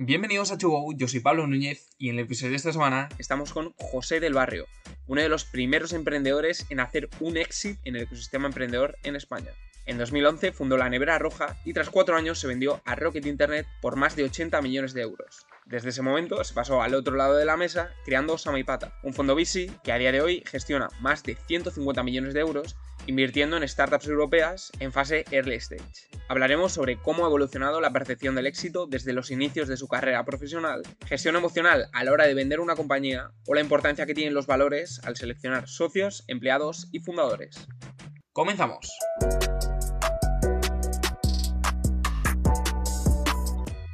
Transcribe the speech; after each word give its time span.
Bienvenidos 0.00 0.52
a 0.52 0.58
Chugo, 0.58 0.92
yo 0.94 1.08
soy 1.08 1.18
Pablo 1.18 1.48
Núñez 1.48 1.90
y 1.98 2.08
en 2.08 2.18
el 2.18 2.24
episodio 2.26 2.50
de 2.50 2.56
esta 2.56 2.72
semana 2.72 3.08
estamos 3.18 3.52
con 3.52 3.72
José 3.78 4.20
del 4.20 4.32
Barrio, 4.32 4.68
uno 5.08 5.22
de 5.22 5.28
los 5.28 5.44
primeros 5.44 5.92
emprendedores 5.92 6.66
en 6.70 6.78
hacer 6.78 7.08
un 7.18 7.36
exit 7.36 7.80
en 7.82 7.96
el 7.96 8.02
ecosistema 8.02 8.46
emprendedor 8.46 8.96
en 9.02 9.16
España. 9.16 9.50
En 9.86 9.98
2011 9.98 10.52
fundó 10.52 10.76
la 10.76 10.88
Nevera 10.88 11.18
Roja 11.18 11.56
y 11.64 11.72
tras 11.72 11.90
cuatro 11.90 12.14
años 12.14 12.38
se 12.38 12.46
vendió 12.46 12.80
a 12.84 12.94
Rocket 12.94 13.26
Internet 13.26 13.66
por 13.82 13.96
más 13.96 14.14
de 14.14 14.22
80 14.22 14.62
millones 14.62 14.94
de 14.94 15.02
euros. 15.02 15.48
Desde 15.66 15.88
ese 15.88 16.02
momento 16.02 16.44
se 16.44 16.54
pasó 16.54 16.80
al 16.80 16.94
otro 16.94 17.16
lado 17.16 17.34
de 17.34 17.44
la 17.44 17.56
mesa 17.56 17.90
creando 18.04 18.38
Samaipata, 18.38 19.00
un 19.02 19.14
fondo 19.14 19.34
VC 19.34 19.80
que 19.82 19.90
a 19.90 19.98
día 19.98 20.12
de 20.12 20.20
hoy 20.20 20.44
gestiona 20.46 20.90
más 21.00 21.24
de 21.24 21.34
150 21.34 22.04
millones 22.04 22.34
de 22.34 22.40
euros 22.40 22.76
invirtiendo 23.08 23.56
en 23.56 23.66
startups 23.66 24.06
europeas 24.06 24.70
en 24.80 24.92
fase 24.92 25.24
early 25.30 25.56
stage. 25.56 25.82
Hablaremos 26.28 26.72
sobre 26.72 26.98
cómo 26.98 27.24
ha 27.24 27.28
evolucionado 27.28 27.80
la 27.80 27.90
percepción 27.90 28.34
del 28.34 28.46
éxito 28.46 28.86
desde 28.86 29.14
los 29.14 29.30
inicios 29.30 29.66
de 29.66 29.78
su 29.78 29.88
carrera 29.88 30.24
profesional, 30.26 30.82
gestión 31.06 31.34
emocional 31.34 31.88
a 31.94 32.04
la 32.04 32.12
hora 32.12 32.26
de 32.26 32.34
vender 32.34 32.60
una 32.60 32.76
compañía 32.76 33.32
o 33.46 33.54
la 33.54 33.62
importancia 33.62 34.04
que 34.04 34.14
tienen 34.14 34.34
los 34.34 34.46
valores 34.46 35.00
al 35.04 35.16
seleccionar 35.16 35.68
socios, 35.68 36.24
empleados 36.28 36.88
y 36.92 37.00
fundadores. 37.00 37.66
Comenzamos. 38.34 38.90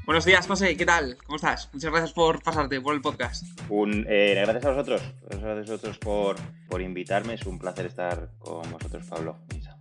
Buenos 0.07 0.27
días, 0.27 0.47
José, 0.47 0.77
¿qué 0.77 0.85
tal? 0.85 1.17
¿Cómo 1.25 1.37
estás? 1.37 1.71
Muchas 1.73 1.91
gracias 1.91 2.13
por 2.13 2.43
pasarte 2.43 2.79
por 2.79 2.95
el 2.95 3.01
podcast. 3.01 3.43
Un, 3.71 4.05
eh, 4.07 4.35
gracias 4.35 4.67
a 4.67 4.71
vosotros, 4.73 5.03
gracias 5.23 5.51
a 5.51 5.55
vosotros 5.55 5.99
por, 5.99 6.37
por 6.69 6.83
invitarme, 6.83 7.33
es 7.33 7.47
un 7.47 7.59
placer 7.59 7.87
estar 7.87 8.29
con 8.39 8.71
vosotros, 8.71 9.07
Pablo. 9.09 9.39
Isa. 9.57 9.79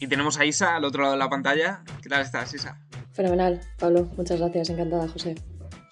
Y 0.00 0.08
tenemos 0.08 0.36
a 0.40 0.44
Isa 0.44 0.74
al 0.74 0.84
otro 0.84 1.02
lado 1.02 1.14
de 1.14 1.20
la 1.20 1.30
pantalla. 1.30 1.84
¿Qué 2.02 2.08
tal 2.08 2.22
estás, 2.22 2.52
Isa? 2.52 2.76
Fenomenal, 3.12 3.60
Pablo, 3.78 4.10
muchas 4.16 4.40
gracias, 4.40 4.70
encantada, 4.70 5.06
José. 5.06 5.36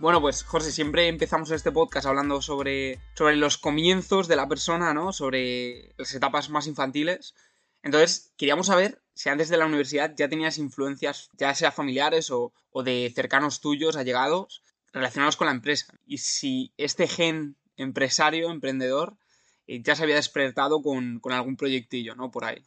Bueno, 0.01 0.21
pues 0.21 0.43
José, 0.43 0.73
siempre 0.73 1.07
empezamos 1.07 1.53
este 1.53 1.71
podcast 1.71 2.07
hablando 2.07 2.43
sobre, 2.43 2.99
sobre 3.15 3.37
los 3.37 3.57
comienzos 3.57 4.27
de 4.27 4.35
la 4.35 4.49
persona, 4.49 4.93
¿no? 4.95 5.13
Sobre 5.13 5.95
las 5.97 6.13
etapas 6.13 6.51
más 6.51 6.67
infantiles. 6.67 7.37
Entonces, 7.85 8.35
queríamos 8.37 8.67
saber 8.67 9.01
si 9.21 9.29
antes 9.29 9.51
de 9.51 9.59
la 9.59 9.67
universidad 9.67 10.15
ya 10.17 10.31
tenías 10.31 10.57
influencias, 10.57 11.29
ya 11.37 11.55
sea 11.55 11.71
familiares 11.71 12.31
o, 12.31 12.55
de 12.83 13.13
cercanos 13.15 13.61
tuyos, 13.61 13.97
allegados, 13.99 14.65
relacionados 14.95 15.37
con 15.37 15.45
la 15.49 15.53
empresa. 15.53 15.93
Y 16.07 16.17
si 16.17 16.73
este 16.79 17.07
gen 17.07 17.55
empresario, 17.77 18.51
emprendedor, 18.51 19.19
eh, 19.67 19.83
ya 19.83 19.95
se 19.95 20.05
había 20.05 20.15
despertado 20.15 20.81
con, 20.81 21.21
algún 21.33 21.59
proyectillo, 21.59 22.15
¿no? 22.15 22.31
Por 22.31 22.47
ahí. 22.47 22.63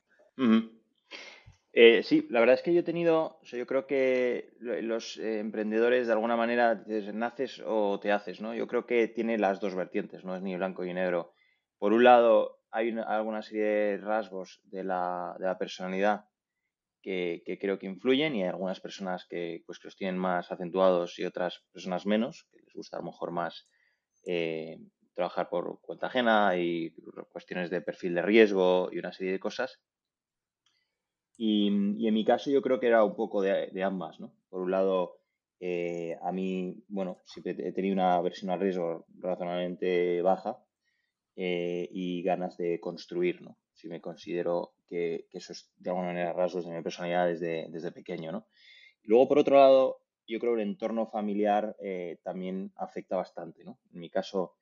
Eh, 1.71 2.03
sí, 2.03 2.27
la 2.29 2.39
verdad 2.39 2.53
es 2.53 2.61
que 2.61 2.71
yo 2.71 2.81
he 2.81 2.83
tenido, 2.83 3.39
yo 3.41 3.65
creo 3.65 3.88
que 3.88 4.53
los 4.59 5.17
eh, 5.17 5.39
emprendedores 5.39 6.05
de 6.05 6.13
alguna 6.13 6.35
manera 6.35 6.83
naces 7.15 7.63
o 7.65 7.99
te 7.99 8.11
haces, 8.11 8.41
¿no? 8.41 8.53
Yo 8.53 8.67
creo 8.67 8.85
que 8.85 9.07
tiene 9.07 9.39
las 9.39 9.59
dos 9.59 9.73
vertientes, 9.73 10.23
no 10.23 10.35
es 10.35 10.43
ni 10.43 10.55
blanco 10.55 10.83
ni 10.83 10.93
negro. 10.93 11.33
Por 11.79 11.93
un 11.93 12.03
lado, 12.03 12.59
hay 12.69 12.95
alguna 13.07 13.41
serie 13.41 13.63
de 13.63 13.97
rasgos 13.97 14.61
de 14.65 14.83
la, 14.83 15.35
de 15.39 15.47
la 15.47 15.57
personalidad 15.57 16.25
que, 17.03 17.43
creo 17.59 17.77
que 17.77 17.85
influyen 17.85 18.35
y 18.35 18.43
hay 18.43 18.49
algunas 18.49 18.79
personas 18.79 19.25
que, 19.29 19.61
pues, 19.65 19.77
que 19.77 19.87
los 19.87 19.95
tienen 19.95 20.17
más 20.17 20.51
acentuados 20.51 21.19
y 21.19 21.25
otras 21.25 21.61
personas 21.71 22.05
menos, 22.05 22.47
que 22.51 22.61
les 22.61 22.73
gusta 22.73 22.97
a 22.97 23.01
lo 23.01 23.07
mejor 23.07 23.31
más 23.31 23.67
eh, 24.25 24.79
trabajar 25.13 25.49
por 25.49 25.79
cuenta 25.81 26.07
ajena 26.07 26.57
y 26.57 26.95
cuestiones 27.29 27.69
de 27.69 27.81
perfil 27.81 28.15
de 28.15 28.21
riesgo 28.21 28.89
y 28.91 28.99
una 28.99 29.11
serie 29.11 29.33
de 29.33 29.39
cosas. 29.39 29.79
Y, 31.37 31.67
en 31.67 32.13
mi 32.13 32.25
caso 32.25 32.49
yo 32.49 32.61
creo 32.61 32.79
que 32.79 32.87
era 32.87 33.03
un 33.03 33.15
poco 33.15 33.41
de, 33.41 33.83
ambas, 33.83 34.19
¿no? 34.19 34.33
Por 34.49 34.61
un 34.61 34.71
lado, 34.71 35.17
eh, 35.59 36.17
a 36.21 36.31
mí, 36.31 36.83
bueno, 36.88 37.21
siempre 37.25 37.55
he 37.67 37.73
tenido 37.73 37.93
una 37.93 38.21
versión 38.21 38.51
a 38.51 38.57
riesgo 38.57 39.05
razonablemente 39.19 40.22
baja, 40.22 40.63
eh, 41.35 41.89
y 41.91 42.22
ganas 42.22 42.57
de 42.57 42.79
construir, 42.79 43.41
¿no? 43.41 43.57
Si 43.83 43.89
me 43.89 43.99
considero 43.99 44.75
que, 44.88 45.27
eso 45.33 45.51
es 45.51 45.69
de 45.75 45.89
alguna 45.89 46.07
manera 46.07 46.31
rasgos 46.31 46.66
de 46.66 46.71
mi 46.71 46.81
personalidad 46.81 47.27
desde, 47.27 47.67
desde 47.69 47.91
pequeño, 47.91 48.31
¿no? 48.31 48.47
luego, 49.03 49.27
por 49.27 49.39
otro 49.39 49.57
lado, 49.57 49.97
yo 50.25 50.39
creo 50.39 50.55
que 50.55 50.61
el 50.61 50.69
entorno 50.69 51.07
familiar 51.07 51.75
eh, 51.83 52.17
también 52.23 52.72
afecta 52.77 53.17
bastante, 53.17 53.66
¿no? 53.66 53.81
En 53.91 53.99
mi 53.99 54.09
caso, 54.09 54.53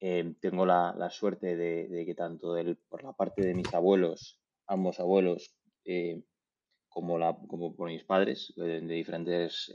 eh, 0.00 0.34
tengo 0.42 0.66
la, 0.66 0.94
la 0.98 1.08
suerte 1.08 1.56
de, 1.56 2.04
que 2.04 2.14
tanto 2.14 2.54
por 2.90 3.02
la 3.02 3.14
parte 3.14 3.40
de 3.40 3.54
mis 3.54 3.72
abuelos, 3.72 4.38
ambos 4.66 5.00
abuelos, 5.00 5.56
como, 6.90 7.16
la, 7.16 7.38
como 7.48 7.74
por 7.74 7.88
mis 7.88 8.04
padres, 8.04 8.52
de, 8.54 8.82
diferentes, 8.82 9.72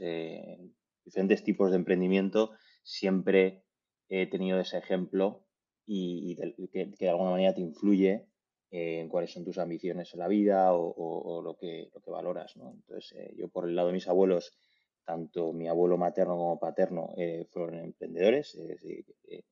diferentes 1.04 1.42
tipos 1.42 1.72
de 1.72 1.78
emprendimiento, 1.78 2.52
siempre 2.84 3.64
he 4.08 4.28
tenido 4.28 4.60
ese 4.60 4.78
ejemplo 4.78 5.44
y, 5.84 6.36
que, 6.72 6.94
de 6.96 7.08
alguna 7.08 7.32
manera 7.32 7.54
te 7.54 7.60
influye 7.60 8.28
en 8.76 9.08
cuáles 9.08 9.32
son 9.32 9.44
tus 9.44 9.58
ambiciones 9.58 10.12
en 10.14 10.18
la 10.18 10.26
vida 10.26 10.72
o, 10.72 11.40
lo, 11.42 11.56
que, 11.56 11.90
lo 11.94 12.00
que 12.00 12.10
valoras. 12.10 12.56
¿no? 12.56 12.72
Entonces, 12.72 13.12
eh, 13.12 13.32
yo 13.36 13.48
por 13.48 13.68
el 13.68 13.76
lado 13.76 13.88
de 13.88 13.94
mis 13.94 14.08
abuelos, 14.08 14.58
tanto 15.04 15.52
mi 15.52 15.68
abuelo 15.68 15.96
materno 15.96 16.36
como 16.36 16.58
paterno 16.58 17.14
eh, 17.16 17.46
fueron 17.52 17.76
emprendedores, 17.76 18.56
eh, 18.56 19.44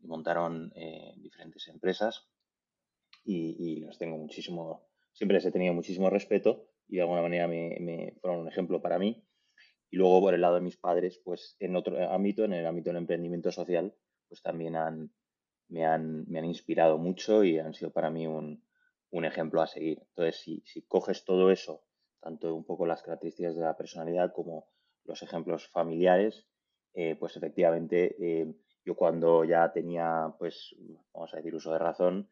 montaron 0.00 0.70
diferentes 1.16 1.68
empresas 1.68 2.28
y, 3.24 3.80
los 3.80 3.96
tengo 3.96 4.18
muchísimo, 4.18 4.88
siempre 5.12 5.36
les 5.36 5.46
he 5.46 5.52
tenido 5.52 5.72
muchísimo 5.72 6.10
respeto 6.10 6.68
y 6.86 6.96
de 6.96 7.02
alguna 7.02 7.22
manera 7.22 7.48
me, 7.48 8.14
fueron 8.20 8.40
un 8.40 8.48
ejemplo 8.48 8.82
para 8.82 8.98
mí. 8.98 9.24
Y 9.90 9.96
luego 9.96 10.20
por 10.20 10.34
el 10.34 10.40
lado 10.42 10.56
de 10.56 10.60
mis 10.60 10.76
padres, 10.76 11.20
pues 11.24 11.56
en 11.60 11.76
otro 11.76 11.98
ámbito, 12.10 12.44
en 12.44 12.52
el 12.52 12.66
ámbito 12.66 12.90
del 12.90 12.98
emprendimiento 12.98 13.52
social, 13.52 13.94
pues 14.28 14.42
también 14.42 14.76
han, 14.76 15.12
me 15.70 15.86
han, 15.86 16.24
me 16.28 16.38
han 16.38 16.44
inspirado 16.44 16.98
mucho 16.98 17.44
y 17.44 17.58
han 17.58 17.74
sido 17.74 17.90
para 17.90 18.10
mí 18.10 18.26
un, 18.26 18.62
un 19.10 19.24
ejemplo 19.24 19.62
a 19.62 19.66
seguir. 19.66 20.02
Entonces, 20.10 20.40
si, 20.40 20.62
si, 20.66 20.82
coges 20.82 21.24
todo 21.24 21.50
eso, 21.50 21.84
tanto 22.20 22.54
un 22.54 22.64
poco 22.64 22.86
las 22.86 23.02
características 23.02 23.54
de 23.54 23.62
la 23.62 23.76
personalidad 23.76 24.32
como 24.32 24.68
los 25.04 25.22
ejemplos 25.22 25.68
familiares, 25.68 26.46
eh, 26.92 27.16
pues 27.16 27.36
efectivamente 27.36 28.16
eh, 28.20 28.54
yo 28.84 28.96
cuando 28.96 29.44
ya 29.44 29.72
tenía, 29.72 30.34
pues, 30.38 30.74
vamos 31.12 31.32
a 31.32 31.36
decir, 31.36 31.54
uso 31.54 31.72
de 31.72 31.78
razón, 31.78 32.30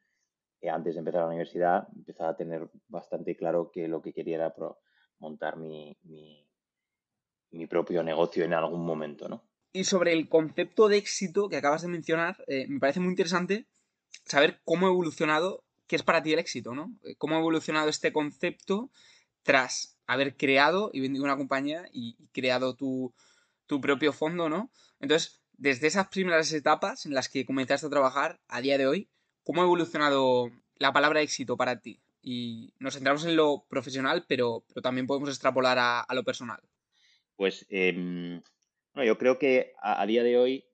eh, 0.60 0.70
antes 0.70 0.94
de 0.94 1.00
empezar 1.00 1.22
la 1.22 1.28
universidad, 1.28 1.88
empezaba 1.94 2.30
a 2.30 2.36
tener 2.36 2.68
bastante 2.88 3.36
claro 3.36 3.70
que 3.70 3.86
lo 3.86 4.02
que 4.02 4.12
quería 4.12 4.36
era 4.36 4.54
montar 5.18 5.56
mi, 5.56 5.96
mi, 6.02 6.48
mi 7.50 7.66
propio 7.66 8.02
negocio 8.02 8.44
en 8.44 8.54
algún 8.54 8.84
momento, 8.84 9.28
¿no? 9.28 9.47
Y 9.72 9.84
sobre 9.84 10.12
el 10.12 10.28
concepto 10.28 10.88
de 10.88 10.96
éxito 10.96 11.48
que 11.48 11.56
acabas 11.56 11.82
de 11.82 11.88
mencionar, 11.88 12.42
eh, 12.46 12.66
me 12.68 12.80
parece 12.80 13.00
muy 13.00 13.10
interesante 13.10 13.66
saber 14.24 14.60
cómo 14.64 14.86
ha 14.86 14.90
evolucionado, 14.90 15.64
qué 15.86 15.96
es 15.96 16.02
para 16.02 16.22
ti 16.22 16.32
el 16.32 16.38
éxito, 16.38 16.74
¿no? 16.74 16.94
Eh, 17.04 17.14
cómo 17.16 17.36
ha 17.36 17.38
evolucionado 17.38 17.88
este 17.88 18.12
concepto 18.12 18.90
tras 19.42 19.98
haber 20.06 20.36
creado 20.36 20.90
y 20.92 21.00
vendido 21.00 21.24
una 21.24 21.36
compañía 21.36 21.86
y, 21.92 22.16
creado 22.32 22.74
tu, 22.74 23.14
propio 23.80 24.12
fondo, 24.12 24.48
¿no? 24.48 24.70
Entonces, 25.00 25.40
desde 25.52 25.86
esas 25.86 26.08
primeras 26.08 26.52
etapas 26.52 27.04
en 27.04 27.14
las 27.14 27.28
que 27.28 27.44
comenzaste 27.44 27.86
a 27.86 27.90
trabajar 27.90 28.40
a 28.48 28.60
día 28.60 28.78
de 28.78 28.86
hoy, 28.86 29.08
¿cómo 29.44 29.60
ha 29.60 29.64
evolucionado 29.64 30.50
la 30.76 30.92
palabra 30.92 31.20
éxito 31.20 31.56
para 31.56 31.80
ti? 31.80 32.00
Y 32.22 32.72
nos 32.78 32.94
centramos 32.94 33.24
en 33.24 33.36
lo 33.36 33.64
profesional, 33.68 34.24
pero, 34.26 34.64
pero 34.68 34.82
también 34.82 35.06
podemos 35.06 35.28
extrapolar 35.28 35.78
a, 35.78 36.06
lo 36.14 36.24
personal. 36.24 36.60
Pues 37.36 37.66
em, 39.02 39.06
yo 39.06 39.18
creo 39.18 39.38
que 39.38 39.72
a, 39.80 40.04
día 40.06 40.22
de 40.22 40.38
hoy 40.38 40.64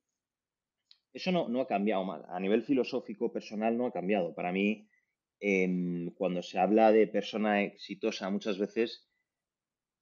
eso 1.13 1.31
no, 1.31 1.61
ha 1.61 1.67
cambiado 1.67 2.05
mal. 2.05 2.25
A 2.29 2.41
nivel 2.41 2.65
filosófico, 2.65 3.33
personal, 3.33 3.77
no 3.77 3.87
ha 3.87 3.93
cambiado. 3.93 4.35
Para 4.35 4.53
mí, 4.53 4.89
em, 5.41 6.11
cuando 6.15 6.43
se 6.43 6.59
habla 6.59 6.91
de 6.93 7.07
persona 7.07 7.63
exitosa, 7.63 8.31
muchas 8.31 8.59
veces 8.59 9.09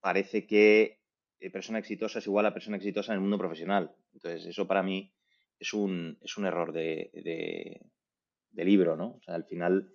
parece 0.00 0.46
que 0.46 1.00
eh, 1.40 1.50
persona 1.50 1.78
exitosa 1.78 2.18
es 2.20 2.26
igual 2.26 2.46
a 2.46 2.54
persona 2.54 2.76
exitosa 2.76 3.12
en 3.12 3.16
el 3.16 3.22
mundo 3.22 3.38
profesional. 3.38 3.94
Entonces, 4.14 4.46
eso 4.46 4.66
para 4.66 4.82
mí 4.82 5.12
es 5.58 5.74
un, 5.74 6.18
es 6.22 6.36
un 6.38 6.46
error 6.46 6.72
de, 6.72 7.10
de, 8.52 8.64
libro, 8.64 8.96
¿no? 8.96 9.16
O 9.16 9.22
sea, 9.22 9.34
al 9.34 9.44
final, 9.44 9.92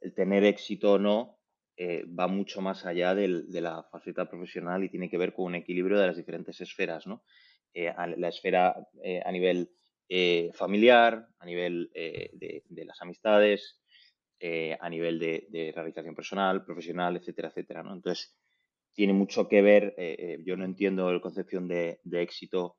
el 0.00 0.14
tener 0.14 0.44
éxito 0.44 0.92
o 0.92 0.98
no 0.98 1.40
eh, 1.76 2.04
va 2.06 2.28
mucho 2.28 2.60
más 2.60 2.86
allá 2.86 3.14
de 3.14 3.60
la 3.60 3.82
faceta 3.90 4.28
profesional 4.28 4.84
y 4.84 4.88
tiene 4.88 5.10
que 5.10 5.18
ver 5.18 5.34
con 5.34 5.46
un 5.46 5.54
equilibrio 5.56 5.98
de 5.98 6.06
las 6.06 6.16
diferentes 6.16 6.60
esferas, 6.60 7.06
¿no? 7.06 7.24
Eh, 7.74 7.92
la 8.16 8.28
esfera 8.28 8.88
eh, 9.02 9.20
a 9.24 9.32
nivel 9.32 9.68
eh, 10.08 10.52
familiar, 10.54 11.26
a 11.40 11.44
nivel 11.44 11.90
de, 11.92 12.62
las 12.84 13.02
amistades, 13.02 13.80
a 14.40 14.88
nivel 14.88 15.18
de, 15.18 15.72
realización 15.74 16.14
personal, 16.14 16.64
profesional, 16.64 17.16
etcétera, 17.16 17.48
etcétera. 17.48 17.82
¿no? 17.82 17.94
Entonces, 17.94 18.36
tiene 18.92 19.12
mucho 19.12 19.48
que 19.48 19.60
ver, 19.60 19.96
yo 20.44 20.56
no 20.56 20.64
entiendo 20.64 21.12
la 21.12 21.20
concepción 21.20 21.66
de, 21.66 22.00
éxito 22.12 22.76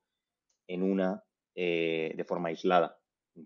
en 0.67 0.81
una 0.81 1.23
de 1.55 2.25
forma 2.25 2.49
aislada, 2.49 2.97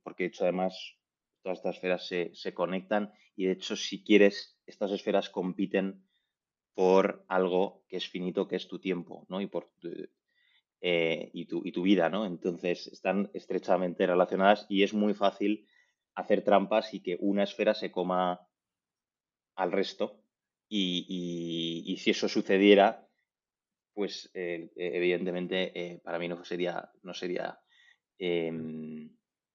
porque 0.04 0.24
de 0.24 0.28
hecho 0.28 0.44
además 0.44 0.98
todas 1.42 1.58
estas 1.58 1.76
esferas 1.78 2.06
se, 2.06 2.32
se, 2.36 2.54
conectan 2.54 3.12
y 3.36 3.46
de 3.46 3.54
hecho 3.54 3.76
si 3.76 4.04
quieres, 4.04 4.60
estas 4.68 4.92
esferas 4.92 5.30
compiten 5.30 6.04
por 6.76 7.26
algo 7.28 7.84
que 7.88 7.98
es 7.98 8.08
finito, 8.08 8.48
que 8.48 8.58
es 8.58 8.68
tu 8.68 8.80
tiempo, 8.80 9.26
¿no? 9.30 9.42
Y 9.42 9.48
por 9.48 9.72
eh, 10.82 11.30
y, 11.34 11.46
tu, 11.46 11.62
y 11.66 11.74
tu 11.74 11.82
vida, 11.82 12.10
¿no? 12.10 12.26
Entonces 12.26 12.88
están 12.88 13.30
estrechamente 13.34 14.08
relacionadas 14.08 14.66
y 14.70 14.84
es 14.84 14.94
muy 14.94 15.14
fácil 15.14 15.68
hacer 16.16 16.44
trampas 16.44 16.94
y 16.94 17.02
que 17.02 17.18
una 17.20 17.44
esfera 17.44 17.74
se 17.74 17.92
coma 17.92 18.48
al 19.56 19.72
resto. 19.74 20.24
Y, 20.70 21.98
si 22.00 22.12
eso 22.12 22.30
sucediera, 22.30 23.08
pues 23.94 24.32
eh, 24.34 24.72
evidentemente 24.76 25.72
eh, 25.76 26.00
para 26.04 26.20
mí 26.20 26.28
no 26.28 26.46
sería, 26.46 26.90
no 27.04 27.14
sería, 27.14 27.60
em, 28.18 29.10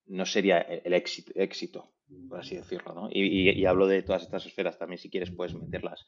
no 0.05 0.25
sería 0.25 0.59
el 0.59 0.93
éxito, 0.93 1.31
éxito, 1.35 1.93
por 2.29 2.39
así 2.39 2.55
decirlo. 2.55 2.93
¿no? 2.93 3.09
Y, 3.11 3.65
hablo 3.65 3.87
de 3.87 4.03
todas 4.03 4.23
estas 4.23 4.45
esferas 4.45 4.77
también, 4.77 4.99
si 4.99 5.09
quieres, 5.09 5.31
puedes 5.31 5.55
meterlas 5.55 6.07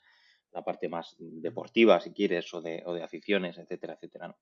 la 0.52 0.64
parte 0.64 0.90
más 0.90 1.16
deportiva, 1.18 2.00
si 2.02 2.12
quieres, 2.12 2.54
o 2.54 2.62
de, 2.62 2.84
o 2.86 2.94
de 2.94 3.04
aficiones, 3.04 3.58
etcétera, 3.58 3.94
etcétera. 3.94 4.28
¿no? 4.28 4.38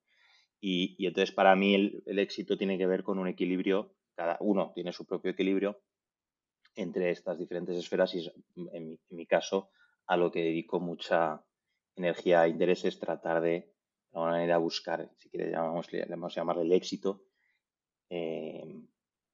Y, 0.62 1.06
entonces 1.06 1.34
para 1.34 1.56
mí 1.56 1.76
el, 1.76 2.20
éxito 2.20 2.58
tiene 2.58 2.78
que 2.78 2.88
ver 2.88 3.04
con 3.04 3.20
un 3.20 3.28
equilibrio, 3.28 3.94
cada 4.16 4.38
uno 4.40 4.72
tiene 4.74 4.94
su 4.94 5.06
propio 5.06 5.32
equilibrio 5.32 5.82
entre 6.76 7.12
estas 7.12 7.38
diferentes 7.38 7.78
esferas 7.78 8.14
y 8.16 8.30
en 8.74 9.00
mi, 9.10 9.26
caso 9.26 9.70
a 10.08 10.18
lo 10.18 10.32
que 10.32 10.44
dedico 10.44 10.80
mucha 10.80 11.44
energía 11.96 12.46
e 12.46 12.50
interés 12.50 12.84
es 12.86 13.00
tratar 13.00 13.42
de, 13.42 13.50
de 13.50 13.72
alguna 14.14 14.32
manera, 14.32 14.58
buscar, 14.58 15.10
si 15.20 15.30
quieres 15.30 15.52
llamamos, 15.52 16.36
llamarle 16.36 16.64
el 16.64 16.74
éxito, 16.74 17.24
eh, 18.10 18.64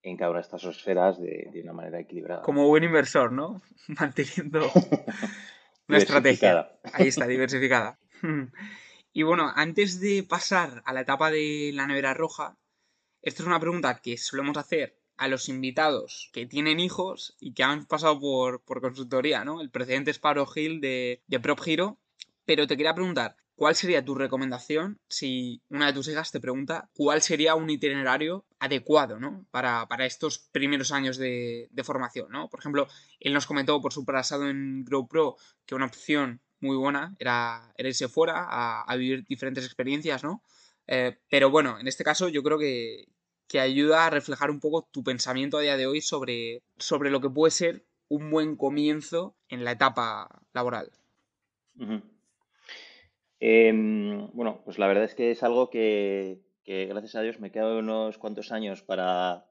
en 0.03 0.17
cada 0.17 0.31
una 0.31 0.39
de 0.39 0.43
estas 0.43 0.63
esferas 0.63 1.19
de, 1.19 1.49
de, 1.51 1.61
una 1.61 1.73
manera 1.73 1.99
equilibrada. 1.99 2.41
Como 2.41 2.67
buen 2.67 2.83
inversor, 2.83 3.31
¿no? 3.31 3.61
Manteniendo 3.87 4.69
una 5.87 5.97
estrategia. 5.97 6.79
Ahí 6.93 7.07
está, 7.07 7.27
diversificada. 7.27 7.99
Y 9.13 9.23
bueno, 9.23 9.51
antes 9.55 9.99
de 9.99 10.23
pasar 10.23 10.81
a 10.85 10.93
la 10.93 11.01
etapa 11.01 11.31
de 11.31 11.71
la 11.73 11.85
nevera 11.85 12.13
roja, 12.13 12.57
esto 13.21 13.43
es 13.43 13.47
una 13.47 13.59
pregunta 13.59 13.99
que 14.01 14.17
solemos 14.17 14.57
hacer 14.57 14.97
a 15.17 15.27
los 15.27 15.49
invitados 15.49 16.29
que 16.33 16.45
tienen 16.45 16.79
hijos 16.79 17.35
y 17.39 17.53
que 17.53 17.63
han 17.63 17.85
pasado 17.85 18.19
por, 18.19 18.63
consultoría, 18.63 19.43
¿no? 19.43 19.61
El 19.61 19.69
precedente 19.69 20.11
es 20.11 20.19
Pablo 20.19 20.45
Gil 20.47 20.79
de, 20.81 21.21
de 21.27 21.39
Prop 21.39 21.59
Giro. 21.59 21.99
Pero 22.45 22.65
te 22.67 22.75
quería 22.75 22.95
preguntar, 22.95 23.35
¿cuál 23.55 23.75
sería 23.75 24.03
tu 24.03 24.15
recomendación 24.15 24.99
si 25.07 25.61
una 25.69 25.87
de 25.87 25.93
tus 25.93 26.07
hijas 26.07 26.31
te 26.31 26.39
pregunta 26.39 26.89
cuál 26.95 27.21
sería 27.21 27.53
un 27.53 27.69
itinerario 27.69 28.45
adecuado, 28.59 29.19
¿no? 29.19 29.45
Para, 29.51 29.85
estos 30.05 30.39
primeros 30.51 30.91
años 30.91 31.17
de, 31.17 31.67
de, 31.69 31.83
formación, 31.83 32.31
¿no? 32.31 32.49
Por 32.49 32.61
ejemplo, 32.61 32.87
él 33.19 33.33
nos 33.33 33.45
comentó 33.45 33.79
por 33.81 33.93
su 33.93 34.05
pasado 34.05 34.49
en 34.49 34.83
GrowPro 34.85 35.35
que 35.65 35.75
una 35.75 35.85
opción 35.85 36.41
muy 36.61 36.77
buena, 36.77 37.15
era, 37.19 37.73
irse 37.77 38.07
fuera 38.07 38.45
a, 38.49 38.95
vivir 38.95 39.25
diferentes 39.25 39.65
experiencias, 39.65 40.23
¿no? 40.23 40.43
Eh, 40.87 41.17
pero 41.29 41.49
bueno, 41.49 41.79
en 41.79 41.87
este 41.87 42.03
caso 42.03 42.29
yo 42.29 42.43
creo 42.43 42.57
que, 42.57 43.07
ayuda 43.59 44.05
a 44.05 44.09
reflejar 44.09 44.49
un 44.49 44.61
poco 44.61 44.87
tu 44.93 45.03
pensamiento 45.03 45.57
a 45.57 45.61
día 45.61 45.75
de 45.75 45.85
hoy 45.85 45.99
sobre, 45.99 46.63
sobre 46.77 47.11
lo 47.11 47.19
que 47.19 47.29
puede 47.29 47.51
ser 47.51 47.85
un 48.07 48.31
buen 48.31 48.55
comienzo 48.55 49.35
en 49.49 49.65
la 49.65 49.73
etapa 49.73 50.41
laboral. 50.53 50.89
Em, 53.41 54.31
bueno, 54.31 54.61
pues 54.63 54.79
la 54.79 54.87
verdad 54.87 55.03
es 55.03 55.15
que 55.15 55.31
es 55.31 55.43
algo 55.43 55.69
que, 55.69 56.39
gracias 56.65 57.15
a 57.15 57.21
Dios 57.21 57.41
me 57.41 57.51
quedo 57.51 57.79
unos 57.79 58.17
cuantos 58.17 58.53
años 58.53 58.83
para, 58.83 59.45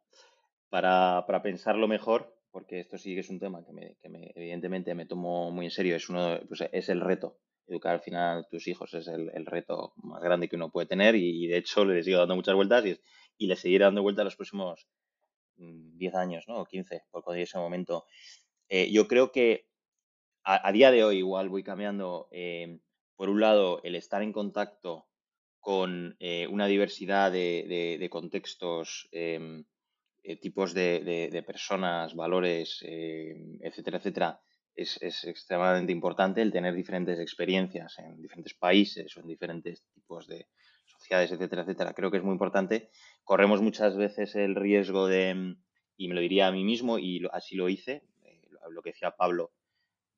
para, 0.70 1.24
para 1.26 1.42
pensarlo 1.42 1.86
mejor 1.86 2.40
porque 2.50 2.80
esto 2.80 2.98
sí 2.98 3.14
que 3.14 3.20
es 3.20 3.30
un 3.30 3.38
tema 3.38 3.64
que, 3.64 3.72
me, 3.72 3.96
que 4.02 4.08
evidentemente 4.40 4.94
me 4.94 5.06
tomo 5.06 5.50
muy 5.50 5.66
en 5.66 5.70
serio, 5.70 5.96
es, 5.96 6.08
uno, 6.08 6.40
pues 6.48 6.62
es 6.72 6.88
el 6.88 7.00
reto. 7.00 7.38
Educar 7.66 7.94
al 7.94 8.00
final 8.00 8.38
a 8.38 8.48
tus 8.48 8.66
hijos 8.66 8.92
es 8.94 9.06
el, 9.06 9.46
reto 9.46 9.92
más 9.96 10.22
grande 10.22 10.48
que 10.48 10.56
uno 10.56 10.70
puede 10.70 10.86
tener 10.86 11.14
y, 11.14 11.46
de 11.46 11.58
hecho 11.58 11.84
le 11.84 12.02
sigo 12.02 12.18
dando 12.18 12.34
muchas 12.34 12.54
vueltas 12.54 12.84
y, 12.84 12.98
y 13.38 13.46
le 13.46 13.56
seguiré 13.56 13.84
dando 13.84 14.02
vueltas 14.02 14.24
los 14.24 14.36
próximos 14.36 14.88
10 15.56 16.12
mm, 16.12 16.16
años, 16.16 16.44
¿no? 16.48 16.60
O 16.60 16.64
15, 16.64 17.02
por 17.10 17.22
cuando 17.22 17.42
ese 17.42 17.58
momento. 17.58 18.06
Eh, 18.68 18.90
yo 18.90 19.06
creo 19.06 19.30
que 19.30 19.66
a, 20.42 20.72
día 20.72 20.90
de 20.90 21.04
hoy 21.04 21.18
igual 21.18 21.48
voy 21.48 21.62
cambiando, 21.62 22.28
eh, 22.32 22.80
por 23.16 23.28
un 23.28 23.40
lado, 23.40 23.80
el 23.84 23.94
estar 23.94 24.22
en 24.22 24.32
contacto 24.32 25.06
con 25.60 26.16
eh, 26.18 26.46
una 26.48 26.66
diversidad 26.66 27.30
de 27.30 28.08
contextos 28.10 29.08
em, 29.12 29.64
eh, 30.22 30.36
tipos 30.36 30.74
de, 30.74 31.42
personas, 31.46 32.14
valores, 32.14 32.80
eh, 32.82 33.34
etcétera, 33.60 33.98
etcétera, 33.98 34.40
es, 34.74 34.98
extremadamente 35.24 35.92
importante 35.92 36.42
el 36.42 36.52
tener 36.52 36.74
diferentes 36.74 37.18
experiencias 37.18 37.98
en 37.98 38.20
diferentes 38.20 38.52
países 38.54 39.16
o 39.16 39.20
en 39.20 39.28
diferentes 39.28 39.82
tipos 39.94 40.26
de 40.26 40.46
sociedades, 40.86 41.32
etcétera, 41.32 41.62
etcétera. 41.62 41.94
Creo 41.94 42.10
que 42.10 42.18
es 42.18 42.22
muy 42.22 42.32
importante. 42.32 42.90
Corremos 43.24 43.62
muchas 43.62 43.96
veces 43.96 44.36
el 44.36 44.56
riesgo 44.56 45.06
de, 45.06 45.56
y 45.96 46.08
me 46.08 46.14
lo 46.14 46.20
diría 46.20 46.48
a 46.48 46.52
mí 46.52 46.64
mismo, 46.64 46.98
y 46.98 47.26
así 47.32 47.56
lo 47.56 47.70
hice, 47.70 48.02
eh, 48.22 48.42
lo 48.70 48.82
que 48.82 48.90
decía 48.90 49.12
Pablo, 49.12 49.52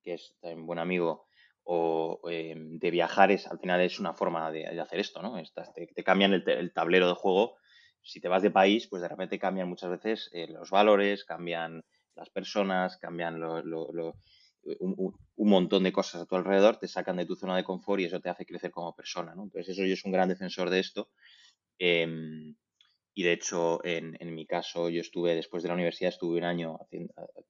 que 0.02 0.14
es 0.14 0.34
un 0.43 0.66
buen 0.66 0.81
amigo, 0.81 1.26
o 1.62 2.20
de 2.25 2.90
viajar 2.90 3.31
es 3.31 3.46
al 3.46 3.60
final 3.60 3.81
es 3.82 4.00
una 4.00 4.14
forma 4.14 4.50
de, 4.50 4.66
hacer 4.81 4.98
esto, 4.98 5.22
¿no? 5.22 5.40
te, 5.75 6.02
cambian 6.02 6.32
el, 6.32 6.72
tablero 6.72 7.06
de 7.06 7.14
juego 7.14 7.56
si 8.02 8.20
te 8.20 8.28
vas 8.28 8.43
de 8.43 8.50
país, 8.50 8.88
pues 8.88 9.02
de 9.02 9.08
repente 9.08 9.38
cambian 9.38 9.69
muchas 9.69 9.90
veces 9.90 10.31
eh, 10.32 10.49
los 10.49 10.70
valores, 10.70 11.25
cambian 11.25 11.84
las 12.14 12.31
personas, 12.31 12.99
cambian 12.99 13.43
un, 13.43 15.14
montón 15.37 15.84
de 15.84 15.93
cosas 15.93 16.22
a 16.22 16.26
tu 16.26 16.37
alrededor, 16.37 16.76
te 16.76 16.88
sacan 16.88 17.16
de 17.16 17.26
tu 17.26 17.37
zona 17.37 17.56
de 17.56 17.64
confort 17.64 18.00
y 18.00 18.04
eso 18.04 18.20
te 18.20 18.28
hace 18.28 18.44
crecer 18.44 18.70
como 18.70 18.94
persona. 18.94 19.32
Entonces 19.32 19.70
eso 19.70 19.84
yo 19.84 19.96
soy 19.96 20.08
un 20.08 20.12
gran 20.12 20.28
defensor 20.28 20.70
de 20.70 20.81
esto. 20.81 21.10
Em, 21.78 22.54
y 23.14 23.22
de 23.22 23.32
hecho, 23.32 23.84
en, 23.84 24.34
mi 24.34 24.46
caso, 24.46 24.88
yo 24.88 25.00
estuve, 25.00 25.34
después 25.34 25.62
de 25.62 25.69
la 25.69 25.75
universidad, 25.75 26.10
estuve 26.10 26.38
un 26.38 26.44
año 26.44 26.78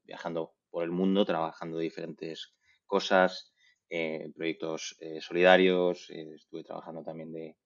viajando 0.04 0.54
por 0.70 0.84
el 0.84 0.90
mundo, 0.90 1.24
trabajando 1.24 1.78
diferentes 1.78 2.54
cosas, 2.86 3.52
eh, 3.88 4.30
proyectos 4.34 4.96
eh, 5.00 5.20
solidarios, 5.20 6.10
estuve 6.10 6.64
trabajando 6.64 7.02
también 7.02 7.32
de, 7.32 7.56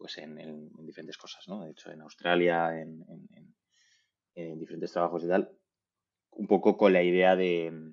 pues 0.00 0.16
en, 0.16 0.70
diferentes 0.86 1.18
cosas, 1.18 1.46
¿no? 1.46 1.62
De 1.62 1.72
hecho, 1.72 1.92
en 1.92 2.00
Australia, 2.00 2.80
en, 2.80 3.04
diferentes 4.58 4.90
trabajos 4.90 5.22
y 5.22 5.28
tal, 5.28 5.52
un 6.30 6.46
poco 6.46 6.78
con 6.78 6.94
la 6.94 7.02
idea 7.02 7.36
de, 7.36 7.92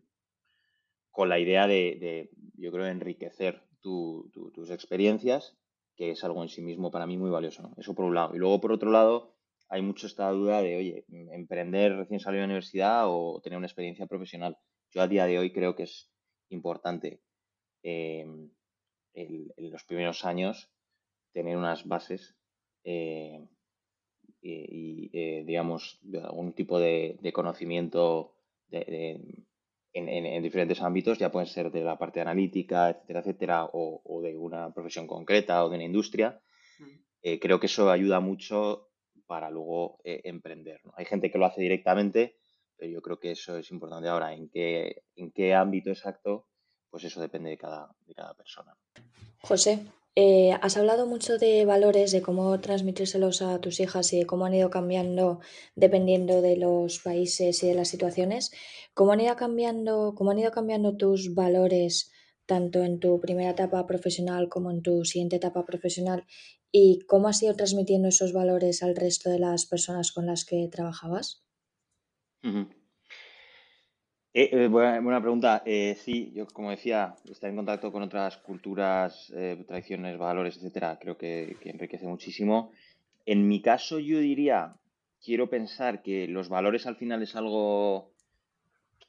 con 1.11 1.27
la 1.27 1.37
idea 1.37 1.67
de, 1.67 2.29
yo 2.53 2.71
creo, 2.71 2.87
enriquecer 2.87 3.61
tus 3.81 4.71
experiencias, 4.71 5.57
que 5.97 6.11
es 6.11 6.23
algo 6.23 6.41
en 6.43 6.47
sí 6.47 6.61
mismo 6.61 6.91
para 6.91 7.05
mí 7.05 7.17
muy 7.17 7.29
valioso, 7.29 7.61
¿no? 7.61 7.73
Eso 7.77 7.93
por 7.93 8.05
un 8.05 8.15
lado. 8.15 8.33
Y 8.33 8.37
luego, 8.37 8.61
por 8.61 8.71
otro 8.71 8.89
lado, 8.89 9.35
hay 9.67 9.81
mucho 9.81 10.07
esta 10.07 10.29
duda 10.31 10.61
de, 10.61 10.77
oye, 10.77 11.05
emprender 11.09 11.97
recién 11.97 12.21
salido 12.21 12.39
de 12.39 12.47
la 12.47 12.51
universidad 12.53 13.03
o 13.07 13.41
tener 13.43 13.57
una 13.57 13.67
experiencia 13.67 14.07
profesional. 14.07 14.57
Yo 14.91 15.01
a 15.01 15.09
día 15.09 15.25
de 15.25 15.39
hoy 15.39 15.51
creo 15.51 15.75
que 15.75 15.83
es 15.83 16.09
importante 16.47 17.21
eh, 17.83 18.25
en 19.13 19.71
los 19.71 19.83
primeros 19.83 20.23
años 20.23 20.71
tener 21.33 21.57
unas 21.57 21.87
bases 21.87 22.35
eh, 22.83 23.45
y, 24.41 25.09
eh, 25.11 25.43
digamos, 25.45 25.99
algún 26.23 26.53
tipo 26.53 26.79
de, 26.79 27.19
conocimiento 27.33 28.33
en, 28.71 30.43
diferentes 30.43 30.81
ámbitos, 30.81 31.17
ya 31.17 31.31
pueden 31.31 31.47
ser 31.47 31.71
de 31.71 31.81
la 31.81 31.97
parte 31.97 32.21
analítica, 32.21 32.89
etcétera, 32.89 33.19
etcétera, 33.19 33.69
o, 33.73 34.21
de 34.21 34.37
una 34.37 34.73
profesión 34.73 35.05
concreta 35.05 35.65
o 35.65 35.69
de 35.69 35.75
una 35.75 35.85
industria. 35.85 36.39
Mm. 36.79 36.85
Eh, 37.23 37.39
creo 37.39 37.59
que 37.59 37.65
eso 37.65 37.91
ayuda 37.91 38.19
mucho 38.19 38.89
para 39.25 39.49
luego 39.49 39.99
emprender. 40.05 40.79
Hay 40.93 41.03
gente 41.03 41.29
que 41.29 41.37
lo 41.37 41.45
hace 41.45 41.61
directamente, 41.61 42.37
pero 42.77 42.89
yo 42.89 43.01
creo 43.01 43.19
que 43.19 43.31
eso 43.31 43.57
es 43.57 43.69
importante 43.71 44.07
ahora. 44.07 44.33
¿En 44.33 44.47
qué, 44.49 45.03
en 45.15 45.31
qué 45.31 45.53
ámbito 45.53 45.89
exacto? 45.89 46.47
Pues 46.89 47.03
eso 47.03 47.19
depende 47.19 47.49
de 47.49 47.57
cada, 47.57 47.93
de 48.05 48.13
cada 48.13 48.33
persona. 48.33 48.77
José, 49.41 49.85
eh, 50.19 50.57
has 50.63 50.77
hablado 50.77 51.05
mucho 51.05 51.37
de 51.37 51.63
valores, 51.65 52.11
de 52.11 52.23
cómo 52.23 52.59
transmitírselos 52.59 53.43
a 53.43 53.61
tus 53.61 53.79
hijas 53.79 54.11
y 54.13 54.17
de 54.17 54.25
cómo 54.25 54.45
han 54.45 54.55
ido 54.55 54.71
cambiando 54.71 55.41
dependiendo 55.75 56.41
de 56.41 56.57
los 56.57 56.97
países 56.97 57.61
y 57.61 57.67
de 57.67 57.75
las 57.75 57.89
situaciones. 57.89 58.51
¿Cómo 58.95 59.11
han 59.11 59.21
ido 59.21 59.35
cambiando, 59.35 60.15
cómo 60.15 60.31
han 60.31 60.39
ido 60.39 60.49
cambiando 60.49 60.97
tus 60.97 61.35
valores 61.35 62.11
tanto 62.47 62.83
en 62.83 62.99
tu 62.99 63.19
primera 63.21 63.51
etapa 63.51 63.85
profesional 63.85 64.49
como 64.49 64.71
en 64.71 64.81
tu 64.81 65.05
siguiente 65.05 65.35
etapa 65.35 65.65
profesional? 65.65 66.25
¿Y 66.71 67.01
cómo 67.05 67.27
has 67.27 67.43
ido 67.43 67.53
transmitiendo 67.55 68.07
esos 68.07 68.33
valores 68.33 68.81
al 68.81 68.95
resto 68.95 69.29
de 69.29 69.37
las 69.37 69.67
personas 69.67 70.11
con 70.11 70.25
las 70.25 70.45
que 70.45 70.67
trabajabas? 70.67 71.43
Eh, 74.39 74.49
eh, 74.51 74.67
buena, 74.67 75.19
pregunta. 75.19 75.63
Eh, 75.65 75.97
sí, 75.99 76.31
yo 76.35 76.45
como 76.45 76.69
decía, 76.69 77.15
estar 77.27 77.49
en 77.49 77.55
contacto 77.55 77.91
con 77.91 78.03
otras 78.03 78.37
culturas, 78.37 79.33
tradiciones, 79.65 80.19
valores, 80.19 80.57
etcétera, 80.57 80.99
creo 81.01 81.17
que, 81.17 81.57
enriquece 81.63 82.05
muchísimo. 82.05 82.71
En 83.25 83.47
mi 83.47 83.63
caso, 83.63 83.97
yo 83.97 84.19
diría, 84.19 84.75
quiero 85.25 85.49
pensar 85.49 86.03
que 86.03 86.27
los 86.27 86.49
valores 86.49 86.85
al 86.85 86.97
final 86.97 87.23
es 87.23 87.35
algo 87.35 88.13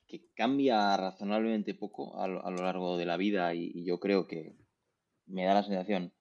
que 0.07 0.23
cambia 0.35 0.97
razonablemente 0.97 1.75
poco 1.75 2.19
a 2.23 2.27
lo, 2.27 2.41
largo 2.51 2.97
de 2.97 3.05
la 3.05 3.19
vida 3.19 3.55
y, 3.55 3.85
yo 3.85 4.01
creo 4.01 4.27
que 4.27 4.55
me 5.27 5.45
da 5.45 5.53
la 5.53 5.63
sensación 5.63 6.15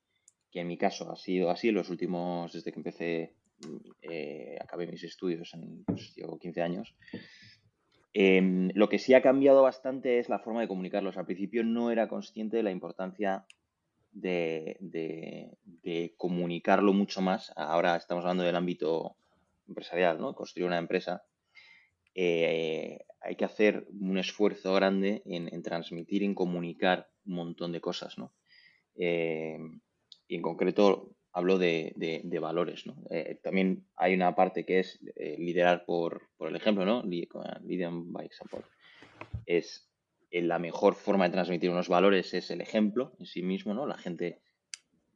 que 0.51 0.59
en 0.59 0.67
mi 0.67 0.77
caso 0.77 1.09
ha 1.09 1.15
sido 1.15 1.49
así 1.49 1.69
en 1.69 1.75
los 1.75 1.89
últimos, 1.89 2.51
desde 2.51 2.73
que 2.73 2.79
empecé, 2.79 3.35
eh, 4.01 4.57
acabé 4.59 4.85
mis 4.85 5.05
estudios, 5.05 5.53
en, 5.53 5.85
pues, 5.85 6.13
llevo 6.13 6.37
15 6.37 6.61
años. 6.61 6.93
Em, 8.19 8.71
lo 8.73 8.89
que 8.89 8.97
sí 8.97 9.13
ha 9.13 9.21
cambiado 9.21 9.61
bastante 9.61 10.17
es 10.17 10.27
la 10.27 10.39
forma 10.39 10.61
de 10.61 10.67
comunicarlos. 10.67 11.17
Al 11.17 11.27
principio 11.27 11.63
no 11.63 11.91
era 11.91 12.07
consciente 12.07 12.57
de 12.57 12.63
la 12.63 12.71
importancia 12.71 13.45
de, 14.11 14.79
comunicarlo 16.17 16.93
mucho 16.93 17.21
más. 17.21 17.53
Ahora 17.55 17.95
estamos 17.95 18.23
hablando 18.23 18.41
del 18.41 18.55
ámbito 18.55 19.17
empresarial, 19.67 20.19
¿no? 20.19 20.33
Construir 20.33 20.65
una 20.65 20.79
empresa. 20.79 21.25
Eh, 22.15 23.01
hay 23.21 23.35
que 23.35 23.45
hacer 23.45 23.85
un 23.91 24.17
esfuerzo 24.17 24.73
grande 24.73 25.21
en, 25.25 25.61
transmitir, 25.61 26.23
en 26.23 26.33
comunicar 26.33 27.11
un 27.23 27.35
montón 27.35 27.71
de 27.71 27.81
cosas, 27.81 28.17
¿no? 28.17 28.33
Eh, 28.95 29.59
y 30.27 30.35
en 30.35 30.41
concreto 30.41 31.11
hablo 31.37 31.57
de, 31.59 32.39
valores, 32.41 32.87
¿no? 32.87 32.95
Eh, 33.11 33.39
también 33.43 33.85
hay 33.95 34.15
una 34.15 34.35
parte 34.35 34.65
que 34.65 34.79
es 34.79 34.99
liderar 35.37 35.85
por, 35.85 36.29
el 36.39 36.55
ejemplo, 36.55 36.83
¿no? 36.85 37.03
Leading 37.03 38.11
by 38.11 38.25
example. 38.25 38.61
Es 39.45 39.87
la 40.31 40.59
mejor 40.59 40.95
forma 40.95 41.25
de 41.25 41.33
transmitir 41.33 41.69
unos 41.69 41.89
valores 41.89 42.33
es 42.33 42.51
el 42.51 42.61
ejemplo 42.61 43.13
en 43.19 43.25
sí 43.25 43.41
mismo, 43.43 43.73
¿no? 43.73 43.85
La 43.85 43.97
gente 43.97 44.41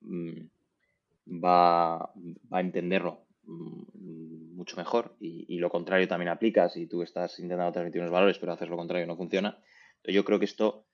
mm, 0.01 0.41
va, 1.43 1.97
va, 1.97 2.57
a 2.57 2.61
entenderlo 2.61 3.25
mm, 3.43 4.55
mucho 4.55 4.77
mejor 4.77 5.15
y, 5.19 5.57
lo 5.57 5.69
contrario 5.69 6.07
también 6.07 6.29
aplica 6.29 6.69
si 6.69 6.87
tú 6.87 7.01
estás 7.01 7.39
intentando 7.39 7.71
transmitir 7.71 8.01
unos 8.01 8.11
valores 8.11 8.37
pero 8.39 8.53
haces 8.53 8.69
lo 8.69 8.77
contrario 8.77 9.07
no 9.07 9.17
funciona. 9.17 9.57
Yo 10.03 10.23
creo 10.23 10.39
que 10.39 10.45
esto 10.45 10.85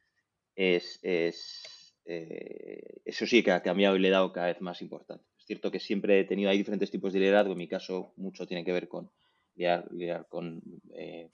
es, 0.55 0.99
es 1.03 1.76
eh, 2.09 3.01
eso 3.03 3.27
sí 3.27 3.43
que 3.43 3.51
ha 3.51 3.61
cambiado 3.61 3.95
y 3.95 3.99
le 3.99 4.07
he 4.07 4.11
dado 4.11 4.31
cada 4.31 4.47
vez 4.47 4.61
más 4.61 4.81
importante. 4.81 5.25
Es 5.37 5.45
cierto 5.45 5.71
que 5.71 5.79
siempre 5.79 6.19
he 6.19 6.23
tenido, 6.23 6.49
hay 6.49 6.57
diferentes 6.57 6.89
tipos 6.89 7.11
de 7.11 7.19
liderazgo, 7.19 7.51
en 7.51 7.57
mi 7.57 7.67
caso 7.67 8.13
mucho 8.15 8.47
tiene 8.47 8.63
que 8.63 8.71
ver 8.71 8.87
con 8.87 9.11
liderar, 9.55 10.27
con, 10.29 10.61
eh, 10.93 11.29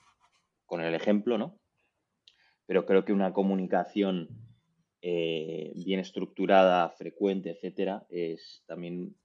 con 0.65 0.82
el 0.82 0.96
ejemplo, 0.96 1.38
¿no? 1.38 1.60
Pero 2.65 2.86
creo 2.86 3.06
que 3.06 3.13
una 3.13 3.34
comunicación 3.34 4.30
eh, 5.01 5.74
bien 5.75 6.00
estructurada, 6.00 6.89
frecuente, 6.89 7.51
etcétera, 7.51 8.08
es 8.10 8.63
también 8.65 9.15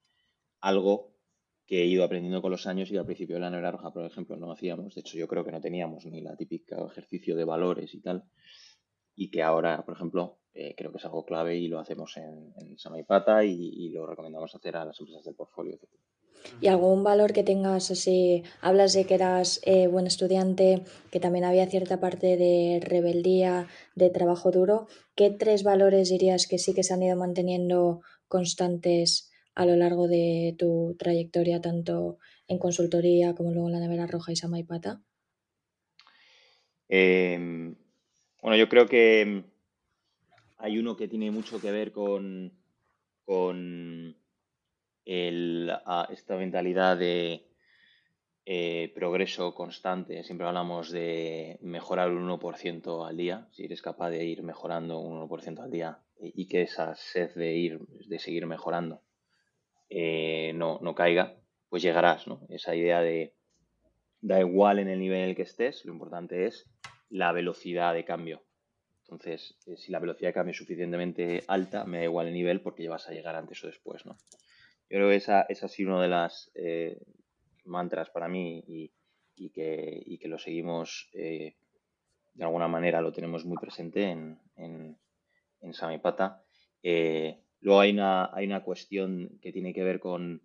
algo 0.60 1.14
que 1.66 1.82
he 1.82 1.86
ido 1.86 2.02
aprendiendo 2.02 2.42
con 2.42 2.50
los 2.50 2.66
años 2.66 2.90
y 2.90 2.96
al 2.96 3.06
principio 3.06 3.36
de 3.36 3.42
la 3.42 3.50
novela 3.50 3.70
roja, 3.70 3.92
por 3.92 4.04
ejemplo, 4.04 4.36
no 4.36 4.50
hacíamos. 4.50 4.94
De 4.94 5.02
hecho, 5.02 5.16
yo 5.16 5.28
creo 5.28 5.44
que 5.44 5.52
no 5.52 5.60
teníamos 5.60 6.04
ni 6.06 6.20
la 6.20 6.36
típica 6.36 6.84
ejercicio 6.84 7.36
de 7.36 7.44
valores 7.44 7.94
y 7.94 8.00
tal. 8.00 8.24
Y 9.14 9.30
que 9.30 9.42
ahora, 9.42 9.84
por 9.84 9.94
ejemplo, 9.94 10.40
eh, 10.60 10.74
creo 10.76 10.90
que 10.90 10.98
es 10.98 11.04
algo 11.04 11.24
clave 11.24 11.56
y 11.56 11.68
lo 11.68 11.78
hacemos 11.78 12.16
en, 12.16 12.52
en 12.56 12.76
Samaipata 12.76 13.44
y, 13.44 13.52
y, 13.52 13.90
lo 13.90 14.04
recomendamos 14.06 14.52
hacer 14.56 14.76
a 14.76 14.84
las 14.84 14.98
empresas 14.98 15.24
del 15.24 15.36
portfolio, 15.36 15.74
etc. 15.76 15.88
¿Y 16.60 16.66
algún 16.66 17.04
valor 17.04 17.32
que 17.32 17.44
tengas 17.44 17.92
así? 17.92 18.42
Hablas 18.60 18.92
de 18.92 19.04
que 19.04 19.14
eras 19.14 19.60
eh, 19.64 19.86
buen 19.86 20.08
estudiante, 20.08 20.82
que 21.12 21.20
también 21.20 21.44
había 21.44 21.68
cierta 21.68 22.00
parte 22.00 22.36
de 22.36 22.80
rebeldía, 22.82 23.68
de 23.94 24.10
trabajo 24.10 24.50
duro. 24.50 24.88
¿Qué 25.14 25.30
tres 25.30 25.62
valores 25.62 26.08
dirías 26.08 26.48
que 26.48 26.58
sí 26.58 26.74
que 26.74 26.82
se 26.82 26.92
han 26.92 27.04
ido 27.04 27.16
manteniendo 27.16 28.00
constantes 28.26 29.30
a 29.54 29.64
lo 29.64 29.76
largo 29.76 30.08
de 30.08 30.56
tu 30.58 30.96
trayectoria, 30.98 31.60
tanto 31.60 32.18
en 32.48 32.58
consultoría 32.58 33.36
como 33.36 33.52
luego 33.52 33.68
en 33.68 33.74
la 33.74 33.80
nevera 33.80 34.08
roja 34.08 34.32
y 34.32 34.36
Sama 34.36 34.58
y 34.58 34.64
Pata? 34.64 35.02
Em, 36.88 37.76
bueno, 38.42 38.56
yo 38.56 38.68
creo 38.68 38.86
que 38.86 39.44
hay 40.58 40.78
uno 40.78 40.96
que 40.96 41.08
tiene 41.08 41.30
mucho 41.30 41.60
que 41.60 41.70
ver 41.70 41.92
con, 41.92 42.52
con 43.24 44.16
esta 45.04 46.36
mentalidad 46.36 46.96
de 46.96 47.48
eh, 48.44 48.92
progreso 48.94 49.54
constante. 49.54 50.24
Siempre 50.24 50.46
hablamos 50.46 50.90
de 50.90 51.58
mejorar 51.62 52.10
un 52.10 52.28
1% 52.28 53.08
al 53.08 53.16
día. 53.16 53.48
Si 53.52 53.64
eres 53.64 53.80
capaz 53.80 54.10
de 54.10 54.24
ir 54.24 54.42
mejorando 54.42 54.98
un 55.00 55.28
1% 55.28 55.62
al 55.62 55.70
día 55.70 56.02
y 56.20 56.48
que 56.48 56.62
esa 56.62 56.94
sed 56.96 57.34
de 57.34 57.56
ir, 57.56 57.78
de 58.08 58.18
seguir 58.18 58.46
mejorando, 58.46 59.02
eh, 59.88 60.52
no, 60.54 60.80
no, 60.82 60.94
caiga, 60.94 61.36
pues 61.68 61.82
llegarás, 61.82 62.26
¿no? 62.26 62.46
Esa 62.48 62.74
idea 62.74 63.00
de 63.00 63.34
da 64.20 64.40
igual 64.40 64.80
en 64.80 64.88
el 64.88 64.98
nivel 64.98 65.20
en 65.20 65.28
el 65.30 65.36
que 65.36 65.42
estés, 65.42 65.84
lo 65.84 65.92
importante 65.92 66.46
es 66.46 66.68
la 67.08 67.32
velocidad 67.32 67.94
de 67.94 68.04
cambio. 68.04 68.47
Entonces, 69.08 69.56
eh, 69.66 69.76
si 69.76 69.90
la 69.90 69.98
velocidad 69.98 70.28
de 70.28 70.34
cambio 70.34 70.50
es 70.52 70.58
suficientemente 70.58 71.42
alta, 71.48 71.84
me 71.84 71.98
da 71.98 72.04
igual 72.04 72.28
el 72.28 72.34
nivel 72.34 72.60
porque 72.60 72.82
ya 72.82 72.90
vas 72.90 73.08
a 73.08 73.12
llegar 73.12 73.34
antes 73.36 73.62
o 73.64 73.66
después, 73.66 74.04
¿no? 74.04 74.16
Yo 74.90 74.96
creo 74.96 75.08
que 75.08 75.16
esa, 75.16 75.42
esa 75.42 75.66
ha 75.66 75.68
sido 75.68 75.90
una 75.90 76.02
de 76.02 76.08
las 76.08 76.50
eh, 76.54 76.98
mantras 77.64 78.10
para 78.10 78.28
mí 78.28 78.62
y, 78.66 79.50
que, 79.50 80.02
y, 80.04 80.18
que, 80.18 80.28
lo 80.28 80.38
seguimos 80.38 81.10
de 81.12 81.54
alguna 82.38 82.68
manera, 82.68 83.00
lo 83.00 83.12
tenemos 83.12 83.44
muy 83.44 83.58
presente 83.58 84.04
en, 84.04 84.40
en, 84.56 84.98
en 85.60 85.74
Samipata. 85.74 86.42
Luego 87.60 87.80
hay 87.80 87.90
una, 87.90 88.30
hay 88.34 88.46
una 88.46 88.62
cuestión 88.62 89.38
que 89.42 89.52
tiene 89.52 89.74
que 89.74 89.84
ver 89.84 90.00
con 90.00 90.42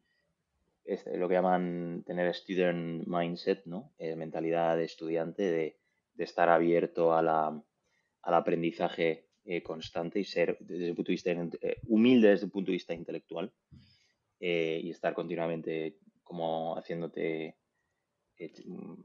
este, 0.86 1.18
lo 1.18 1.28
que 1.30 1.36
llaman 1.36 2.04
tener 2.06 2.34
student 2.34 3.06
mindset, 3.08 3.66
¿no? 3.66 3.94
Eh, 3.98 4.16
mentalidad 4.16 4.76
de 4.76 4.84
estudiante, 4.84 5.44
de, 5.44 5.80
estar 6.18 6.50
abierto 6.50 7.14
a 7.14 7.22
la, 7.22 7.64
al 8.24 8.34
aprendizaje 8.34 9.28
eh, 9.46 9.62
constante 9.62 10.20
y 10.20 10.24
ser 10.24 10.58
desde 10.60 10.90
el 10.90 10.96
punto 10.96 11.10
de 11.10 11.14
vista 11.14 11.32
eh, 11.32 11.80
humilde 11.88 12.30
desde 12.30 12.46
el 12.46 12.52
punto 12.52 12.72
de 12.72 12.78
vista 12.78 12.94
intelectual 12.94 13.52
y 14.40 14.90
estar 14.90 15.14
continuamente 15.14 16.00
como 16.22 16.76
haciéndote 16.78 17.56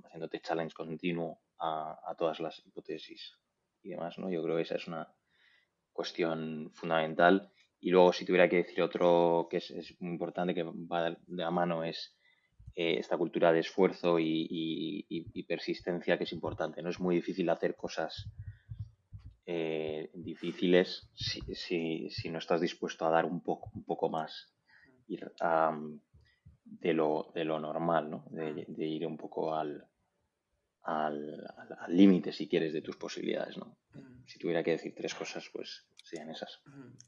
haciéndote 0.02 0.40
challenge 0.40 0.74
continuo 0.74 1.38
a, 1.60 1.96
a, 2.04 2.16
todas 2.16 2.40
las 2.40 2.58
hipótesis 2.66 3.38
y 3.84 3.90
demás, 3.90 4.18
¿no? 4.18 4.30
Yo 4.30 4.42
creo 4.42 4.56
que 4.56 4.62
esa 4.62 4.74
es 4.74 4.88
una 4.88 5.06
cuestión 5.92 6.72
fundamental 6.74 7.52
y 7.80 7.90
luego, 7.90 8.12
si 8.12 8.24
tuviera 8.24 8.48
que 8.48 8.56
decir 8.56 8.82
otro 8.82 9.46
que 9.50 9.58
es, 9.58 9.94
muy 10.00 10.12
importante, 10.12 10.54
que 10.54 10.64
va 10.64 11.10
de 11.10 11.16
la 11.26 11.50
mano, 11.50 11.84
es 11.84 12.16
eh, 12.74 12.96
esta 12.98 13.16
cultura 13.16 13.52
de 13.52 13.60
esfuerzo 13.60 14.18
y, 14.18 15.44
persistencia, 15.46 16.18
que 16.18 16.24
es 16.24 16.32
importante. 16.32 16.82
No 16.82 16.90
es 16.90 17.00
muy 17.00 17.14
difícil 17.14 17.48
hacer 17.48 17.76
cosas 17.76 18.28
eh, 19.50 20.10
difíciles 20.12 21.08
si, 21.14 22.28
no 22.30 22.38
estás 22.38 22.60
dispuesto 22.60 23.06
a 23.06 23.10
dar 23.10 23.24
un 23.24 23.42
poco, 23.42 23.70
un 23.74 23.84
poco 23.84 24.10
más 24.10 24.52
de, 25.06 26.92
lo, 26.92 27.32
de 27.34 27.44
lo 27.44 27.58
normal, 27.58 28.10
¿no? 28.10 28.24
de, 28.30 28.86
ir 28.86 29.06
un 29.06 29.16
poco 29.16 29.54
al, 29.54 29.88
al 30.82 31.56
límite, 31.88 32.32
si 32.32 32.46
quieres, 32.46 32.74
de 32.74 32.82
tus 32.82 32.96
posibilidades. 32.96 33.56
¿no? 33.56 33.78
Si 34.26 34.38
tuviera 34.38 34.62
que 34.62 34.72
decir 34.72 34.94
tres 34.94 35.14
cosas, 35.14 35.48
pues 35.52 35.88
en 36.12 36.30
esas. 36.30 36.60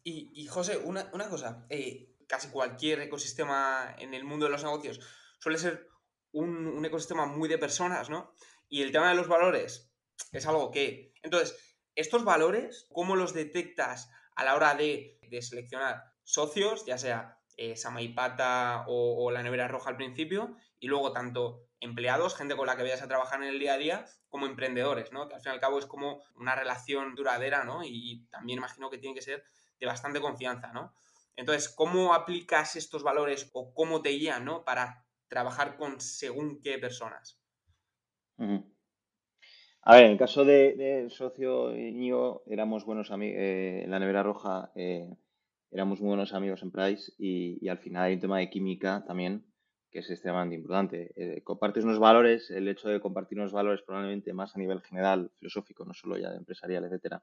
Y, 0.03 0.47
José, 0.47 0.79
una, 0.79 1.11
cosa, 1.29 1.67
eh, 1.69 2.17
casi 2.27 2.49
cualquier 2.49 3.01
ecosistema 3.01 3.95
en 3.99 4.15
el 4.15 4.25
mundo 4.25 4.47
de 4.47 4.53
los 4.53 4.65
negocios 4.65 5.01
suele 5.39 5.59
ser 5.59 5.89
un, 6.33 6.85
ecosistema 6.85 7.27
muy 7.27 7.49
de 7.49 7.59
personas, 7.59 8.11
¿no? 8.11 8.35
Y 8.69 8.83
el 8.83 8.93
tema 8.93 9.09
de 9.09 9.17
los 9.17 9.29
valores 9.29 9.93
es 10.33 10.47
algo 10.47 10.71
que... 10.71 11.13
Entonces, 11.23 11.70
estos 12.01 12.25
valores, 12.25 12.87
¿cómo 12.93 13.17
los 13.17 13.35
detectas 13.35 14.11
a 14.35 14.45
la 14.45 14.55
hora 14.55 14.75
de, 14.75 15.19
seleccionar 15.41 16.03
socios, 16.25 16.85
ya 16.87 16.99
sea 16.99 17.39
eh, 17.57 17.77
Samaipata 17.77 18.85
o, 18.89 19.25
o 19.25 19.31
la 19.31 19.43
nevera 19.43 19.69
roja 19.69 19.91
al 19.91 19.97
principio, 19.97 20.57
y 20.79 20.89
luego 20.89 21.13
tanto 21.13 21.67
empleados, 21.81 22.37
gente 22.37 22.57
con 22.57 22.67
la 22.67 22.77
que 22.77 22.83
vayas 22.83 23.03
a 23.03 23.09
trabajar 23.09 23.43
en 23.43 23.49
el 23.49 23.59
día 23.59 23.75
a 23.75 23.79
día, 23.79 24.07
como 24.29 24.47
emprendedores, 24.47 25.13
¿no? 25.13 25.29
Que 25.29 25.35
al 25.35 25.41
fin 25.41 25.53
y 25.53 25.55
al 25.55 25.61
cabo 25.61 25.79
es 25.79 25.87
como 25.87 26.23
una 26.37 26.55
relación 26.55 27.15
duradera, 27.15 27.65
¿no? 27.65 27.83
Y, 27.85 28.27
también 28.31 28.59
imagino 28.59 28.91
que 28.91 28.99
tiene 28.99 29.15
que 29.15 29.23
ser 29.23 29.45
de 29.79 29.87
bastante 29.87 30.21
confianza, 30.21 30.73
¿no? 30.73 30.95
Entonces, 31.37 31.69
¿cómo 31.69 32.15
aplicas 32.15 32.77
estos 32.77 33.03
valores 33.03 33.51
o 33.55 33.73
cómo 33.75 34.03
te 34.03 34.11
guían, 34.11 34.45
¿no? 34.45 34.65
Para 34.65 35.07
trabajar 35.29 35.77
con 35.77 36.01
según 36.01 36.61
qué 36.61 36.79
personas. 36.79 37.41
A 39.83 39.97
ver, 39.97 40.05
en 40.05 40.13
el 40.13 40.19
caso 40.19 40.45
de, 40.45 41.07
socio 41.11 41.77
Íñigo, 41.77 42.43
éramos 42.47 42.85
buenos 42.85 43.11
amigos, 43.11 43.39
eh, 43.39 43.83
en 43.85 43.91
la 43.91 43.99
nevera 43.99 44.23
roja 44.23 44.71
eh, 44.75 45.09
éramos 45.71 46.01
muy 46.01 46.09
buenos 46.09 46.35
amigos 46.35 46.63
en 46.63 46.71
Price 46.71 47.13
y, 47.19 47.59
y, 47.65 47.69
al 47.69 47.79
final 47.79 48.05
hay 48.05 48.15
un 48.15 48.21
tema 48.21 48.39
de 48.39 48.51
química 48.51 49.03
también 49.07 49.45
que 49.91 50.01
es 50.01 50.11
extremadamente 50.11 50.57
importante. 50.57 51.13
Eh, 51.17 51.43
compartes 51.43 51.85
unos 51.85 51.99
valores, 51.99 52.51
el 52.51 52.69
hecho 52.69 52.89
de 52.89 53.01
compartir 53.01 53.39
unos 53.39 53.53
valores 53.53 53.83
probablemente 53.83 54.33
más 54.33 54.55
a 54.55 54.59
nivel 54.59 54.81
general, 54.83 55.31
filosófico, 55.39 55.85
no 55.85 55.95
solo 55.95 56.17
ya 56.17 56.31
de 56.31 56.37
empresarial, 56.37 56.85
etcétera, 56.85 57.23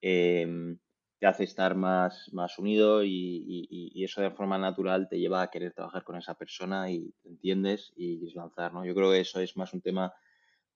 em, 0.00 0.78
te 1.18 1.26
hace 1.26 1.44
estar 1.44 1.76
más, 1.76 2.30
más 2.32 2.58
unido 2.58 3.04
y, 3.04 4.02
eso 4.04 4.20
de 4.20 4.30
forma 4.30 4.58
natural 4.58 5.08
te 5.08 5.18
lleva 5.18 5.42
a 5.42 5.50
querer 5.50 5.72
trabajar 5.72 6.04
con 6.04 6.16
esa 6.16 6.34
persona 6.34 6.90
y 6.90 7.14
te 7.22 7.28
entiendes 7.28 7.92
y 7.96 8.34
lanzar, 8.34 8.74
¿no? 8.74 8.84
Yo 8.84 8.94
creo 8.94 9.10
que 9.12 9.20
eso 9.20 9.40
es 9.40 9.56
más 9.56 9.72
un 9.72 9.80
tema 9.80 10.12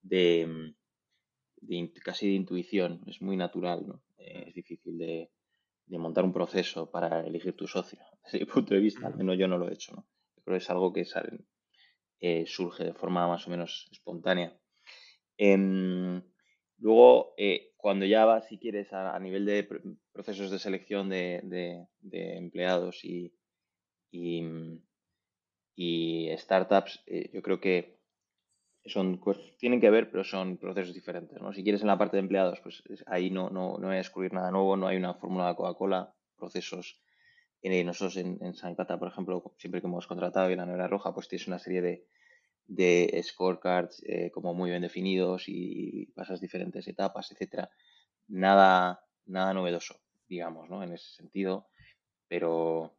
de, 0.01 0.73
casi 2.03 2.27
de 2.27 2.33
intuición, 2.33 3.01
es 3.07 3.21
muy 3.21 3.37
natural, 3.37 3.87
¿no? 3.87 4.01
Eh, 4.17 4.45
es 4.47 4.53
difícil 4.53 4.97
de, 4.97 5.31
montar 5.97 6.23
un 6.23 6.33
proceso 6.33 6.91
para 6.91 7.25
elegir 7.25 7.55
tu 7.55 7.67
socio. 7.67 7.99
Desde 8.23 8.39
mi 8.39 8.45
punto 8.45 8.73
de 8.73 8.79
vista, 8.79 9.07
al 9.07 9.15
menos 9.15 9.37
yo 9.37 9.47
no 9.47 9.57
lo 9.57 9.69
he 9.69 9.73
hecho. 9.73 10.05
que 10.45 10.55
es 10.55 10.69
algo 10.69 10.93
que 10.93 11.05
eh, 12.21 12.45
surge 12.45 12.83
de 12.83 12.93
forma 12.93 13.27
más 13.27 13.47
o 13.47 13.49
menos 13.49 13.87
espontánea. 13.91 14.57
Em, 15.37 16.21
luego, 16.79 17.33
eh, 17.37 17.73
cuando 17.77 18.05
ya 18.05 18.25
vas, 18.25 18.47
si 18.47 18.57
quieres, 18.57 18.91
a, 18.93 19.17
nivel 19.19 19.45
de 19.45 19.67
procesos 20.11 20.51
de 20.51 20.59
selección 20.59 21.09
de, 21.09 21.87
empleados 22.11 23.05
y, 23.05 23.33
y, 24.11 24.43
startups, 26.37 27.03
yo 27.31 27.41
creo 27.41 27.61
que 27.61 27.98
son 28.89 29.21
tienen 29.57 29.79
que 29.79 29.89
ver, 29.89 30.09
pero 30.11 30.23
son 30.23 30.57
procesos 30.57 30.93
diferentes. 30.93 31.39
¿no? 31.41 31.53
Si 31.53 31.63
quieres 31.63 31.81
en 31.81 31.87
la 31.87 31.97
parte 31.97 32.17
de 32.17 32.21
empleados, 32.21 32.59
pues 32.61 32.83
ahí 33.07 33.29
no, 33.29 33.49
no, 33.49 33.77
no 33.77 33.87
voy 33.87 33.95
a 33.95 33.97
descubrir 33.97 34.33
nada 34.33 34.51
nuevo, 34.51 34.75
no 34.75 34.87
hay 34.87 34.97
una 34.97 35.13
fórmula 35.13 35.47
de 35.47 35.55
Coca-Cola, 35.55 36.13
procesos. 36.35 37.01
Eh, 37.61 37.83
nosotros 37.83 38.17
en, 38.17 38.37
en 38.41 38.53
San 38.55 38.75
Cata, 38.75 38.97
por 38.97 39.09
ejemplo, 39.09 39.53
siempre 39.57 39.81
que 39.81 39.87
hemos 39.87 40.07
contratado 40.07 40.49
en 40.49 40.57
la 40.57 40.65
Nevera 40.65 40.87
Roja, 40.87 41.13
pues 41.13 41.27
tienes 41.27 41.47
una 41.47 41.59
serie 41.59 41.81
de, 41.81 42.05
de 42.69 43.19
scorecards 43.23 44.03
eh, 44.07 44.29
como 44.31 44.53
muy 44.53 44.69
bien 44.69 44.83
definidos 44.83 45.45
y, 45.47 46.05
pasas 46.15 46.39
diferentes 46.39 46.87
etapas, 46.87 47.31
etcétera. 47.31 47.69
Nada, 48.27 49.03
nada 49.25 49.53
novedoso, 49.53 49.99
digamos, 50.27 50.69
¿no? 50.69 50.83
En 50.83 50.93
ese 50.93 51.11
sentido, 51.15 51.67
pero, 52.27 52.95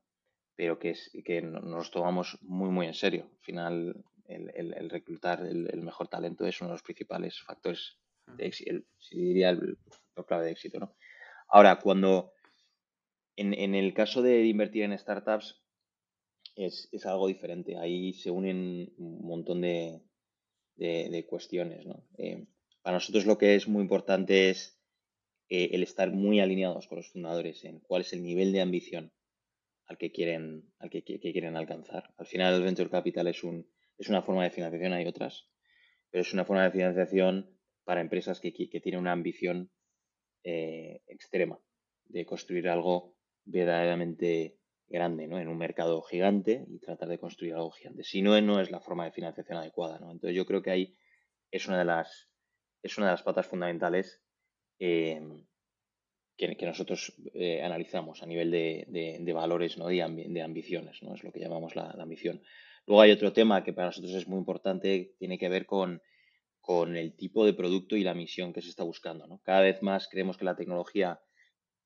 pero 0.57 0.79
que, 0.79 0.91
es, 0.91 1.11
que 1.25 1.41
nos 1.41 1.91
tomamos 1.93 2.39
muy, 2.43 2.71
muy 2.71 2.87
en 2.89 2.95
serio. 2.95 3.31
Al 3.31 3.45
final, 3.45 4.05
el, 4.31 4.91
reclutar 4.91 5.45
el, 5.45 5.83
mejor 5.83 6.09
talento 6.09 6.47
es 6.47 6.61
uno 6.61 6.71
de 6.71 6.75
los 6.75 6.83
principales 6.83 7.41
factores 7.43 7.99
de 8.27 8.47
éxito, 8.47 8.71
el, 8.71 8.87
diría 9.11 9.51
el, 9.51 9.79
clave 10.27 10.47
de 10.47 10.53
éxito, 10.53 10.79
¿no? 10.79 10.95
Ahora, 11.49 11.79
cuando 11.81 12.33
en, 13.37 13.55
en 13.55 13.75
el 13.75 13.95
caso 13.95 14.23
de 14.23 14.45
invertir 14.45 14.85
en 14.85 14.99
startups, 14.99 15.61
es, 16.67 17.07
algo 17.07 17.29
diferente. 17.29 17.77
Ahí 17.77 18.13
se 18.13 18.31
unen 18.31 18.93
un 18.99 19.27
montón 19.27 19.61
de, 19.61 20.03
cuestiones. 21.29 21.87
Eh, 22.19 22.47
para 22.83 22.97
nosotros 22.97 23.27
lo 23.27 23.39
que 23.39 23.55
es 23.55 23.69
muy 23.69 23.83
importante 23.83 24.51
es 24.51 24.79
eh, 25.49 25.71
el 25.73 25.83
estar 25.83 26.11
muy 26.11 26.41
alineados 26.41 26.87
con 26.87 26.97
los 26.97 27.11
fundadores 27.11 27.65
en 27.65 27.81
cuál 27.81 28.03
es 28.03 28.13
el 28.13 28.23
nivel 28.23 28.53
de 28.53 28.61
ambición 28.61 29.13
al 29.87 29.99
que 29.99 30.13
quieren, 30.13 30.73
al 30.79 30.91
que, 30.91 31.03
quieren 31.03 31.57
alcanzar. 31.57 32.15
Al 32.17 32.27
final 32.27 32.55
el 32.55 32.63
venture 32.63 32.91
capital 32.91 33.27
es, 33.27 33.43
un, 33.43 33.69
es 34.01 34.09
una 34.09 34.23
forma 34.23 34.45
de 34.45 34.51
financiación, 34.51 34.95
hay 34.95 35.07
otras, 35.07 35.49
pero 36.11 36.23
es 36.23 36.33
una 36.33 36.45
forma 36.45 36.65
de 36.65 36.71
financiación 36.71 37.57
para 37.85 38.01
empresas 38.01 38.41
que, 38.41 38.51
tienen 38.51 38.99
una 38.99 39.13
ambición 39.13 39.71
eh, 40.43 41.03
extrema 41.07 41.61
de 42.07 42.25
construir 42.25 42.69
algo 42.69 43.17
verdaderamente 43.45 44.59
grande, 44.89 45.29
¿no? 45.29 45.39
En 45.39 45.49
un 45.49 45.59
mercado 45.59 46.01
gigante 46.03 46.65
y 46.69 46.81
tratar 46.81 47.09
de 47.09 47.19
construir 47.19 47.55
algo 47.55 47.71
gigante. 47.71 48.03
Si 48.03 48.23
no, 48.23 48.41
no 48.41 48.61
es 48.61 48.71
la 48.71 48.81
forma 48.81 49.05
de 49.05 49.13
financiación 49.13 49.59
adecuada. 49.59 49.97
Entonces 49.97 50.35
yo 50.35 50.47
creo 50.47 50.63
que 50.63 50.71
ahí 50.71 50.97
es 51.51 51.69
una 51.69 51.79
de 51.79 51.85
las, 51.85 52.31
es 52.83 52.97
una 52.97 53.07
de 53.09 53.13
las 53.13 53.23
patas 53.23 53.47
fundamentales 53.47 54.23
eh, 54.79 55.21
que, 56.37 56.67
nosotros 56.67 57.15
eh, 57.35 57.63
analizamos 57.63 58.23
a 58.23 58.27
nivel 58.27 58.51
de, 58.51 59.33
valores, 59.35 59.77
¿no? 59.77 59.89
De, 59.89 60.03
ambiciones, 60.43 61.03
¿no? 61.03 61.15
Es 61.15 61.23
lo 61.23 61.33
que 61.33 61.41
llamamos 61.41 61.77
la, 61.77 61.91
ambición. 61.91 62.43
Luego 62.91 63.03
hay 63.03 63.13
otro 63.13 63.33
tema 63.33 63.63
que 63.63 63.73
para 63.73 63.87
nosotros 63.87 64.13
es 64.15 64.27
muy 64.27 64.41
importante, 64.41 65.15
tiene 65.17 65.39
que 65.39 65.49
ver 65.49 65.65
con, 65.65 66.03
con 66.61 66.97
el 66.97 67.15
tipo 67.15 67.47
de 67.47 67.55
producto 67.55 67.95
y 67.95 68.03
la 68.03 68.15
misión 68.15 68.53
que 68.53 68.63
se 68.63 68.69
está 68.69 68.83
buscando, 68.83 69.29
¿no? 69.29 69.41
Cada 69.45 69.61
vez 69.61 69.81
más 69.81 70.09
creemos 70.09 70.37
que 70.37 70.45
la 70.45 70.57
tecnología 70.57 71.21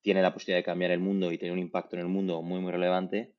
tiene 0.01 0.23
la 0.23 0.33
posibilidad 0.33 0.61
de 0.61 0.65
cambiar 0.65 0.93
el 0.93 1.01
mundo 1.01 1.31
y 1.31 1.37
tener 1.37 1.53
un 1.53 1.59
impacto 1.59 1.97
en 1.97 2.01
el 2.01 2.09
mundo 2.09 2.41
muy, 2.41 2.59
muy 2.61 2.73
relevante. 2.73 3.35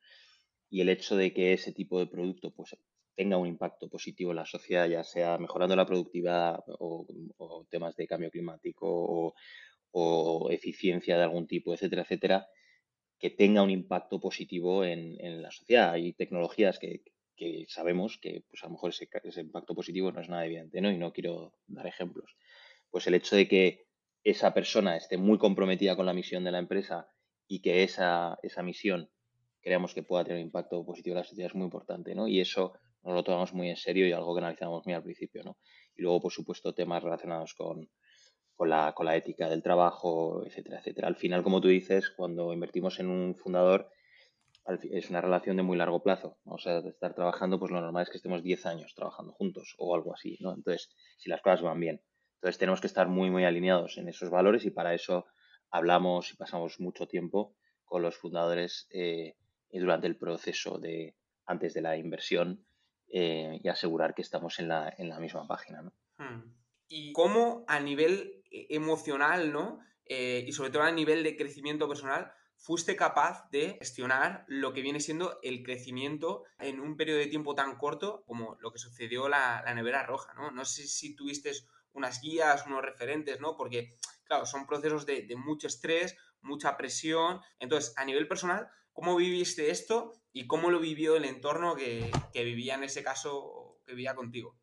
Y 0.70 0.82
el 0.82 0.90
hecho 0.90 1.16
de 1.16 1.34
que 1.34 1.54
ese 1.54 1.72
tipo 1.72 1.98
de 1.98 2.06
producto 2.06 2.54
pues, 2.54 2.78
tenga 3.16 3.38
un 3.38 3.48
impacto 3.48 3.90
positivo 3.90 4.30
en 4.30 4.38
la 4.38 4.46
sociedad, 4.46 4.88
ya 4.88 5.04
sea 5.04 5.40
mejorando 5.40 5.76
la 5.76 5.88
productividad 5.88 6.60
o, 6.68 7.08
temas 7.72 7.96
de 7.96 8.06
cambio 8.06 8.30
climático 8.30 9.34
o, 9.92 10.50
eficiencia 10.52 11.18
de 11.18 11.24
algún 11.24 11.48
tipo, 11.48 11.74
etcétera, 11.74 12.04
etcétera, 12.04 12.48
que 13.18 13.32
tenga 13.32 13.64
un 13.64 13.72
impacto 13.72 14.20
positivo 14.20 14.86
en, 14.86 15.42
la 15.42 15.50
sociedad. 15.50 15.94
Hay 15.94 16.14
tecnologías 16.14 16.78
que, 16.78 17.02
sabemos 17.68 18.18
que 18.22 18.44
pues 18.50 18.64
a 18.64 18.68
lo 18.68 18.74
mejor 18.74 18.92
ese, 18.92 19.08
ese, 19.24 19.42
impacto 19.42 19.76
positivo 19.76 20.12
no 20.12 20.22
es 20.22 20.30
nada 20.30 20.46
evidente, 20.46 20.82
¿no? 20.82 20.92
Y 20.92 20.98
no 20.98 21.14
quiero 21.14 21.54
dar 21.68 21.88
ejemplos. 21.88 22.36
Pues 22.90 23.08
el 23.08 23.16
hecho 23.16 23.36
de 23.36 23.48
que 23.48 23.88
esa 24.24 24.54
persona 24.54 24.98
esté 24.98 25.18
muy 25.18 25.38
comprometida 25.38 25.96
con 25.96 26.06
la 26.06 26.14
misión 26.14 26.44
de 26.44 26.52
la 26.52 26.60
empresa 26.60 27.08
y 27.48 27.62
que 27.62 27.84
esa, 27.84 28.40
esa 28.42 28.64
misión 28.64 29.10
creamos 29.62 29.94
que 29.94 30.04
pueda 30.04 30.24
tener 30.24 30.38
un 30.40 30.46
impacto 30.46 30.86
positivo 30.86 31.14
en 31.16 31.20
la 31.20 31.24
sociedad 31.24 31.50
es 31.50 31.56
muy 31.56 31.66
importante, 31.66 32.16
¿no? 32.16 32.28
Y 32.28 32.40
eso 32.40 32.74
nos 33.04 33.14
lo 33.14 33.24
tomamos 33.24 33.54
muy 33.54 33.70
en 33.70 33.78
serio 33.78 34.08
y 34.08 34.12
algo 34.12 34.34
que 34.34 34.42
analizamos 34.42 34.86
muy 34.86 34.96
al 34.96 35.04
principio, 35.04 35.44
¿no? 35.44 35.58
Y 35.96 36.02
luego, 36.02 36.22
por 36.22 36.32
supuesto, 36.32 36.74
temas 36.74 37.04
relacionados 37.04 37.54
con, 37.54 37.90
con, 38.56 38.70
la, 38.70 38.94
con 38.94 39.06
la 39.06 39.16
ética 39.16 39.50
del 39.50 39.62
trabajo, 39.62 40.44
etcétera, 40.46 40.80
etcétera. 40.80 41.08
Al 41.08 41.16
final, 41.16 41.44
como 41.44 41.62
tú 41.62 41.68
dices, 41.68 42.10
cuando 42.10 42.54
invertimos 42.54 43.00
en 43.00 43.10
un 43.10 43.36
fundador, 43.36 43.90
es 44.68 45.10
una 45.10 45.22
relación 45.22 45.58
de 45.58 45.64
muy 45.64 45.78
largo 45.78 46.02
plazo. 46.02 46.40
O 46.46 46.58
sea, 46.58 46.82
de 46.82 46.90
estar 46.90 47.14
trabajando, 47.14 47.60
pues 47.60 47.72
lo 47.72 47.82
normal 47.82 48.04
es 48.04 48.10
que 48.10 48.18
estemos 48.18 48.44
10 48.44 48.66
años 48.66 48.94
trabajando 48.96 49.34
juntos 49.34 49.76
o 49.78 49.96
algo 49.96 50.14
así, 50.14 50.38
¿no? 50.40 50.54
Entonces, 50.54 50.90
si 51.18 51.30
las 51.30 51.42
cosas 51.42 51.62
van 51.62 51.80
bien. 51.80 52.02
Entonces 52.36 52.60
tenemos 52.60 52.82
que 52.82 52.88
estar 52.88 53.08
muy, 53.08 53.30
muy 53.30 53.46
alineados 53.46 53.98
en 53.98 54.08
esos 54.08 54.30
valores 54.30 54.66
y 54.66 54.72
para 54.72 54.94
eso 54.94 55.26
hablamos 55.72 56.32
y 56.32 56.38
pasamos 56.38 56.80
mucho 56.80 57.08
tiempo 57.08 57.56
con 57.86 58.02
los 58.02 58.18
fundadores 58.18 58.88
eh, 58.92 59.36
durante 59.72 60.08
el 60.08 60.18
proceso 60.18 60.80
de 60.80 61.16
antes 61.46 61.74
de 61.74 61.82
la 61.82 61.98
inversión 61.98 62.66
eh, 63.08 63.60
y 63.64 63.68
asegurar 63.68 64.16
que 64.16 64.22
estamos 64.22 64.60
en 64.60 64.68
la, 64.68 64.94
en 64.98 65.10
la 65.10 65.20
misma 65.20 65.48
página. 65.48 65.82
¿no? 65.82 65.94
Hmm. 66.18 66.56
Y 66.88 67.14
cómo 67.14 67.66
a 67.68 67.80
nivel 67.80 68.44
eh, 68.52 68.68
emocional, 68.70 69.52
¿no? 69.52 69.80
y 70.08 70.52
sobre 70.52 70.70
todo 70.70 70.84
a 70.84 70.92
nivel 70.92 71.24
de 71.24 71.36
crecimiento 71.36 71.88
personal, 71.88 72.32
fuiste 72.66 72.96
capaz 72.96 73.48
de 73.52 73.76
gestionar 73.78 74.44
lo 74.48 74.74
que 74.74 74.82
viene 74.82 75.00
siendo 75.00 75.40
el 75.44 75.62
crecimiento 75.62 76.46
en 76.58 76.80
un 76.80 76.98
periodo 76.98 77.20
de 77.20 77.28
tiempo 77.28 77.54
tan 77.54 77.78
corto 77.78 78.24
como 78.26 78.58
lo 78.60 78.72
que 78.72 78.80
sucedió 78.80 79.30
la, 79.30 79.62
la 79.64 79.76
nevera 79.76 80.02
roja, 80.02 80.34
¿no? 80.34 80.50
No 80.50 80.66
sé 80.66 80.88
si 80.88 81.16
tuviste 81.16 81.52
unas 81.94 82.22
guías, 82.22 82.66
unos 82.66 82.82
referentes, 82.82 83.40
¿no? 83.40 83.56
Porque, 83.56 83.94
claro, 84.24 84.48
son 84.48 84.66
procesos 84.66 85.06
de, 85.06 85.28
mucho 85.38 85.68
estrés, 85.68 86.18
mucha 86.42 86.76
presión. 86.76 87.40
Entonces, 87.60 87.94
a 87.98 88.04
nivel 88.04 88.28
personal, 88.28 88.68
¿cómo 88.94 89.16
viviste 89.16 89.70
esto 89.70 90.14
y 90.34 90.48
cómo 90.48 90.72
lo 90.72 90.80
vivió 90.80 91.18
el 91.18 91.26
entorno 91.26 91.76
que, 91.76 92.12
vivía 92.34 92.74
en 92.74 92.84
ese 92.84 93.04
caso, 93.04 93.78
que 93.86 93.94
vivía 93.94 94.16
contigo? 94.16 94.58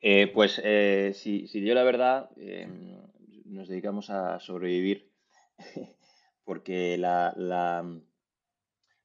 Eh, 0.00 0.28
pues 0.28 0.60
eh, 0.62 1.10
si, 1.16 1.48
si, 1.48 1.64
yo 1.64 1.74
la 1.74 1.82
verdad, 1.82 2.30
em, 2.36 2.96
nos 3.44 3.66
dedicamos 3.66 4.08
a 4.10 4.38
sobrevivir 4.38 5.10
porque 6.46 6.96
la, 6.96 7.84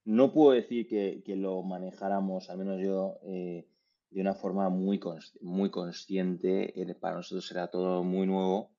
no 0.06 0.32
puedo 0.32 0.52
decir 0.52 0.88
que, 0.88 1.36
lo 1.36 1.64
manejáramos, 1.64 2.50
al 2.52 2.60
menos 2.60 2.80
yo, 2.80 3.18
eh, 3.24 3.68
de 4.12 4.22
una 4.22 4.36
forma 4.36 4.70
muy, 4.70 5.00
muy 5.42 5.72
consciente. 5.72 6.80
Eh, 6.80 6.96
para 6.96 7.16
nosotros 7.16 7.50
era 7.52 7.68
todo 7.70 8.04
muy 8.04 8.28
nuevo 8.28 8.72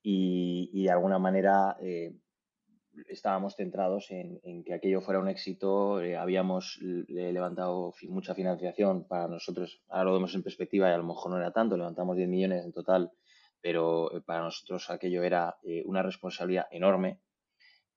y, 0.00 0.84
de 0.84 0.90
alguna 0.90 1.18
manera 1.18 1.76
eh, 1.80 2.16
estábamos 3.08 3.56
centrados 3.56 4.12
en, 4.12 4.62
que 4.62 4.72
aquello 4.72 5.00
fuera 5.00 5.18
un 5.18 5.28
éxito. 5.28 5.96
Habíamos 5.96 6.78
levantado 6.80 7.92
mucha 8.08 8.36
financiación 8.36 9.08
para 9.08 9.26
nosotros. 9.26 9.82
Ahora 9.88 10.04
lo 10.04 10.12
vemos 10.14 10.36
en 10.36 10.44
perspectiva 10.44 10.88
y 10.88 10.92
a 10.92 10.98
lo 10.98 11.04
mejor 11.04 11.32
no 11.32 11.38
era 11.38 11.52
tanto. 11.52 11.76
Levantamos 11.76 12.16
10 12.16 12.28
millones 12.28 12.64
en 12.64 12.72
total, 12.72 13.10
pero 13.60 14.08
para 14.24 14.44
nosotros 14.44 14.88
aquello 14.88 15.24
era 15.24 15.58
una 15.84 16.04
responsabilidad 16.04 16.66
enorme 16.70 17.18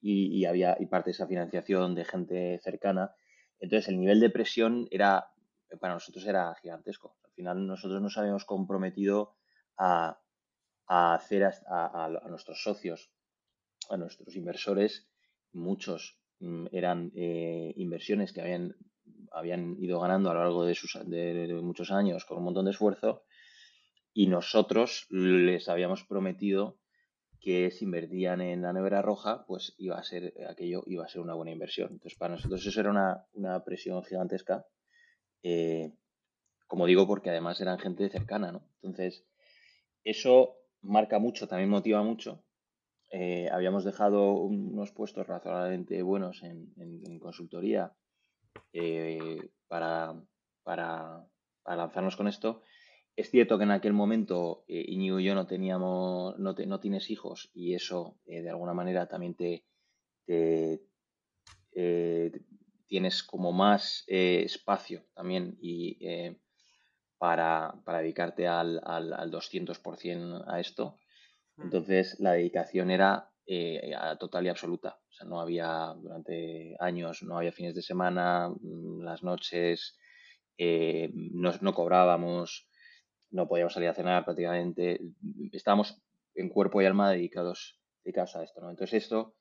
y, 0.04 0.46
había 0.46 0.76
y 0.80 0.86
parte 0.88 1.10
de 1.10 1.14
esa 1.14 1.28
financiación 1.28 1.96
de 1.96 2.04
gente 2.04 2.60
cercana. 2.62 3.16
Entonces 3.60 3.88
el 3.88 4.00
nivel 4.00 4.20
de 4.20 4.30
presión 4.30 4.88
era 4.92 5.30
para 5.80 5.94
nosotros 5.94 6.26
era 6.26 6.54
gigantesco. 6.62 7.16
Al 7.24 7.32
final 7.32 7.66
nosotros 7.66 8.02
nos 8.02 8.18
habíamos 8.18 8.46
comprometido 8.46 9.36
a, 9.78 10.20
hacer 10.88 11.44
a, 11.68 12.10
nuestros 12.30 12.62
socios, 12.62 13.12
a 13.90 13.98
nuestros 13.98 14.36
inversores, 14.36 15.08
muchos 15.54 16.20
mm, 16.40 16.68
eran 16.72 17.12
eh, 17.16 17.74
inversiones 17.78 18.34
que 18.34 18.42
habían, 18.42 18.76
habían 19.32 19.78
ido 19.80 20.00
ganando 20.00 20.30
a 20.30 20.34
lo 20.34 20.42
largo 20.42 20.66
de, 20.66 20.76
sus, 20.76 21.00
de, 21.06 21.60
muchos 21.64 21.92
años 21.92 22.26
con 22.26 22.38
un 22.38 22.44
montón 22.44 22.66
de 22.66 22.72
esfuerzo 22.72 23.24
y 24.14 24.28
nosotros 24.28 25.08
les 25.10 25.70
habíamos 25.70 26.04
prometido 26.04 26.78
que 27.44 27.72
si 27.72 27.84
invertían 27.84 28.40
en 28.40 28.62
la 28.62 28.72
nevera 28.72 29.02
roja, 29.02 29.46
pues 29.46 29.76
iba 29.78 29.98
a 29.98 30.04
ser 30.04 30.34
aquello 30.50 30.84
iba 30.88 31.04
a 31.04 31.10
ser 31.10 31.22
una 31.22 31.34
buena 31.34 31.52
inversión. 31.52 31.90
Entonces, 31.92 32.18
para 32.18 32.36
nosotros 32.36 32.66
eso 32.66 32.80
era 32.80 33.26
una, 33.34 33.64
presión 33.66 34.02
gigantesca 34.04 34.66
eh, 35.44 35.92
como 36.74 36.88
digo, 36.88 37.06
porque 37.06 37.30
además 37.30 37.62
eran 37.62 37.78
gente 37.78 38.10
cercana, 38.10 38.52
¿no? 38.52 38.64
Entonces, 38.82 39.26
eso 40.04 40.56
marca 40.82 41.20
mucho, 41.20 41.48
también 41.48 41.70
motiva 41.70 42.02
mucho. 42.02 42.44
eh, 43.12 43.48
habíamos 43.52 43.84
dejado 43.84 44.34
unos 44.34 44.92
puestos 44.92 45.28
razonablemente 45.28 46.02
buenos 46.02 46.42
en, 46.42 47.20
consultoría 47.20 47.94
eh, 48.74 49.38
para, 49.68 50.16
lanzarnos 51.66 52.16
con 52.16 52.28
esto. 52.28 52.64
Es 53.16 53.30
cierto 53.30 53.58
que 53.58 53.64
en 53.64 53.72
aquel 53.72 53.94
momento 53.94 54.66
eh, 54.68 54.84
Iñigo 54.88 55.20
y 55.20 55.26
yo 55.26 55.36
no 55.36 55.46
teníamos, 55.46 56.38
no, 56.40 56.54
no 56.54 56.80
tienes 56.80 57.10
hijos 57.10 57.52
y 57.54 57.76
eso 57.76 58.18
de 58.26 58.50
alguna 58.50 58.74
manera 58.74 59.08
también 59.08 59.36
te, 59.36 59.66
tienes 62.88 63.24
como 63.24 63.52
más 63.52 64.04
espacio 64.08 65.06
también 65.14 65.58
y 65.62 66.00
para, 67.18 67.74
dedicarte 67.86 68.48
al, 68.48 68.82
al, 68.84 69.14
al 69.14 69.32
200% 69.32 70.44
a 70.48 70.60
esto. 70.60 71.00
Mm. 71.56 71.62
Entonces 71.64 72.20
la 72.20 72.34
dedicación 72.34 72.92
era 72.92 73.32
eh, 73.46 73.94
total 74.20 74.46
y 74.46 74.50
absoluta. 74.50 75.00
O 75.10 75.14
sea, 75.14 75.28
no 75.28 75.40
había 75.40 75.94
durante 75.98 76.76
años, 76.80 77.24
no 77.24 77.38
había 77.38 77.52
fines 77.52 77.76
de 77.76 77.82
semana, 77.82 78.50
mm, 78.50 79.02
las 79.02 79.24
noches, 79.24 79.98
eh, 80.58 81.10
no, 81.14 81.74
cobrábamos, 81.74 82.70
no 83.34 83.48
podíamos 83.48 83.74
salir 83.74 83.90
a 83.90 83.94
cenar 83.94 84.24
prácticamente. 84.24 85.02
Estábamos 85.52 86.02
en 86.36 86.50
cuerpo 86.50 86.82
y 86.82 86.86
alma 86.86 87.12
dedicados, 87.12 87.80
dedicados 88.04 88.36
a 88.36 88.44
esto. 88.44 88.62
¿no? 88.62 88.70
Entonces 88.70 89.04
esto, 89.04 89.36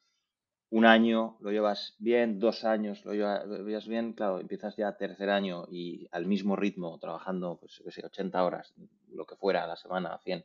un 0.71 0.85
año 0.87 1.37
lo 1.41 1.51
llevas 1.51 1.95
bien, 1.99 2.39
dos 2.39 2.65
años 2.65 3.05
lo 3.05 3.13
llevas, 3.13 3.87
bien, 3.87 4.15
claro, 4.15 4.41
empiezas 4.41 4.77
ya 4.77 4.97
tercer 4.97 5.31
año 5.31 5.67
y 5.71 6.09
al 6.11 6.27
mismo 6.27 6.57
ritmo, 6.57 6.99
trabajando, 6.99 7.59
pues, 7.61 7.83
80 8.03 8.43
horas, 8.43 8.75
lo 9.09 9.27
que 9.27 9.37
fuera 9.37 9.65
a 9.65 9.67
la 9.67 9.77
semana, 9.77 10.19
100 10.25 10.45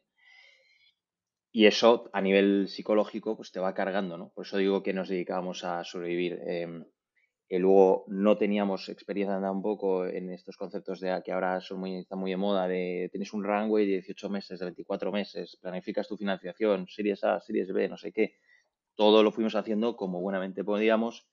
y 1.58 1.66
eso 1.66 2.08
a 2.14 2.22
nivel 2.22 2.68
psicológico 2.68 3.36
pues 3.36 3.52
te 3.52 3.60
va 3.60 3.74
cargando, 3.74 4.16
¿no? 4.16 4.30
Por 4.30 4.46
eso 4.46 4.58
digo 4.58 4.84
que 4.84 4.94
nos 4.94 5.10
dedicábamos 5.10 5.64
a 5.64 5.84
sobrevivir. 5.84 6.40
Eh, 6.46 6.86
luego 7.50 8.06
no 8.08 8.38
teníamos 8.38 8.90
experiencia 8.90 9.40
tampoco 9.40 10.06
en 10.06 10.32
estos 10.32 10.58
conceptos 10.58 11.00
de 11.00 11.22
que 11.24 11.32
ahora 11.32 11.62
son 11.62 11.80
muy, 11.80 11.98
están 11.98 12.20
muy 12.20 12.32
de 12.32 12.38
moda, 12.38 12.68
de 12.68 13.10
tienes 13.12 13.34
un 13.34 13.44
runway 13.44 13.86
de 13.86 13.94
18 13.94 14.30
meses, 14.30 14.60
de 14.60 14.66
24 14.66 15.12
meses, 15.12 15.58
planificas 15.62 16.08
tu 16.08 16.18
financiación, 16.18 16.88
series 16.88 17.24
A, 17.24 17.40
series 17.40 17.72
B, 17.72 17.88
no 17.88 17.98
sé 17.98 18.12
qué. 18.12 18.36
Todo 18.96 19.24
lo 19.24 19.32
fuimos 19.32 19.56
haciendo 19.56 19.96
como 19.96 20.22
buenamente 20.22 20.64
podíamos. 20.64 21.28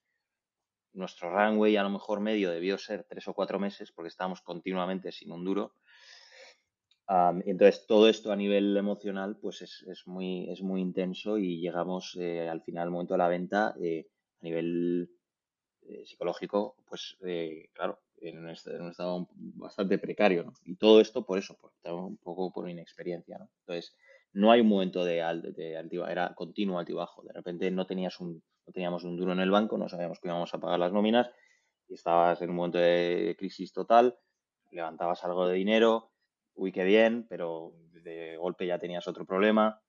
Nuestro 0.92 1.30
runway 1.30 1.76
a 1.76 1.82
lo 1.82 1.90
mejor 1.90 2.20
medio 2.20 2.50
debió 2.50 2.78
ser 2.78 3.04
tres 3.04 3.26
o 3.26 3.34
cuatro 3.34 3.58
meses 3.58 3.90
porque 3.90 4.08
estábamos 4.08 4.42
continuamente 4.42 5.10
sin 5.10 5.32
un 5.32 5.44
duro 5.44 5.74
entonces, 7.44 7.86
todo 7.86 8.08
esto 8.08 8.32
a 8.32 8.36
nivel 8.36 8.76
emocional, 8.76 9.36
pues 9.40 9.62
es, 9.62 10.06
muy, 10.06 10.50
es 10.50 10.62
muy 10.62 10.80
intenso 10.80 11.38
y 11.38 11.60
llegamos 11.60 12.16
eh, 12.18 12.48
al 12.48 12.62
final, 12.62 12.84
al 12.84 12.90
momento 12.90 13.14
de 13.14 13.18
la 13.18 13.28
venta, 13.28 13.74
eh, 13.82 14.06
a 14.40 14.44
nivel 14.44 15.10
eh, 15.88 16.04
psicológico, 16.06 16.76
pues 16.86 17.16
claro, 17.72 18.00
en 18.20 18.38
un, 18.38 18.48
estado 18.50 19.28
bastante 19.30 19.98
precario, 19.98 20.44
¿no? 20.44 20.54
Y 20.64 20.76
todo 20.76 21.00
esto 21.00 21.24
por 21.24 21.38
eso, 21.38 21.56
por, 21.56 21.72
un 21.92 22.16
poco 22.16 22.52
por 22.52 22.68
inexperiencia, 22.68 23.38
¿no? 23.38 23.48
Entonces, 23.60 23.94
no 24.32 24.50
hay 24.50 24.60
un 24.60 24.68
momento 24.68 25.04
de, 25.04 25.22
de 25.56 25.76
altibajo, 25.76 26.10
era 26.10 26.34
continuo 26.34 26.78
altibajo. 26.78 27.22
De 27.22 27.32
repente 27.32 27.70
no 27.70 27.86
tenías 27.86 28.18
un, 28.20 28.42
no 28.66 28.72
teníamos 28.72 29.04
un 29.04 29.16
duro 29.16 29.32
en 29.32 29.40
el 29.40 29.50
banco, 29.50 29.78
no 29.78 29.88
sabíamos 29.88 30.18
que 30.20 30.28
íbamos 30.28 30.52
a 30.52 30.58
pagar 30.58 30.78
las 30.78 30.92
nóminas 30.92 31.30
y 31.88 31.94
estabas 31.94 32.40
en 32.42 32.50
un 32.50 32.56
momento 32.56 32.78
de 32.78 33.36
crisis 33.38 33.72
total, 33.72 34.18
levantabas 34.70 35.22
algo 35.24 35.46
de 35.46 35.54
dinero, 35.54 36.10
uy, 36.54 36.72
qué 36.72 36.84
bien, 36.84 37.26
pero 37.28 37.74
de 37.92 38.36
golpe 38.36 38.66
ya 38.66 38.78
tenías 38.78 39.06
otro 39.06 39.24
problema. 39.24 39.80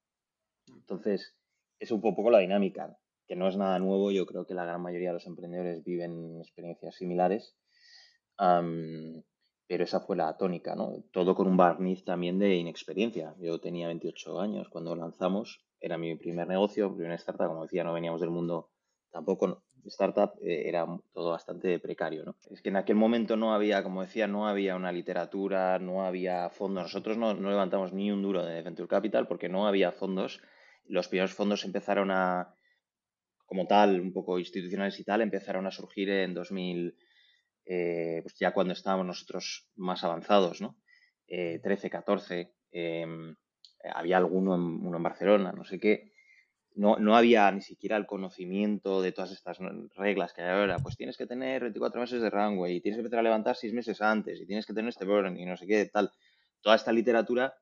Entonces, 0.67 1.35
es 1.79 1.91
un 1.91 2.01
poco 2.01 2.29
la 2.29 2.39
dinámica, 2.39 2.97
que 3.27 3.35
no 3.35 3.47
es 3.47 3.57
nada 3.57 3.79
nuevo. 3.79 4.11
Yo 4.11 4.25
creo 4.25 4.45
que 4.45 4.53
la 4.53 4.65
gran 4.65 4.81
mayoría 4.81 5.09
de 5.09 5.15
los 5.15 5.27
emprendedores 5.27 5.83
viven 5.83 6.39
experiencias 6.41 6.95
similares. 6.95 7.55
pero 9.67 9.83
esa 9.83 9.99
fue 9.99 10.15
la 10.15 10.37
tónica, 10.37 10.75
¿no? 10.75 11.03
Todo 11.11 11.35
con 11.35 11.47
un 11.47 11.57
barniz 11.57 12.03
también 12.03 12.37
de 12.39 12.55
inexperiencia. 12.55 13.35
Yo 13.39 13.59
tenía 13.59 13.87
28 13.87 14.39
años 14.39 14.69
cuando 14.69 14.95
lanzamos, 14.95 15.65
era 15.79 15.97
mi 15.97 16.15
primer 16.15 16.47
negocio, 16.47 16.93
primera 16.95 17.15
startup, 17.15 17.47
como 17.47 17.63
decía, 17.63 17.83
no 17.83 17.93
veníamos 17.93 18.21
del 18.21 18.29
mundo 18.29 18.69
tampoco 19.11 19.63
startup 19.87 20.33
eh, 20.41 20.63
era 20.67 20.85
todo 21.13 21.31
bastante 21.31 21.79
precario. 21.79 22.23
¿no? 22.25 22.35
Es 22.51 22.61
que 22.61 22.69
en 22.69 22.75
aquel 22.75 22.95
momento 22.95 23.37
no 23.37 23.53
había, 23.53 23.83
como 23.83 24.01
decía, 24.01 24.27
no 24.27 24.47
había 24.47 24.75
una 24.75 24.91
literatura, 24.91 25.79
no 25.79 26.05
había 26.05 26.49
fondos. 26.49 26.83
Nosotros 26.83 27.17
no, 27.17 27.33
levantamos 27.33 27.93
ni 27.93 28.11
un 28.11 28.21
duro 28.21 28.43
de 28.43 28.61
Venture 28.61 28.87
Capital 28.87 29.27
porque 29.27 29.49
no 29.49 29.67
había 29.67 29.91
fondos. 29.91 30.41
Los 30.87 31.07
primeros 31.07 31.33
fondos 31.33 31.65
empezaron 31.65 32.11
a, 32.11 32.54
como 33.45 33.67
tal, 33.67 33.99
un 33.99 34.13
poco 34.13 34.39
institucionales 34.39 34.99
y 34.99 35.03
tal, 35.03 35.21
empezaron 35.21 35.67
a 35.67 35.71
surgir 35.71 36.09
en 36.09 36.33
2000, 36.33 36.97
eh, 37.65 38.19
pues 38.23 38.35
ya 38.39 38.53
cuando 38.53 38.73
estábamos 38.73 39.05
nosotros 39.05 39.69
más 39.75 40.03
avanzados, 40.03 40.61
¿no? 40.61 40.77
13, 41.27 41.87
eh, 41.87 41.89
14. 41.89 42.53
Em, 42.71 43.35
había 43.93 44.17
alguno 44.17 44.55
uno 44.55 44.97
en 44.97 45.03
Barcelona, 45.03 45.51
no 45.51 45.63
sé 45.63 45.79
qué 45.79 46.15
no, 46.75 46.97
no, 46.97 47.15
había 47.15 47.49
ni 47.51 47.61
siquiera 47.61 47.95
el 47.95 48.05
conocimiento 48.05 49.01
de 49.01 49.13
todas 49.13 49.31
estas 49.31 49.59
reglas 49.95 50.33
que 50.33 50.41
hay 50.41 50.49
ahora. 50.49 50.77
Pues 50.79 50.97
tienes 50.97 51.17
que 51.17 51.25
tener 51.25 51.61
24 51.61 52.01
meses 52.01 52.21
de 52.21 52.29
runway 52.29 52.75
y 52.75 52.81
tienes 52.81 52.97
que 52.97 53.01
empezar 53.01 53.19
a 53.19 53.23
levantar 53.23 53.55
6 53.55 53.73
meses 53.73 54.01
antes 54.01 54.41
y 54.41 54.45
tienes 54.45 54.65
que 54.65 54.73
tener 54.73 54.89
este 54.89 55.05
burn 55.05 55.39
y 55.39 55.45
no 55.45 55.55
sé 55.55 55.65
qué, 55.67 55.85
tal. 55.85 56.11
Toda 56.61 56.75
esta 56.75 56.91
literatura 56.91 57.55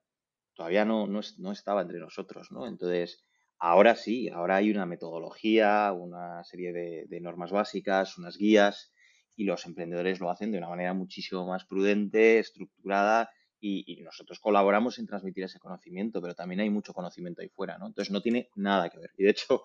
todavía 0.55 0.83
no, 0.83 1.07
no, 1.07 1.51
estaba 1.51 1.83
entre 1.83 1.99
nosotros, 1.99 2.51
¿no? 2.51 2.67
Entonces, 2.67 3.23
ahora 3.63 3.95
sí, 3.95 4.27
ahora 4.27 4.57
hay 4.57 4.69
una 4.71 4.85
metodología, 4.85 5.93
una 5.93 6.43
serie 6.43 6.73
de, 6.73 7.21
normas 7.21 7.51
básicas, 7.51 8.17
unas 8.17 8.37
guías 8.37 8.91
y 9.37 9.45
los 9.45 9.65
emprendedores 9.65 10.19
lo 10.19 10.29
hacen 10.29 10.51
de 10.51 10.57
una 10.57 10.67
manera 10.67 10.93
muchísimo 10.93 11.47
más 11.47 11.63
prudente, 11.63 12.39
estructurada 12.39 13.31
y, 13.61 14.01
nosotros 14.03 14.41
colaboramos 14.41 14.99
en 14.99 15.07
transmitir 15.07 15.45
ese 15.45 15.59
conocimiento, 15.59 16.21
pero 16.21 16.35
también 16.35 16.59
hay 16.59 16.69
mucho 16.69 16.93
conocimiento 16.93 17.41
ahí 17.41 17.47
fuera, 17.47 17.77
¿no? 17.77 17.87
Entonces 17.87 18.11
no 18.11 18.21
tiene 18.21 18.49
nada 18.55 18.89
que 18.89 18.99
ver. 18.99 19.11
Y 19.17 19.23
de 19.23 19.29
hecho, 19.29 19.63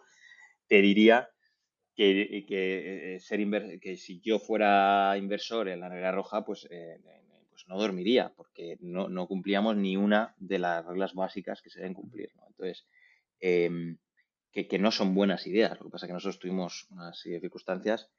te 0.68 0.80
diría 0.80 1.28
que, 1.96 2.44
que 2.46 3.16
eh, 3.16 3.20
ser 3.20 3.40
que 3.80 3.96
si 3.96 4.20
yo 4.20 4.38
fuera 4.38 5.16
inversor 5.18 5.68
en 5.68 5.80
la 5.80 5.88
regla 5.88 6.12
roja, 6.12 6.44
pues, 6.44 6.68
eh, 6.70 7.00
pues 7.50 7.64
no 7.66 7.76
dormiría, 7.76 8.32
porque 8.36 8.76
no, 8.78 9.08
no, 9.08 9.26
cumplíamos 9.26 9.76
ni 9.76 9.96
una 9.96 10.36
de 10.38 10.60
las 10.60 10.86
reglas 10.86 11.14
básicas 11.14 11.60
que 11.62 11.70
se 11.70 11.80
deben 11.80 11.94
cumplir, 11.94 12.30
¿no? 12.36 12.46
Entonces, 12.46 12.86
em, 13.40 13.98
que, 14.52 14.78
no 14.78 14.90
son 14.90 15.14
buenas 15.14 15.46
ideas. 15.46 15.78
Lo 15.78 15.86
que 15.86 15.90
pasa 15.90 16.06
es 16.06 16.08
que 16.08 16.14
nosotros 16.14 16.38
tuvimos 16.38 16.86
una 16.90 17.12
serie 17.12 17.36
de 17.36 17.42
circunstancias 17.42 18.10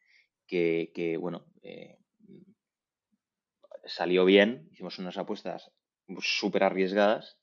que, 0.47 0.91
que 0.93 1.17
bueno, 1.17 1.45
eh, 1.61 1.97
salió 3.85 4.25
bien, 4.25 4.69
hicimos 4.71 4.99
unas 4.99 5.17
apuestas 5.17 5.71
súper 6.19 6.63
arriesgadas, 6.63 7.39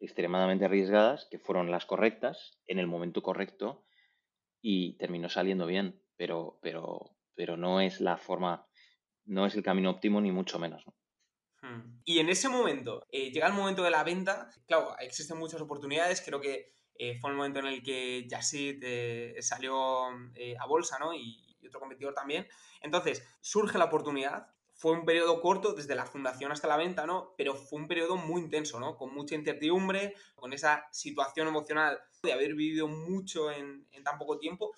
extremadamente 0.00 0.64
arriesgadas, 0.64 1.26
que 1.30 1.38
fueron 1.38 1.70
las 1.70 1.86
correctas 1.86 2.58
en 2.66 2.78
el 2.78 2.86
momento 2.86 3.22
correcto 3.22 3.84
y 4.60 4.96
terminó 4.98 5.28
saliendo 5.28 5.66
bien, 5.66 6.00
pero, 6.16 6.58
pero, 6.62 7.16
pero 7.34 7.56
no 7.56 7.80
es 7.80 8.00
la 8.00 8.16
forma, 8.16 8.66
no 9.24 9.46
es 9.46 9.54
el 9.54 9.62
camino 9.62 9.90
óptimo 9.90 10.20
ni 10.20 10.32
mucho 10.32 10.58
menos. 10.58 10.84
Hmm. 11.62 12.00
Y 12.04 12.18
en 12.18 12.28
ese 12.28 12.48
momento, 12.48 13.06
eh, 13.10 13.30
llega 13.30 13.46
el 13.46 13.54
momento 13.54 13.82
de 13.82 13.90
la 13.90 14.04
venta, 14.04 14.50
claro, 14.66 14.96
existen 14.98 15.38
muchas 15.38 15.60
oportunidades, 15.60 16.22
creo 16.24 16.40
que 16.40 16.72
eh, 16.98 17.18
fue 17.20 17.30
el 17.30 17.36
momento 17.36 17.58
en 17.60 17.66
el 17.66 17.82
que 17.82 18.26
Yassid 18.28 18.80
eh, 18.82 19.36
salió 19.40 20.06
a 20.06 20.66
bolsa, 20.66 20.98
¿no? 20.98 21.14
Y, 21.14 21.42
otro 21.66 21.80
competidor 21.80 22.14
también. 22.14 22.46
Entonces, 22.80 23.24
surge 23.40 23.76
la 23.76 23.86
oportunidad, 23.86 24.46
fue 24.76 24.92
un 24.92 25.04
periodo 25.04 25.40
corto 25.40 25.72
desde 25.72 25.94
la 25.94 26.04
fundación 26.04 26.52
hasta 26.52 26.68
la 26.68 26.76
venta, 26.76 27.06
¿no? 27.06 27.34
Pero 27.36 27.54
fue 27.54 27.80
un 27.80 27.88
periodo 27.88 28.16
muy 28.16 28.42
intenso, 28.42 28.78
¿no? 28.78 28.96
Con 28.96 29.14
mucha 29.14 29.34
incertidumbre, 29.34 30.14
con 30.34 30.52
esa 30.52 30.86
situación 30.92 31.48
emocional 31.48 31.98
de 32.22 32.32
haber 32.32 32.54
vivido 32.54 32.86
mucho 32.86 33.50
en, 33.50 33.86
tan 34.04 34.18
poco 34.18 34.38
tiempo 34.38 34.74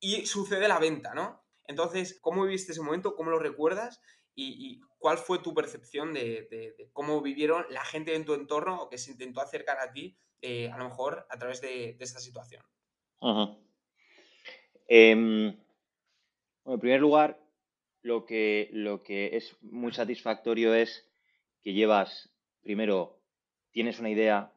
y 0.00 0.26
sucede 0.26 0.66
la 0.66 0.78
venta, 0.78 1.14
¿no? 1.14 1.44
Entonces, 1.66 2.18
¿cómo 2.20 2.44
viviste 2.44 2.72
ese 2.72 2.82
momento? 2.82 3.14
¿Cómo 3.14 3.30
lo 3.30 3.38
recuerdas? 3.38 4.00
¿Y, 4.34 4.80
cuál 4.98 5.16
fue 5.16 5.38
tu 5.38 5.54
percepción 5.54 6.12
de, 6.12 6.90
cómo 6.92 7.22
vivieron 7.22 7.64
la 7.70 7.84
gente 7.84 8.14
en 8.14 8.26
tu 8.26 8.34
entorno 8.34 8.82
o 8.82 8.90
que 8.90 8.98
se 8.98 9.12
intentó 9.12 9.40
acercar 9.40 9.78
a 9.78 9.92
ti, 9.92 10.18
eh, 10.42 10.70
a 10.70 10.78
lo 10.78 10.84
mejor, 10.84 11.26
a 11.30 11.38
través 11.38 11.60
de, 11.60 11.96
esta 11.98 12.20
situación? 12.20 12.62
Em, 14.88 15.56
en 16.64 16.80
primer 16.80 17.00
lugar, 17.00 17.40
lo 18.02 18.24
que, 18.24 18.70
lo 18.72 19.02
que 19.02 19.36
es 19.36 19.56
muy 19.62 19.92
satisfactorio 19.92 20.74
es 20.74 21.08
que 21.62 21.72
llevas, 21.74 22.32
primero, 22.62 23.20
tienes 23.72 24.00
una 24.00 24.10
idea 24.10 24.52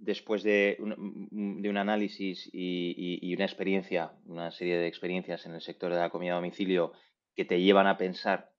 después 0.00 0.42
de 0.42 0.76
un, 0.80 1.62
de 1.62 1.68
un 1.68 1.76
análisis 1.76 2.48
y, 2.52 3.34
una 3.34 3.44
experiencia, 3.44 4.12
una 4.26 4.50
serie 4.50 4.78
de 4.78 4.86
experiencias 4.86 5.46
en 5.46 5.54
el 5.54 5.60
sector 5.60 5.92
de 5.92 6.00
la 6.00 6.10
comida 6.10 6.32
a 6.32 6.36
domicilio 6.36 6.92
que 7.34 7.44
te 7.44 7.60
llevan 7.60 7.86
a 7.86 7.96
pensar 7.96 8.52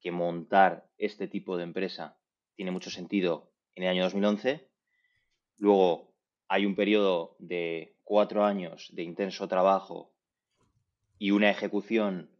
que 0.00 0.10
montar 0.10 0.86
este 0.98 1.28
tipo 1.28 1.56
de 1.56 1.62
empresa 1.62 2.18
tiene 2.56 2.70
mucho 2.70 2.90
sentido 2.90 3.52
en 3.74 3.84
el 3.84 3.90
año 3.90 4.02
2011. 4.02 4.68
Luego 5.56 6.12
hay 6.48 6.66
un 6.66 6.74
periodo 6.74 7.36
de 7.38 7.96
cuatro 8.04 8.44
años 8.44 8.90
de 8.92 9.02
intenso 9.02 9.48
trabajo 9.48 10.12
y 11.18 11.30
una 11.30 11.50
ejecución 11.50 12.30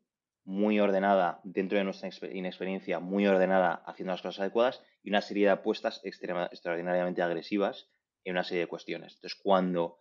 muy 0.44 0.78
ordenada 0.78 1.40
dentro 1.42 1.78
de 1.78 1.84
nuestra 1.84 2.10
inexperiencia, 2.32 3.00
muy 3.00 3.26
ordenada 3.26 3.82
haciendo 3.86 4.12
las 4.12 4.20
cosas 4.20 4.40
adecuadas 4.40 4.82
y 5.02 5.08
una 5.08 5.22
serie 5.22 5.46
de 5.46 5.52
apuestas 5.52 6.00
extraordinariamente 6.04 7.22
agresivas 7.22 7.88
en 8.24 8.32
una 8.32 8.44
serie 8.44 8.60
de 8.60 8.68
cuestiones. 8.68 9.14
Entonces, 9.14 9.40
cuando 9.42 9.96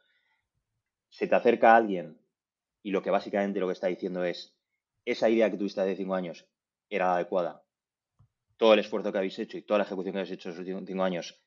se 1.10 1.28
te 1.28 1.36
acerca 1.36 1.76
alguien 1.76 2.20
y 2.82 2.92
lo 2.92 3.02
que 3.02 3.10
básicamente 3.10 3.60
lo 3.60 3.68
que 3.68 3.74
está 3.74 3.88
diciendo 3.88 4.24
es, 4.26 4.54
esa 5.06 5.30
idea 5.30 5.50
que 5.50 5.58
tuviste 5.58 5.80
hace 5.80 5.96
cinco 5.96 6.16
años 6.16 6.46
era 6.90 7.08
la 7.08 7.16
adecuada, 7.16 7.64
todo 8.58 8.74
el 8.74 8.80
esfuerzo 8.80 9.12
que 9.12 9.18
habéis 9.18 9.40
hecho 9.40 9.58
y 9.58 9.62
toda 9.62 9.80
la 9.80 9.86
ejecución 9.86 10.14
que 10.14 10.20
habéis 10.20 10.34
hecho 10.34 10.50
en 10.50 10.56
los 10.56 10.60
últimos 10.60 10.84
cinco 10.86 11.04
años 11.04 11.43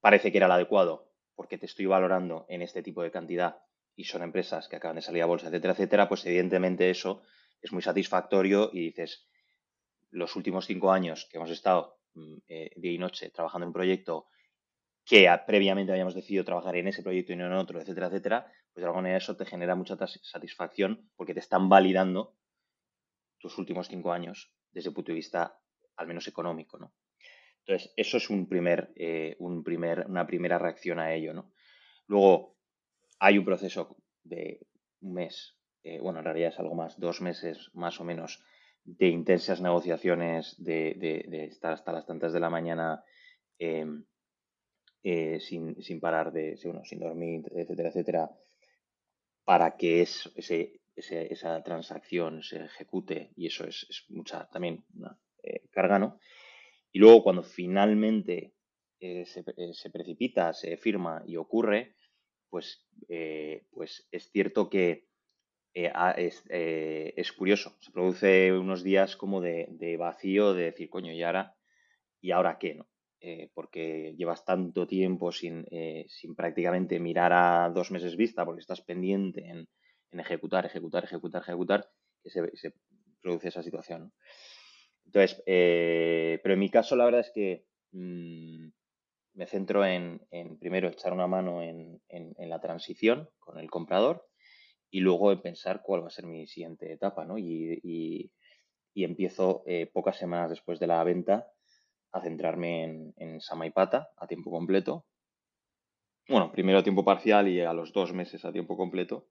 parece 0.00 0.32
que 0.32 0.38
era 0.38 0.46
el 0.46 0.52
adecuado 0.52 1.10
porque 1.34 1.58
te 1.58 1.66
estoy 1.66 1.86
valorando 1.86 2.46
en 2.48 2.62
este 2.62 2.82
tipo 2.82 3.02
de 3.02 3.10
cantidad 3.10 3.62
y 3.96 4.04
son 4.04 4.22
empresas 4.22 4.68
que 4.68 4.76
acaban 4.76 4.96
de 4.96 5.02
salir 5.02 5.22
a 5.22 5.26
bolsa, 5.26 5.48
etcétera, 5.48 5.72
etcétera, 5.72 6.08
pues 6.08 6.24
evidentemente 6.26 6.90
eso 6.90 7.22
es 7.60 7.72
muy 7.72 7.82
satisfactorio 7.82 8.70
y 8.72 8.86
dices, 8.86 9.28
los 10.10 10.36
últimos 10.36 10.66
cinco 10.66 10.92
años 10.92 11.28
que 11.30 11.38
hemos 11.38 11.50
estado 11.50 11.98
mm, 12.14 12.36
eh, 12.48 12.70
día 12.76 12.92
y 12.92 12.98
noche 12.98 13.30
trabajando 13.30 13.64
en 13.64 13.68
un 13.68 13.74
proyecto 13.74 14.28
que 15.04 15.28
previamente 15.46 15.92
habíamos 15.92 16.14
decidido 16.14 16.44
trabajar 16.44 16.76
en 16.76 16.88
ese 16.88 17.02
proyecto 17.02 17.32
y 17.32 17.36
no 17.36 17.46
en 17.46 17.52
otro, 17.52 17.80
etcétera, 17.80 18.06
etcétera, 18.06 18.46
pues 18.72 18.82
de 18.82 18.84
alguna 18.84 19.02
manera 19.02 19.18
eso 19.18 19.36
te 19.36 19.44
genera 19.44 19.74
mucha 19.74 19.96
satisfacción 19.96 21.10
porque 21.16 21.34
te 21.34 21.40
están 21.40 21.68
validando 21.68 22.36
tus 23.38 23.58
últimos 23.58 23.88
cinco 23.88 24.12
años 24.12 24.52
desde 24.70 24.90
el 24.90 24.94
punto 24.94 25.12
de 25.12 25.16
vista 25.16 25.58
al 25.96 26.06
menos 26.06 26.28
económico, 26.28 26.78
¿no? 26.78 26.92
Entonces, 27.70 27.92
eso 27.96 28.16
es 28.16 28.28
un 28.30 28.48
primer, 28.48 28.90
eh, 28.96 29.36
un 29.38 29.62
primer, 29.62 30.04
una 30.08 30.26
primera 30.26 30.58
reacción 30.58 30.98
a 30.98 31.14
ello, 31.14 31.32
¿no? 31.32 31.52
Luego, 32.08 32.56
hay 33.20 33.38
un 33.38 33.44
proceso 33.44 33.96
de 34.24 34.66
un 35.02 35.12
mes, 35.14 35.56
eh, 35.84 36.00
bueno, 36.00 36.18
en 36.18 36.24
realidad 36.24 36.48
es 36.48 36.58
algo 36.58 36.74
más, 36.74 36.98
dos 36.98 37.20
meses 37.20 37.70
más 37.74 38.00
o 38.00 38.04
menos, 38.04 38.42
de 38.82 39.06
intensas 39.06 39.60
negociaciones, 39.60 40.56
de, 40.58 41.28
estar 41.48 41.72
hasta 41.72 41.92
las 41.92 42.06
tantas 42.06 42.32
de 42.32 42.40
la 42.40 42.50
mañana 42.50 43.04
em, 43.56 44.04
eh, 45.04 45.38
sin, 45.38 46.00
parar, 46.00 46.32
de, 46.32 46.58
bueno, 46.64 46.84
sin 46.84 46.98
dormir, 46.98 47.44
etcétera, 47.54 47.90
etcétera, 47.90 48.30
para 49.44 49.76
que 49.76 50.02
esa 50.02 51.62
transacción 51.62 52.42
se 52.42 52.64
ejecute 52.64 53.30
y 53.36 53.46
eso 53.46 53.64
es, 53.64 54.06
mucha 54.08 54.48
también 54.48 54.84
una 54.92 55.16
carga, 55.70 56.00
¿no? 56.00 56.18
Y 56.92 56.98
luego 56.98 57.22
cuando 57.22 57.42
finalmente 57.42 58.54
se, 58.98 59.24
se, 59.24 59.90
precipita, 59.90 60.52
se 60.52 60.76
firma 60.76 61.22
y 61.26 61.36
ocurre, 61.36 61.94
pues, 62.48 62.86
pues 63.70 64.08
es 64.10 64.30
cierto 64.30 64.68
que 64.68 65.10
eh, 65.72 65.92
eh, 66.48 67.14
es, 67.16 67.32
curioso. 67.32 67.76
Se 67.80 67.92
produce 67.92 68.52
unos 68.52 68.82
días 68.82 69.16
como 69.16 69.40
de, 69.40 69.96
vacío, 69.98 70.52
de 70.54 70.64
decir, 70.64 70.90
coño, 70.90 71.12
¿y 71.12 71.22
ahora, 71.22 71.56
¿y 72.20 72.32
ahora 72.32 72.58
qué? 72.58 72.74
No? 72.74 72.88
Eh, 73.20 73.50
porque 73.54 74.14
llevas 74.16 74.44
tanto 74.44 74.86
tiempo 74.86 75.30
sin, 75.30 75.66
sin, 76.08 76.34
prácticamente 76.34 76.98
mirar 76.98 77.32
a 77.32 77.70
dos 77.70 77.90
meses 77.90 78.16
vista, 78.16 78.44
porque 78.44 78.60
estás 78.60 78.80
pendiente 78.80 79.46
en, 79.46 79.68
ejecutar, 80.18 80.66
ejecutar, 80.66 81.04
ejecutar, 81.04 81.42
ejecutar, 81.42 81.88
que 82.22 82.30
se, 82.30 82.72
produce 83.22 83.48
esa 83.48 83.62
situación. 83.62 84.12
Entonces, 85.12 85.42
pero 85.44 86.54
en 86.54 86.60
mi 86.60 86.70
caso 86.70 86.94
la 86.96 87.04
verdad 87.04 87.20
es 87.20 87.32
que 87.34 87.66
mm, 87.92 88.68
me 89.34 89.46
centro 89.46 89.84
en, 89.84 90.20
primero 90.60 90.88
echar 90.88 91.12
una 91.12 91.26
mano 91.26 91.62
en 91.62 92.00
la 92.38 92.60
transición 92.60 93.28
con 93.38 93.58
el 93.58 93.70
comprador 93.70 94.30
y 94.90 95.00
luego 95.00 95.32
en 95.32 95.40
pensar 95.40 95.82
cuál 95.82 96.02
va 96.02 96.08
a 96.08 96.10
ser 96.10 96.26
mi 96.26 96.46
siguiente 96.46 96.92
etapa, 96.92 97.24
¿no? 97.24 97.38
Y, 97.38 98.32
empiezo 98.94 99.62
eh, 99.66 99.86
pocas 99.86 100.18
semanas 100.18 100.50
después 100.50 100.78
de 100.78 100.86
la 100.86 101.02
venta 101.04 101.50
a 102.12 102.20
centrarme 102.20 102.84
en, 102.84 103.14
en 103.16 103.40
Samaipata 103.40 104.10
a 104.18 104.26
tiempo 104.26 104.50
completo. 104.50 105.06
Bueno, 106.28 106.52
primero 106.52 106.80
a 106.80 106.82
tiempo 106.82 107.02
parcial 107.02 107.48
y 107.48 107.60
a 107.62 107.72
los 107.72 107.94
dos 107.94 108.12
meses 108.12 108.44
a 108.44 108.52
tiempo 108.52 108.76
completo, 108.76 109.28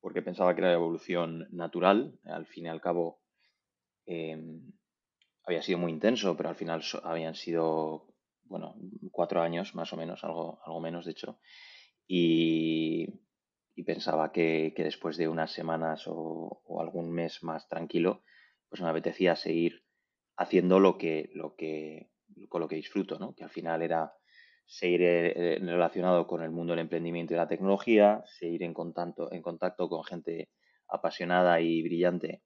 porque 0.00 0.20
pensaba 0.20 0.54
que 0.54 0.62
era 0.62 0.72
evolución 0.72 1.46
natural. 1.52 2.18
Al 2.24 2.46
fin 2.46 2.66
y 2.66 2.70
al 2.70 2.80
cabo, 2.80 3.20
em, 4.06 4.72
había 5.46 5.62
sido 5.62 5.78
muy 5.78 5.92
intenso, 5.92 6.36
pero 6.36 6.48
al 6.48 6.56
final 6.56 6.82
habían 7.02 7.34
sido, 7.34 8.06
bueno, 8.44 8.76
cuatro 9.10 9.42
años 9.42 9.74
más 9.74 9.92
o 9.92 9.96
menos, 9.96 10.24
algo, 10.24 10.60
algo 10.64 10.80
menos 10.80 11.04
de 11.04 11.12
hecho. 11.12 11.38
Y, 12.06 13.08
pensaba 13.84 14.32
que, 14.32 14.72
después 14.76 15.16
de 15.16 15.28
unas 15.28 15.52
semanas 15.52 16.04
o, 16.06 16.62
algún 16.80 17.12
mes 17.12 17.42
más 17.42 17.68
tranquilo, 17.68 18.22
pues 18.68 18.80
me 18.80 18.88
apetecía 18.88 19.36
seguir 19.36 19.84
haciendo 20.36 20.80
lo 20.80 20.98
que, 20.98 21.30
lo 21.34 21.54
que, 21.54 22.10
con 22.48 22.60
lo 22.60 22.68
que 22.68 22.76
disfruto, 22.76 23.18
¿no? 23.18 23.34
Que 23.34 23.44
al 23.44 23.50
final 23.50 23.82
era 23.82 24.12
seguir 24.66 25.02
eh, 25.02 25.58
relacionado 25.60 26.26
con 26.26 26.42
el 26.42 26.50
mundo 26.50 26.72
del 26.72 26.80
emprendimiento 26.80 27.34
y 27.34 27.36
la 27.36 27.48
tecnología, 27.48 28.22
seguir 28.38 28.62
en 28.62 28.72
contacto, 28.72 29.30
en 29.32 29.42
contacto 29.42 29.88
con 29.88 30.04
gente 30.04 30.50
apasionada 30.88 31.60
y 31.60 31.82
brillante. 31.82 32.42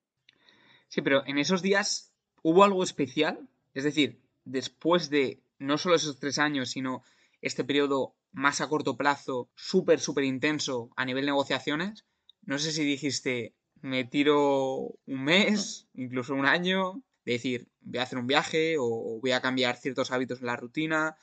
Sí, 0.88 1.02
pero 1.02 1.24
en 1.26 1.38
esos 1.38 1.62
días 1.62 2.17
hubo 2.42 2.64
algo 2.64 2.82
especial, 2.82 3.48
es 3.74 3.84
decir, 3.84 4.20
después 4.44 5.10
de 5.10 5.40
no 5.58 5.78
solo 5.78 5.96
esos 5.96 6.18
tres 6.18 6.38
años, 6.38 6.70
sino 6.70 7.02
este 7.42 7.64
periodo 7.64 8.14
más 8.32 8.60
a 8.60 8.68
corto 8.68 8.96
plazo, 8.96 9.48
súper, 9.54 10.00
súper 10.00 10.24
intenso 10.24 10.90
a 10.96 11.04
nivel 11.04 11.26
negociaciones. 11.26 12.04
No 12.44 12.58
sé 12.58 12.72
si 12.72 12.84
dijiste, 12.84 13.54
me 13.80 14.04
tiro 14.04 14.94
un 15.06 15.24
mes, 15.24 15.88
incluso 15.94 16.34
un 16.34 16.46
año, 16.46 17.02
de 17.24 17.32
decir, 17.32 17.68
voy 17.80 17.98
a 17.98 18.02
hacer 18.02 18.18
un 18.18 18.26
viaje 18.26 18.76
o 18.78 19.18
voy 19.20 19.32
a 19.32 19.40
cambiar 19.40 19.76
ciertos 19.76 20.10
hábitos 20.12 20.40
en 20.40 20.46
la 20.46 20.56
rutina, 20.56 21.16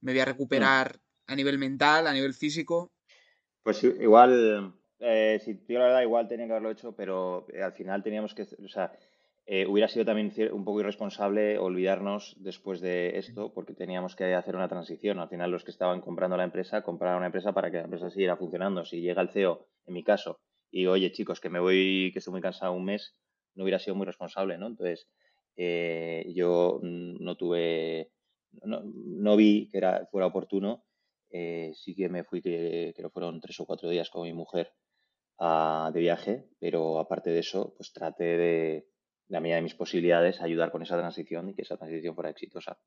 me 0.00 0.12
voy 0.12 0.20
a 0.20 0.24
recuperar 0.24 1.00
a 1.26 1.34
nivel 1.34 1.58
mental, 1.58 2.06
a 2.06 2.12
nivel 2.12 2.34
físico. 2.34 2.92
Pues 3.62 3.82
igual, 3.82 4.74
eh, 5.00 5.40
si 5.44 5.54
digo 5.54 5.80
la 5.80 5.86
verdad, 5.86 6.02
igual 6.02 6.28
tenía 6.28 6.46
que 6.46 6.52
haberlo 6.52 6.70
hecho, 6.70 6.92
pero 6.92 7.46
eh, 7.52 7.62
al 7.62 7.72
final 7.72 8.02
teníamos 8.02 8.34
que, 8.34 8.42
o 8.42 8.68
sea, 8.68 8.92
eh, 9.48 9.64
hubiera 9.66 9.86
sido 9.86 10.04
también 10.04 10.32
un 10.52 10.64
poco 10.64 10.80
irresponsable 10.80 11.58
olvidarnos 11.58 12.34
después 12.40 12.80
de 12.80 13.16
esto, 13.16 13.52
porque 13.54 13.74
teníamos 13.74 14.16
que 14.16 14.34
hacer 14.34 14.56
una 14.56 14.68
transición. 14.68 15.20
Al 15.20 15.28
final, 15.28 15.52
los 15.52 15.62
que 15.62 15.70
estaban 15.70 16.00
comprando 16.00 16.36
la 16.36 16.42
empresa, 16.42 16.82
compraron 16.82 17.18
una 17.18 17.26
empresa 17.26 17.52
para 17.52 17.70
que 17.70 17.76
la 17.76 17.84
empresa 17.84 18.10
siguiera 18.10 18.36
funcionando. 18.36 18.84
Si 18.84 19.00
llega 19.00 19.22
el 19.22 19.28
CEO, 19.28 19.68
en 19.86 19.94
mi 19.94 20.02
caso, 20.02 20.40
y 20.72 20.86
oye, 20.86 21.12
chicos, 21.12 21.40
que 21.40 21.48
me 21.48 21.60
voy, 21.60 22.10
que 22.12 22.18
estoy 22.18 22.32
muy 22.32 22.40
cansado 22.40 22.72
un 22.72 22.84
mes, 22.84 23.14
no 23.54 23.62
hubiera 23.62 23.78
sido 23.78 23.94
muy 23.94 24.04
responsable, 24.04 24.58
¿no? 24.58 24.66
Entonces, 24.66 25.08
eh, 25.56 26.26
yo 26.34 26.80
no 26.82 27.36
tuve, 27.36 28.10
no, 28.64 29.36
vi 29.36 29.68
que 29.70 29.78
era, 29.78 30.06
fuera 30.10 30.26
oportuno. 30.26 30.84
Eh, 31.30 31.72
sí 31.74 31.94
que 31.94 32.08
me 32.08 32.24
fui, 32.24 32.42
que 32.42 32.92
creo 32.96 33.10
fueron 33.10 33.40
tres 33.40 33.60
o 33.60 33.66
cuatro 33.66 33.88
días 33.90 34.10
con 34.10 34.24
mi 34.24 34.32
mujer 34.32 34.72
ah, 35.38 35.90
de 35.94 36.00
viaje, 36.00 36.48
pero 36.58 36.98
aparte 36.98 37.30
de 37.30 37.40
eso, 37.40 37.74
pues 37.76 37.92
traté 37.92 38.36
de 38.36 38.86
la 39.28 39.40
medida 39.40 39.56
de 39.56 39.62
mis 39.62 39.74
posibilidades, 39.74 40.40
ayudar 40.40 40.70
con 40.70 40.82
esa 40.82 40.98
transición 40.98 41.48
y 41.48 41.54
que 41.54 41.62
esa 41.62 41.76
transición 41.76 42.14
fuera 42.14 42.30
exitosa. 42.30 42.78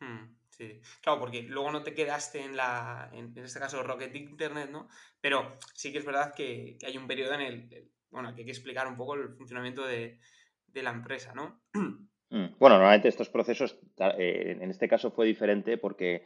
Hmm, 0.00 0.34
sí, 0.48 0.80
claro, 1.02 1.20
porque 1.20 1.42
luego 1.42 1.70
no 1.70 1.82
te 1.82 1.94
quedaste 1.94 2.42
en 2.42 2.56
la, 2.56 3.10
en, 3.12 3.36
este 3.36 3.60
caso, 3.60 3.82
Rocket 3.82 4.14
Internet, 4.14 4.70
¿no? 4.70 4.88
Pero 5.20 5.58
sí 5.74 5.92
que 5.92 5.98
es 5.98 6.04
verdad 6.04 6.34
que, 6.34 6.78
hay 6.84 6.96
un 6.96 7.06
periodo 7.06 7.34
en 7.34 7.40
el, 7.40 7.90
bueno, 8.10 8.34
que 8.34 8.42
hay 8.42 8.46
que 8.46 8.52
explicar 8.52 8.86
un 8.88 8.96
poco 8.96 9.14
el 9.14 9.34
funcionamiento 9.34 9.86
de, 9.86 10.18
la 10.74 10.90
empresa, 10.90 11.34
¿no? 11.34 11.62
Hmm, 11.72 12.06
bueno, 12.58 12.76
normalmente 12.76 13.08
estos 13.08 13.28
procesos, 13.28 13.78
eh, 14.18 14.58
en 14.60 14.70
este 14.70 14.88
caso 14.88 15.10
fue 15.10 15.26
diferente 15.26 15.78
porque, 15.78 16.24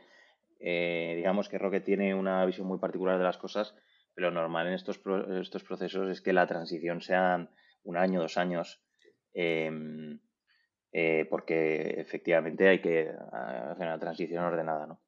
eh, 0.61 1.15
digamos 1.17 1.49
que 1.49 1.59
Rocket 1.59 1.85
tiene 1.85 2.15
una 2.15 2.45
visión 2.45 2.67
muy 2.67 2.79
particular 2.79 3.19
de 3.19 3.25
las 3.25 3.39
cosas, 3.39 3.75
pero 4.15 4.31
lo 4.31 4.41
normal 4.41 4.69
en 4.69 4.75
estos, 4.75 5.01
estos 5.41 5.65
procesos 5.65 6.09
es 6.11 6.21
que 6.21 6.33
la 6.33 6.47
transición 6.47 7.01
sean 7.01 7.51
un 7.83 7.97
año, 7.97 8.21
dos 8.21 8.39
años, 8.39 8.84
Em, 9.35 10.21
eh, 10.93 11.27
porque 11.29 11.97
efectivamente 11.99 12.69
hay 12.69 12.81
que 12.81 13.11
hacer 13.11 13.87
una 13.87 13.99
transición 13.99 14.45
ordenada, 14.45 14.87
¿no? 14.87 15.01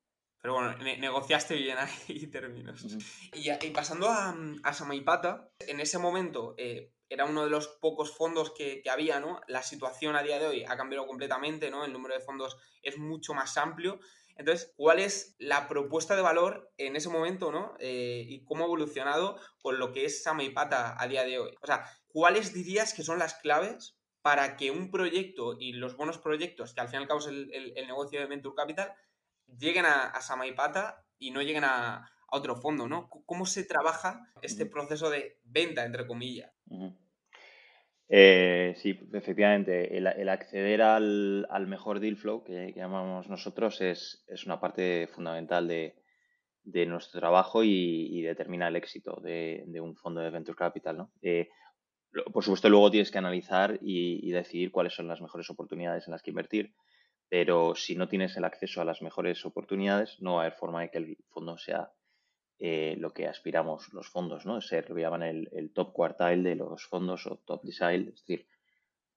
Pero 0.42 0.54
bueno, 0.54 0.76
negociaste 0.78 1.54
bien 1.54 1.78
ahí 1.78 2.26
términos. 2.26 2.84
y, 3.32 3.50
y, 3.50 3.70
pasando 3.70 4.08
a, 4.08 4.36
a, 4.64 4.72
Samaipata, 4.72 5.50
en 5.60 5.80
ese 5.80 5.98
momento 5.98 6.54
eh, 6.58 6.92
era 7.08 7.24
uno 7.24 7.44
de 7.44 7.50
los 7.50 7.68
pocos 7.68 8.16
fondos 8.16 8.52
que, 8.52 8.82
que, 8.82 8.90
había, 8.90 9.20
¿no? 9.20 9.40
La 9.46 9.62
situación 9.62 10.16
a 10.16 10.22
día 10.22 10.38
de 10.38 10.46
hoy 10.46 10.64
ha 10.64 10.76
cambiado 10.76 11.06
completamente, 11.06 11.70
¿no? 11.70 11.84
El 11.84 11.92
número 11.92 12.14
de 12.14 12.20
fondos 12.20 12.56
es 12.82 12.98
mucho 12.98 13.32
más 13.32 13.56
amplio. 13.56 14.00
Entonces, 14.36 14.72
¿cuál 14.76 14.98
es 14.98 15.34
la 15.38 15.66
propuesta 15.66 16.14
de 16.14 16.22
valor 16.22 16.70
en 16.76 16.94
ese 16.94 17.08
momento, 17.08 17.50
¿no? 17.50 17.74
Eh, 17.78 18.24
y 18.28 18.44
cómo 18.44 18.64
ha 18.64 18.66
evolucionado 18.66 19.40
con 19.62 19.78
lo 19.78 19.92
que 19.92 20.04
es 20.04 20.22
Samaipata 20.22 21.00
a 21.00 21.08
día 21.08 21.24
de 21.24 21.38
hoy. 21.38 21.54
O 21.62 21.66
sea, 21.66 21.84
¿cuáles 22.08 22.52
dirías 22.52 22.92
que 22.92 23.02
son 23.02 23.18
las 23.18 23.34
claves 23.34 23.95
para 24.26 24.56
que 24.56 24.72
un 24.72 24.90
proyecto 24.90 25.56
y 25.56 25.74
los 25.74 25.96
buenos 25.96 26.18
proyectos, 26.18 26.74
que 26.74 26.80
al 26.80 26.88
fin 26.88 26.98
y 26.98 27.02
al 27.02 27.06
cabo 27.06 27.20
es 27.20 27.28
el, 27.28 27.86
negocio 27.86 28.18
de 28.18 28.26
Venture 28.26 28.56
Capital, 28.56 28.92
lleguen 29.56 29.84
a, 29.84 30.20
Samaipata 30.20 31.06
y 31.16 31.30
no 31.30 31.42
lleguen 31.42 31.62
a, 31.62 31.98
a 31.98 32.36
otro 32.36 32.56
fondo, 32.56 32.88
¿no? 32.88 33.08
¿Cómo 33.08 33.46
se 33.46 33.62
trabaja 33.62 34.28
este 34.42 34.66
proceso 34.66 35.10
de 35.10 35.38
venta, 35.44 35.84
entre 35.84 36.08
comillas? 36.08 36.52
Eh, 38.08 38.74
sí, 38.78 38.98
efectivamente, 39.12 39.96
el, 39.96 40.28
acceder 40.28 40.82
al, 40.82 41.66
mejor 41.68 42.00
deal 42.00 42.16
flow, 42.16 42.42
que, 42.42 42.72
llamamos 42.74 43.28
nosotros, 43.28 43.80
es, 43.80 44.26
una 44.44 44.58
parte 44.58 45.06
fundamental 45.06 45.68
de, 45.68 45.94
nuestro 46.88 47.20
trabajo 47.20 47.62
y, 47.62 48.22
determina 48.22 48.66
el 48.66 48.74
éxito 48.74 49.20
de, 49.22 49.64
un 49.80 49.94
fondo 49.94 50.20
de 50.20 50.30
Venture 50.30 50.58
Capital. 50.58 50.96
¿no? 50.96 51.12
Eh, 51.22 51.48
por 52.32 52.44
supuesto, 52.44 52.68
luego 52.68 52.90
tienes 52.90 53.10
que 53.10 53.18
analizar 53.18 53.78
y, 53.82 54.30
decidir 54.30 54.70
cuáles 54.70 54.94
son 54.94 55.08
las 55.08 55.20
mejores 55.20 55.50
oportunidades 55.50 56.06
en 56.06 56.12
las 56.12 56.22
que 56.22 56.30
invertir, 56.30 56.74
pero 57.28 57.74
si 57.74 57.96
no 57.96 58.08
tienes 58.08 58.36
el 58.36 58.44
acceso 58.44 58.80
a 58.80 58.84
las 58.84 59.02
mejores 59.02 59.44
oportunidades, 59.44 60.20
no 60.20 60.34
va 60.34 60.42
a 60.42 60.46
haber 60.46 60.58
forma 60.58 60.82
de 60.82 60.90
que 60.90 60.98
el 60.98 61.18
fondo 61.28 61.58
sea 61.58 61.90
eh, 62.58 62.96
lo 62.98 63.12
que 63.12 63.26
aspiramos 63.26 63.92
los 63.92 64.08
fondos, 64.08 64.46
¿no? 64.46 64.60
Ser 64.60 64.88
lo 64.88 64.94
que 64.94 65.02
llaman 65.02 65.22
el, 65.22 65.72
top 65.74 65.92
quartile 65.92 66.42
de 66.42 66.54
los 66.54 66.86
fondos 66.86 67.26
o 67.26 67.36
top 67.44 67.62
decile, 67.64 68.10
es 68.10 68.20
decir, 68.26 68.46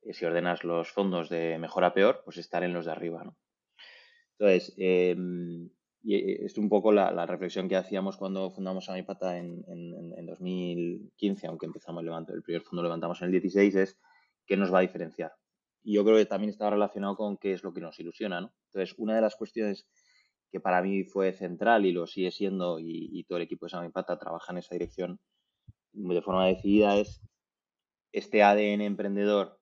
eh, 0.02 0.14
si 0.14 0.26
ordenas 0.26 0.64
los 0.64 0.92
fondos 0.92 1.30
de 1.30 1.58
mejor 1.60 1.84
a 1.84 1.94
peor, 1.94 2.22
pues 2.26 2.38
estar 2.38 2.64
en 2.64 2.74
los 2.74 2.86
de 2.86 2.92
arriba, 2.92 3.24
¿no? 3.24 3.38
Entonces, 4.38 4.74
em, 4.78 5.70
y 6.02 6.16
eh, 6.16 6.46
es 6.46 6.58
un 6.58 6.70
poco 6.70 6.92
la, 6.92 7.26
reflexión 7.26 7.68
que 7.68 7.76
hacíamos 7.76 8.18
cuando 8.18 8.52
fundamos 8.52 8.90
Amipata 8.90 9.38
en, 9.38 9.64
en, 9.68 10.14
en 10.18 10.26
2015, 10.26 11.48
aunque 11.48 11.66
empezamos 11.66 12.04
el 12.04 12.36
el 12.36 12.44
primer 12.44 12.62
fondo 12.62 12.84
levantamos 12.84 13.22
en 13.22 13.28
el 13.28 13.32
16, 13.32 13.76
es 13.76 13.98
qué 14.46 14.58
nos 14.58 14.74
va 14.74 14.80
a 14.80 14.82
diferenciar. 14.82 15.34
Y 15.84 15.96
yo 15.96 16.04
creo 16.04 16.18
que 16.18 16.26
también 16.26 16.50
está 16.50 16.70
relacionado 16.70 17.16
con 17.16 17.38
qué 17.38 17.54
es 17.54 17.64
lo 17.64 17.74
que 17.74 17.82
nos 17.82 18.00
ilusiona, 18.00 18.42
¿no? 18.42 18.54
Entonces, 18.66 18.96
una 18.98 19.16
de 19.16 19.22
las 19.22 19.36
cuestiones 19.36 19.88
que 20.52 20.60
para 20.60 20.82
mí 20.82 21.04
fue 21.04 21.34
central 21.34 21.86
y 21.86 21.92
lo 21.92 22.08
sigue 22.08 22.32
siendo, 22.32 22.80
y, 22.80 23.24
todo 23.26 23.38
el 23.38 23.44
equipo 23.44 23.66
de 23.66 23.72
Samipata 23.72 24.18
trabaja 24.18 24.52
en 24.52 24.60
esa 24.60 24.76
dirección 24.76 25.20
de 25.94 26.22
forma 26.22 26.48
decidida, 26.48 26.98
es 26.98 27.22
este 28.12 28.44
ADN 28.44 28.82
emprendedor 28.82 29.59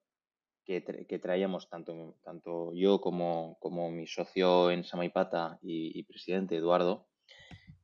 que, 0.68 1.20
traíamos 1.20 1.70
tanto, 1.70 2.18
tanto 2.24 2.74
yo 2.74 3.00
como, 3.00 3.58
como 3.62 3.90
mi 3.90 4.06
socio 4.06 4.70
en 4.70 4.84
Samaipata 4.84 5.60
y, 5.62 6.04
presidente 6.04 6.58
Eduardo, 6.58 7.08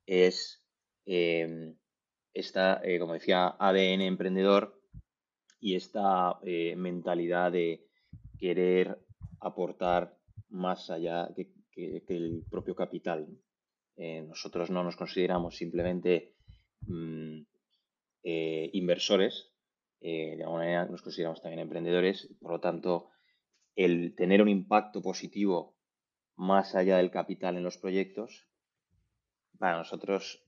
es 0.05 0.67
em, 1.05 1.77
esta, 2.33 2.81
eh, 2.83 2.99
como 2.99 3.13
decía, 3.13 3.55
ADN 3.57 4.01
emprendedor 4.01 4.81
y 5.61 5.75
esta 5.75 6.39
eh, 6.43 6.75
mentalidad 6.75 7.53
de 7.53 7.87
querer 8.37 8.99
aportar 9.39 10.17
más 10.49 10.89
allá, 10.89 11.29
que, 11.33 11.53
el 12.09 12.43
propio 12.51 12.75
capital. 12.75 13.27
Eh, 13.95 14.23
nosotros 14.23 14.69
no 14.69 14.83
nos 14.83 14.97
consideramos 14.97 15.55
simplemente 15.55 16.35
mm, 16.81 17.43
inversores, 18.23 19.52
eh, 20.03 20.35
de 20.37 20.43
alguna 20.43 20.63
manera 20.63 20.85
nos 20.85 21.01
consideramos 21.01 21.41
también 21.41 21.61
emprendedores, 21.61 22.29
por 22.41 22.51
lo 22.51 22.59
tanto, 22.59 23.09
el 23.75 24.15
tener 24.15 24.41
un 24.41 24.49
impacto 24.49 25.01
positivo 25.01 25.75
más 26.35 26.75
allá 26.75 26.97
del 26.97 27.11
capital 27.11 27.57
en 27.57 27.63
los 27.63 27.77
proyectos, 27.77 28.47
para 29.57 29.77
nosotros 29.77 30.45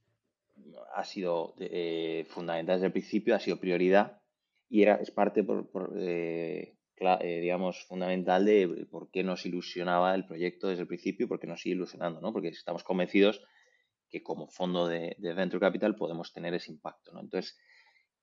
ha 0.95 1.03
sido 1.03 1.55
fundamental 2.27 2.77
desde 2.77 2.87
el 2.87 2.91
principio, 2.91 3.35
ha 3.35 3.39
sido 3.39 3.59
prioridad 3.59 4.21
y 4.69 4.81
era, 4.81 4.95
es 4.95 5.11
parte 5.11 5.43
por, 5.43 5.69
eh, 5.97 7.39
digamos, 7.41 7.85
fundamental 7.85 8.45
de 8.45 8.87
por 8.89 9.11
qué 9.11 9.23
nos 9.23 9.45
ilusionaba 9.45 10.15
el 10.15 10.25
proyecto 10.25 10.67
desde 10.67 10.81
el 10.81 10.87
principio 10.87 11.25
y 11.25 11.29
por 11.29 11.39
qué 11.39 11.47
nos 11.47 11.61
sigue 11.61 11.75
ilusionando, 11.75 12.21
¿no? 12.21 12.31
Porque 12.31 12.49
estamos 12.49 12.83
convencidos 12.83 13.41
que 14.09 14.23
como 14.23 14.47
fondo 14.47 14.87
de, 14.87 15.15
Venture 15.19 15.59
Capital 15.59 15.95
podemos 15.95 16.31
tener 16.31 16.53
ese 16.53 16.71
impacto, 16.71 17.11
¿no? 17.11 17.21
Entonces, 17.21 17.57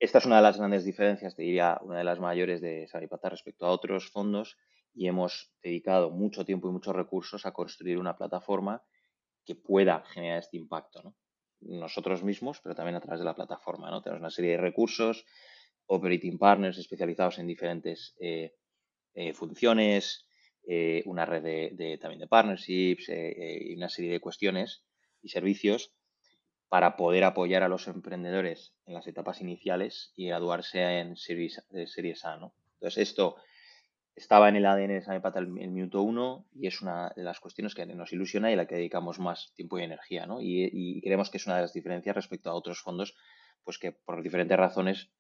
esta 0.02 0.18
es 0.18 0.26
una 0.26 0.36
de 0.38 0.42
las 0.42 0.58
grandes 0.58 0.84
diferencias, 0.84 1.36
te 1.36 1.42
diría, 1.42 1.78
una 1.80 1.98
de 1.98 2.02
las 2.02 2.18
mayores 2.18 2.60
de 2.60 2.88
Saripata 2.88 3.28
respecto 3.28 3.66
a 3.66 3.70
otros 3.70 4.10
fondos 4.10 4.56
y 4.92 5.06
hemos 5.06 5.52
dedicado 5.62 6.10
mucho 6.10 6.44
tiempo 6.44 6.68
y 6.68 6.72
muchos 6.72 6.96
recursos 6.96 7.46
a 7.46 7.52
construir 7.52 7.98
una 7.98 8.16
plataforma 8.16 8.82
que 9.44 9.54
pueda 9.54 10.02
generar 10.06 10.40
este 10.40 10.56
impacto, 10.56 11.02
¿no? 11.04 11.16
Nosotros 11.60 12.24
mismos, 12.24 12.60
pero 12.60 12.74
también 12.74 12.96
a 12.96 13.00
través 13.00 13.20
de 13.20 13.24
la 13.24 13.36
plataforma. 13.36 14.02
Tenemos 14.02 14.20
una 14.20 14.30
serie 14.30 14.50
de 14.50 14.56
recursos, 14.56 15.24
operating 15.86 16.36
partners 16.36 16.78
especializados 16.78 17.38
en 17.38 17.46
diferentes 17.46 18.16
eh, 18.18 18.56
eh, 19.14 19.32
funciones, 19.34 20.26
eh, 20.66 21.04
una 21.06 21.24
red 21.26 21.44
de, 21.76 21.98
también 21.98 22.18
de 22.18 22.26
partnerships 22.26 23.08
y 23.08 23.76
una 23.76 23.88
serie 23.88 24.10
de 24.10 24.20
cuestiones 24.20 24.84
y 25.22 25.28
servicios 25.28 25.94
para 26.72 26.96
poder 26.96 27.24
apoyar 27.24 27.62
a 27.62 27.68
los 27.68 27.86
emprendedores 27.86 28.72
en 28.86 28.94
las 28.94 29.06
etapas 29.06 29.42
iniciales 29.42 30.14
y 30.16 30.28
graduarse 30.28 31.00
en 31.00 31.16
series, 31.18 31.60
A. 32.24 32.38
¿no? 32.38 32.54
Entonces, 32.80 33.10
esto 33.10 33.36
estaba 34.16 34.48
en 34.48 34.56
el 34.56 34.64
ADN 34.64 34.88
de 34.88 35.02
Samepata 35.02 35.38
el, 35.38 35.48
el, 35.58 35.70
minuto 35.70 36.00
uno 36.00 36.46
y 36.50 36.68
es 36.68 36.80
una 36.80 37.12
de 37.14 37.24
las 37.24 37.40
cuestiones 37.40 37.74
que 37.74 37.84
nos 37.84 38.14
ilusiona 38.14 38.48
y 38.48 38.54
a 38.54 38.56
la 38.56 38.66
que 38.66 38.76
dedicamos 38.76 39.18
más 39.18 39.52
tiempo 39.54 39.78
y 39.78 39.82
energía. 39.82 40.24
¿no? 40.24 40.40
Y, 40.40 40.70
y, 40.72 41.02
creemos 41.02 41.28
que 41.28 41.36
es 41.36 41.46
una 41.46 41.56
de 41.56 41.60
las 41.60 41.74
diferencias 41.74 42.16
respecto 42.16 42.48
a 42.48 42.54
otros 42.54 42.80
fondos, 42.80 43.18
pues 43.64 43.76
que 43.76 43.92
por 43.92 44.22
diferentes 44.22 44.56
razones 44.56 45.10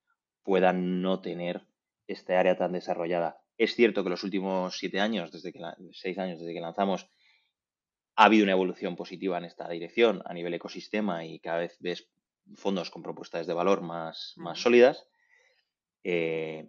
puedan 0.44 1.02
no 1.02 1.20
tener 1.20 1.66
este 2.06 2.34
área 2.34 2.56
tan 2.56 2.72
desarrollada. 2.72 3.42
Es 3.58 3.74
cierto 3.74 4.04
que 4.04 4.08
los 4.08 4.24
últimos 4.24 4.78
siete 4.78 5.00
años, 5.00 5.30
desde 5.30 5.52
que 5.52 5.60
seis 5.92 6.16
años 6.16 6.40
desde 6.40 6.54
que 6.54 6.60
lanzamos, 6.62 7.10
ha 8.16 8.24
habido 8.24 8.44
una 8.44 8.52
evolución 8.52 8.96
positiva 8.96 9.38
en 9.38 9.44
esta 9.44 9.68
dirección 9.68 10.22
a 10.24 10.34
nivel 10.34 10.54
ecosistema 10.54 11.24
y 11.24 11.40
cada 11.40 11.58
vez 11.58 11.76
ves 11.80 12.08
fondos 12.54 12.90
con 12.90 13.02
propuestas 13.02 13.46
de 13.46 13.54
valor 13.54 13.82
más, 13.82 14.34
más 14.36 14.60
sólidas. 14.60 15.08
Eh, 16.04 16.68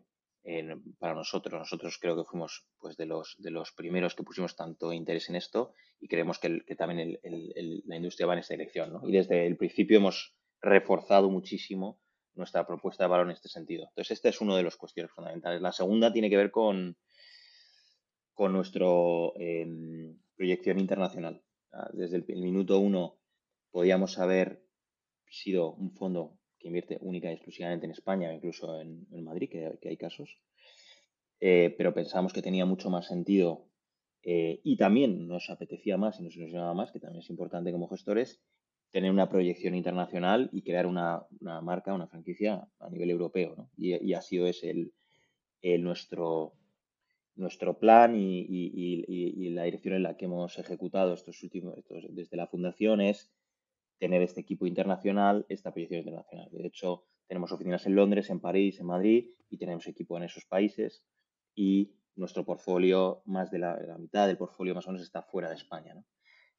para 0.99 1.13
nosotros, 1.13 1.57
nosotros 1.57 1.97
creo 1.99 2.17
que 2.17 2.29
fuimos 2.29 2.67
pues, 2.79 2.97
de, 2.97 3.05
los, 3.05 3.35
de 3.39 3.49
los 3.49 3.71
primeros 3.71 4.13
que 4.13 4.23
pusimos 4.23 4.55
tanto 4.57 4.91
interés 4.91 5.29
en 5.29 5.37
esto 5.37 5.73
y 6.01 6.09
creemos 6.09 6.37
que, 6.37 6.61
también 6.77 7.17
la 7.85 7.95
industria 7.95 8.27
va 8.27 8.33
en 8.33 8.39
esa 8.39 8.53
dirección. 8.53 8.99
Y 9.03 9.13
desde 9.13 9.47
el 9.47 9.55
principio 9.55 9.97
hemos 9.97 10.35
reforzado 10.61 11.29
muchísimo 11.29 12.01
nuestra 12.35 12.67
propuesta 12.67 13.03
de 13.03 13.09
valor 13.09 13.27
en 13.27 13.33
este 13.33 13.47
sentido. 13.47 13.85
Entonces, 13.89 14.11
este 14.11 14.29
es 14.29 14.41
uno 14.41 14.57
de 14.57 14.63
los 14.63 14.75
cuestiones 14.75 15.11
fundamentales. 15.11 15.61
La 15.61 15.71
segunda 15.71 16.11
tiene 16.11 16.29
que 16.29 16.37
ver 16.37 16.51
con, 16.51 16.97
con 18.33 18.51
nuestra 18.51 18.85
em, 19.35 20.17
proyección 20.35 20.79
internacional. 20.79 21.43
Desde 21.93 22.17
el, 22.17 22.25
minuto 22.25 22.79
uno 22.79 23.17
podíamos 23.71 24.19
haber 24.19 24.63
sido 25.27 25.73
un 25.73 25.91
fondo 25.91 26.37
que 26.59 26.67
invierte 26.67 26.97
única 27.01 27.29
y 27.29 27.33
exclusivamente 27.33 27.85
en 27.85 27.91
España, 27.91 28.33
incluso 28.33 28.79
en, 28.79 29.23
Madrid, 29.23 29.49
que, 29.49 29.89
hay 29.89 29.97
casos, 29.97 30.39
eh, 31.39 31.73
pero 31.77 31.93
pensamos 31.93 32.31
que 32.31 32.41
tenía 32.41 32.65
mucho 32.65 32.89
más 32.89 33.07
sentido 33.07 33.67
eh, 34.21 34.61
y 34.63 34.77
también 34.77 35.27
nos 35.27 35.49
apetecía 35.49 35.97
más 35.97 36.19
y 36.19 36.23
nos 36.23 36.35
ilusionaba 36.35 36.73
más, 36.73 36.91
que 36.91 36.99
también 36.99 37.21
es 37.21 37.29
importante 37.29 37.71
como 37.71 37.89
gestores, 37.89 38.41
tener 38.93 39.09
una 39.09 39.27
proyección 39.27 39.73
internacional 39.73 40.49
y 40.53 40.61
crear 40.61 40.85
una, 40.85 41.25
marca, 41.41 41.95
una 41.95 42.07
franquicia 42.07 42.67
a 42.79 42.89
nivel 42.91 43.09
europeo. 43.09 43.55
¿no? 43.57 43.71
Y, 43.75 44.13
ha 44.13 44.21
sido 44.21 44.45
ese 44.45 44.69
el, 44.69 45.83
nuestro, 45.83 46.53
nuestro 47.35 47.79
plan 47.79 48.15
y, 48.15 49.49
la 49.49 49.63
dirección 49.63 49.95
en 49.95 50.03
la 50.03 50.17
que 50.17 50.25
hemos 50.25 50.57
ejecutado 50.57 51.13
estos 51.13 51.41
últimos, 51.43 51.75
desde 52.09 52.37
la 52.37 52.47
fundación 52.47 53.01
es 53.01 53.31
tener 53.99 54.21
este 54.21 54.41
equipo 54.41 54.65
internacional, 54.65 55.45
esta 55.49 55.71
proyección 55.71 55.99
internacional. 55.99 56.49
De 56.51 56.67
hecho, 56.67 57.05
tenemos 57.27 57.51
oficinas 57.51 57.85
en 57.85 57.95
Londres, 57.95 58.29
en 58.29 58.39
París, 58.39 58.79
en 58.79 58.87
Madrid 58.87 59.29
y 59.49 59.57
tenemos 59.57 59.87
equipo 59.87 60.17
en 60.17 60.23
esos 60.23 60.45
países 60.45 61.05
y 61.55 61.95
nuestro 62.15 62.45
portfolio, 62.45 63.21
más 63.25 63.49
de 63.51 63.59
la, 63.59 63.79
la 63.79 63.97
mitad 63.97 64.27
del 64.27 64.37
portfolio 64.37 64.75
más 64.75 64.87
o 64.87 64.91
menos 64.91 65.03
está 65.03 65.21
fuera 65.21 65.49
de 65.49 65.55
España. 65.55 65.93
¿no? 65.95 66.05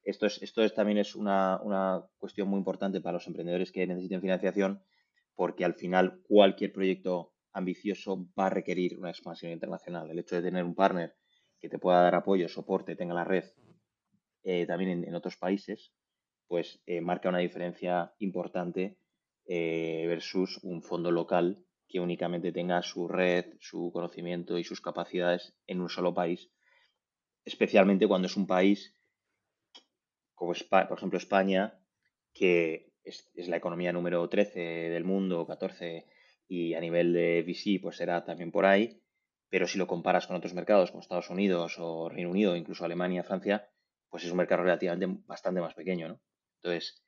Esto, 0.05 0.27
es, 0.27 0.43
esto 0.43 0.63
es, 0.63 0.75
también 0.75 0.99
es 0.99 1.15
una, 1.15 2.05
cuestión 2.19 2.49
muy 2.49 2.59
importante 2.59 3.01
para 3.01 3.15
los 3.15 3.27
emprendedores 3.27 3.73
que 3.73 3.87
necesiten 3.87 4.21
financiación, 4.21 4.83
porque 5.35 5.65
al 5.65 5.75
final 5.75 6.21
cualquier 6.29 6.73
proyecto 6.73 7.34
ambicioso 7.55 8.29
va 8.39 8.47
a 8.47 8.51
requerir 8.51 8.99
una 8.99 9.11
expansión 9.11 9.53
internacional. 9.53 10.11
El 10.11 10.19
hecho 10.19 10.37
de 10.37 10.43
tener 10.43 10.65
un 10.65 10.75
partner 10.75 11.17
que 11.61 11.69
te 11.69 11.79
pueda 11.79 12.03
dar 12.03 12.15
apoyo, 12.15 12.49
soporte, 12.49 12.97
tenga 12.97 13.15
la 13.15 13.25
red 13.25 13.45
eh, 14.43 14.67
también 14.67 15.05
en, 15.05 15.15
otros 15.15 15.37
países, 15.37 15.95
pues 16.47 16.83
eh, 16.85 17.01
marca 17.01 17.31
una 17.31 17.39
diferencia 17.39 18.13
importante 18.19 18.99
eh, 19.47 20.05
versus 20.07 20.59
un 20.63 20.83
fondo 20.83 21.11
local 21.11 21.65
que 21.89 22.01
únicamente 22.01 22.53
tenga 22.53 22.83
su 22.83 23.09
red, 23.09 23.55
su 23.61 23.91
conocimiento 23.93 24.59
y 24.59 24.65
sus 24.65 24.81
capacidades 24.81 25.55
en 25.67 25.81
un 25.81 25.89
solo 25.89 26.13
país, 26.13 26.51
especialmente 27.45 28.07
cuando 28.07 28.27
es 28.27 28.37
un 28.37 28.47
país 28.47 28.95
como 30.35 30.53
por 30.89 30.99
ejemplo 30.99 31.19
España, 31.19 31.79
que 32.33 32.93
es, 33.05 33.31
la 33.35 33.57
economía 33.57 33.93
número 33.93 34.29
13 34.29 34.61
del 34.61 35.05
mundo, 35.05 35.47
14, 35.47 36.07
y 36.49 36.75
a 36.75 36.81
nivel 36.81 37.13
de 37.13 37.43
VC 37.43 37.81
pues 37.81 37.97
será 37.97 38.25
también 38.25 38.51
por 38.51 38.67
ahí, 38.67 39.01
pero 39.49 39.67
si 39.67 39.79
lo 39.79 39.87
comparas 39.87 40.27
con 40.27 40.37
otros 40.37 40.55
mercados 40.55 40.91
como 40.91 41.01
Estados 41.01 41.31
Unidos 41.31 41.77
o 41.79 42.09
Reino 42.09 42.31
Unido, 42.31 42.57
incluso 42.57 42.85
Alemania, 42.85 43.23
Francia, 43.23 43.69
pues 44.11 44.25
es 44.25 44.31
un 44.31 44.37
mercado 44.37 44.63
relativamente 44.63 45.23
bastante 45.27 45.61
más 45.61 45.75
pequeño, 45.75 46.09
¿no? 46.09 46.21
Entonces, 46.63 47.05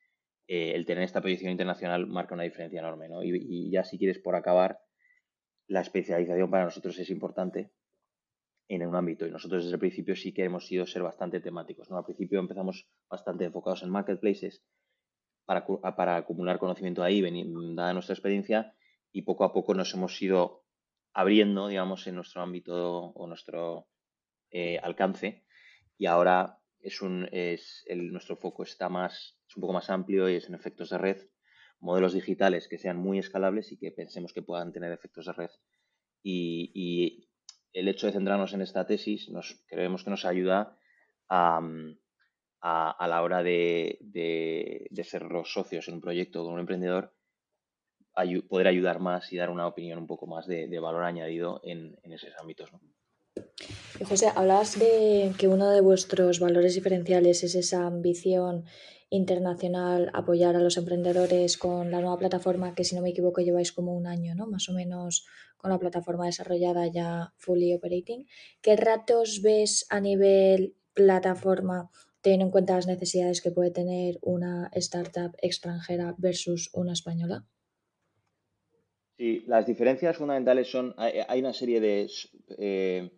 eh, 0.49 0.72
el 0.74 0.87
tener 0.87 1.03
esta 1.03 1.20
posición 1.20 1.51
internacional 1.51 2.07
marca 2.07 2.34
una 2.34 2.45
diferencia 2.45 2.78
enorme, 2.78 3.09
¿no? 3.09 3.22
Y, 3.24 3.70
ya 3.70 3.82
si 3.82 3.99
quieres 3.99 4.18
por 4.20 4.37
acabar, 4.37 4.78
la 5.66 5.80
especialización 5.80 6.49
para 6.51 6.64
nosotros 6.64 6.97
es 6.99 7.11
importante 7.11 7.72
en 8.68 8.87
un 8.87 8.95
ámbito 8.95 9.26
y 9.26 9.30
nosotros 9.30 9.64
desde 9.64 9.74
el 9.74 9.80
principio 9.80 10.14
sí 10.14 10.32
que 10.32 10.45
hemos 10.45 10.66
sido 10.66 10.87
ser 10.87 11.03
bastante 11.03 11.41
temáticos, 11.41 11.91
¿no? 11.91 11.99
Al 11.99 12.05
principio 12.05 12.39
empezamos 12.39 12.89
bastante 13.11 13.45
enfocados 13.45 13.82
en 13.82 13.91
marketplaces 13.91 14.64
para, 15.47 15.66
para 15.97 16.16
acumular 16.16 16.59
conocimiento 16.61 17.03
ahí, 17.03 17.22
dada 17.74 17.93
nuestra 17.93 18.14
experiencia, 18.14 18.76
y 19.16 19.22
poco 19.22 19.44
a 19.44 19.52
poco 19.54 19.72
nos 19.72 19.94
hemos 19.94 20.20
ido 20.20 20.66
abriendo, 21.14 21.68
digamos, 21.68 22.06
en 22.06 22.16
nuestro 22.16 22.42
ámbito 22.42 23.06
o 23.14 23.26
nuestro 23.26 23.88
eh, 24.50 24.78
alcance 24.82 25.46
y 25.96 26.04
ahora 26.04 26.60
es 26.80 27.00
un, 27.00 27.26
nuestro 28.12 28.36
foco 28.36 28.62
está 28.62 28.90
más, 28.90 29.38
es 29.48 29.56
un 29.56 29.62
poco 29.62 29.72
más 29.72 29.88
amplio 29.88 30.28
y 30.28 30.34
es 30.34 30.46
en 30.50 30.54
efectos 30.54 30.90
de 30.90 30.98
red, 30.98 31.16
modelos 31.80 32.12
digitales 32.12 32.68
que 32.68 32.76
sean 32.76 32.98
muy 32.98 33.18
escalables 33.18 33.72
y 33.72 33.78
que 33.78 33.90
pensemos 33.90 34.34
que 34.34 34.42
puedan 34.42 34.70
tener 34.70 34.92
efectos 34.92 35.24
de 35.24 35.32
red. 35.32 35.50
Y, 36.22 37.30
el 37.72 37.88
hecho 37.88 38.06
de 38.06 38.12
centrarnos 38.14 38.52
en 38.54 38.62
esta 38.62 38.86
tesis 38.86 39.28
nos 39.30 39.62
creemos 39.66 40.02
que 40.04 40.10
nos 40.10 40.24
ayuda 40.24 40.78
a, 41.28 41.60
a, 42.60 43.08
la 43.08 43.22
hora 43.22 43.42
de, 43.42 43.98
de, 44.00 45.04
ser 45.04 45.22
los 45.22 45.52
socios 45.52 45.88
en 45.88 45.94
un 45.94 46.00
proyecto 46.00 46.44
con 46.44 46.54
un 46.54 46.60
emprendedor, 46.60 47.15
poder 48.48 48.68
ayudar 48.68 49.00
más 49.00 49.32
y 49.32 49.36
dar 49.36 49.50
una 49.50 49.66
opinión 49.66 49.98
un 49.98 50.06
poco 50.06 50.26
más 50.26 50.46
de, 50.46 50.78
valor 50.78 51.04
añadido 51.04 51.60
en, 51.64 51.96
esos 52.04 52.30
ámbitos. 52.40 52.70
José, 54.08 54.28
hablabas 54.34 54.78
de 54.78 55.32
que 55.38 55.48
uno 55.48 55.70
de 55.70 55.80
vuestros 55.80 56.40
valores 56.40 56.74
diferenciales 56.74 57.44
es 57.44 57.54
esa 57.54 57.86
ambición 57.86 58.64
internacional, 59.08 60.10
apoyar 60.14 60.56
a 60.56 60.60
los 60.60 60.76
emprendedores 60.76 61.56
con 61.58 61.90
la 61.90 62.00
nueva 62.00 62.18
plataforma 62.18 62.74
que, 62.74 62.84
si 62.84 62.96
no 62.96 63.02
me 63.02 63.10
equivoco, 63.10 63.40
lleváis 63.40 63.72
como 63.72 63.94
un 63.94 64.06
año, 64.06 64.34
¿no? 64.34 64.46
Más 64.46 64.68
o 64.68 64.72
menos 64.72 65.26
con 65.56 65.70
la 65.70 65.78
plataforma 65.78 66.26
desarrollada 66.26 66.86
ya 66.86 67.32
fully 67.36 67.74
operating. 67.74 68.26
¿Qué 68.60 68.76
ratos 68.76 69.42
ves 69.42 69.86
a 69.90 70.00
nivel 70.00 70.74
plataforma, 70.92 71.90
teniendo 72.20 72.46
en 72.46 72.50
cuenta 72.50 72.74
las 72.74 72.86
necesidades 72.86 73.40
que 73.40 73.52
puede 73.52 73.70
tener 73.70 74.18
una 74.22 74.70
startup 74.74 75.36
extranjera 75.40 76.14
versus 76.18 76.70
una 76.72 76.92
española? 76.92 77.46
Sí, 79.16 79.44
las 79.46 79.66
diferencias 79.66 80.16
fundamentales 80.16 80.70
son, 80.70 80.94
hay, 80.98 81.40
una 81.40 81.54
serie 81.54 81.80
de 81.80 82.10
eh, 82.58 83.10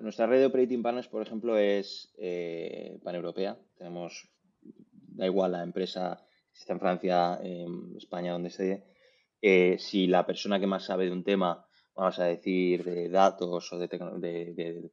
nuestra 0.00 0.26
red 0.26 0.40
de 0.40 0.46
operating 0.46 0.82
partners, 0.82 1.08
por 1.08 1.22
ejemplo, 1.22 1.56
es 1.56 2.12
eh, 2.18 3.00
paneuropea. 3.02 3.58
Tenemos, 3.76 4.28
da 4.60 5.24
igual 5.24 5.52
la 5.52 5.62
empresa 5.62 6.22
si 6.52 6.60
está 6.60 6.74
en 6.74 6.80
Francia, 6.80 7.38
en 7.42 7.96
España, 7.96 8.32
donde 8.32 8.48
esté. 8.48 8.84
Eh, 9.40 9.78
si 9.78 10.06
la 10.06 10.26
persona 10.26 10.60
que 10.60 10.66
más 10.66 10.84
sabe 10.84 11.06
de 11.06 11.12
un 11.12 11.24
tema, 11.24 11.66
vamos 11.94 12.18
a 12.18 12.24
decir, 12.24 12.84
de 12.84 13.08
datos 13.08 13.72
o 13.72 13.78
de, 13.78 14.90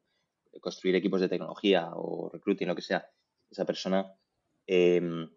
construir 0.62 0.96
equipos 0.96 1.20
de 1.20 1.28
tecnología 1.28 1.90
o 1.96 2.30
recruiting, 2.30 2.70
lo 2.70 2.76
que 2.76 2.82
sea, 2.82 3.10
esa 3.50 3.66
persona, 3.66 4.16
em, 4.68 5.30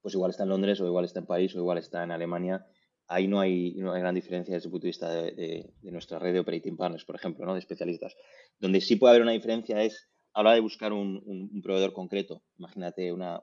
pues 0.00 0.14
igual 0.14 0.32
está 0.32 0.42
en 0.42 0.48
Londres 0.48 0.80
o 0.80 0.86
igual 0.86 1.04
está 1.04 1.20
en 1.20 1.26
París 1.26 1.54
o 1.54 1.58
igual 1.58 1.78
está 1.78 2.02
en 2.02 2.10
Alemania 2.10 2.66
ahí 3.10 3.26
no 3.26 3.40
hay, 3.40 3.74
no 3.74 3.92
hay 3.92 4.00
gran 4.00 4.14
diferencia 4.14 4.54
desde 4.54 4.68
el 4.68 4.70
punto 4.70 4.84
de 4.84 4.90
vista 4.90 5.12
de, 5.12 5.74
nuestra 5.82 6.20
red 6.20 6.32
de 6.32 6.38
operating 6.38 6.76
partners, 6.76 7.04
por 7.04 7.16
ejemplo, 7.16 7.44
¿no? 7.44 7.54
de 7.54 7.58
especialistas. 7.58 8.16
Donde 8.60 8.80
sí 8.80 8.96
puede 8.96 9.10
haber 9.10 9.22
una 9.22 9.32
diferencia 9.32 9.82
es 9.82 10.08
a 10.32 10.42
la 10.42 10.50
hora 10.50 10.54
de 10.54 10.60
buscar 10.60 10.92
un, 10.92 11.60
proveedor 11.60 11.92
concreto. 11.92 12.44
Imagínate 12.56 13.12
una, 13.12 13.40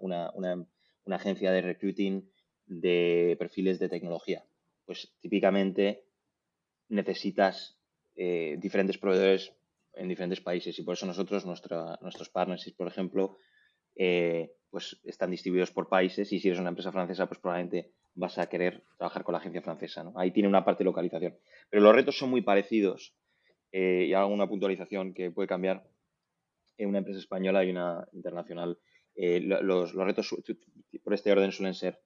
agencia 1.11 1.51
de 1.51 1.61
recruiting 1.61 2.31
de 2.65 3.35
perfiles 3.37 3.77
de 3.77 3.89
tecnología. 3.89 4.45
Pues 4.85 5.13
típicamente 5.19 6.05
necesitas 6.87 7.77
eh, 8.15 8.55
diferentes 8.59 8.97
proveedores 8.97 9.53
en 9.95 10.07
diferentes 10.07 10.39
países 10.39 10.79
y 10.79 10.83
por 10.83 10.93
eso 10.93 11.05
nosotros, 11.05 11.45
nuestros 11.45 12.29
partners, 12.29 12.73
por 12.77 12.87
ejemplo, 12.87 13.37
eh, 13.95 14.53
pues 14.69 14.97
están 15.03 15.31
distribuidos 15.31 15.71
por 15.71 15.89
países 15.89 16.31
y 16.31 16.39
si 16.39 16.47
eres 16.47 16.61
una 16.61 16.69
empresa 16.69 16.93
francesa, 16.93 17.27
pues 17.27 17.41
probablemente 17.41 17.91
vas 18.17 18.37
a 18.39 18.47
querer 18.47 18.83
trabajar 18.97 19.23
con 19.23 19.33
la 19.33 19.39
agencia 19.39 19.61
francesa. 19.61 20.03
¿no? 20.03 20.13
Ahí 20.15 20.31
tiene 20.31 20.49
una 20.49 20.65
parte 20.65 20.83
de 20.83 20.85
localización. 20.85 21.37
Pero 21.69 21.83
los 21.83 21.95
retos 21.95 22.17
son 22.17 22.29
muy 22.29 22.41
parecidos 22.41 23.15
eh, 23.71 24.05
y 24.09 24.13
hago 24.13 24.33
una 24.33 24.47
puntualización 24.47 25.13
que 25.13 25.31
puede 25.31 25.47
cambiar 25.47 25.87
en 26.77 26.89
una 26.89 26.97
empresa 26.99 27.19
española 27.19 27.63
y 27.63 27.69
una 27.69 28.07
internacional. 28.13 28.79
Eh, 29.15 29.39
los, 29.41 29.93
retos 29.93 30.35
por 31.03 31.13
este 31.13 31.31
orden 31.31 31.51
suelen 31.51 31.73
ser 31.73 31.99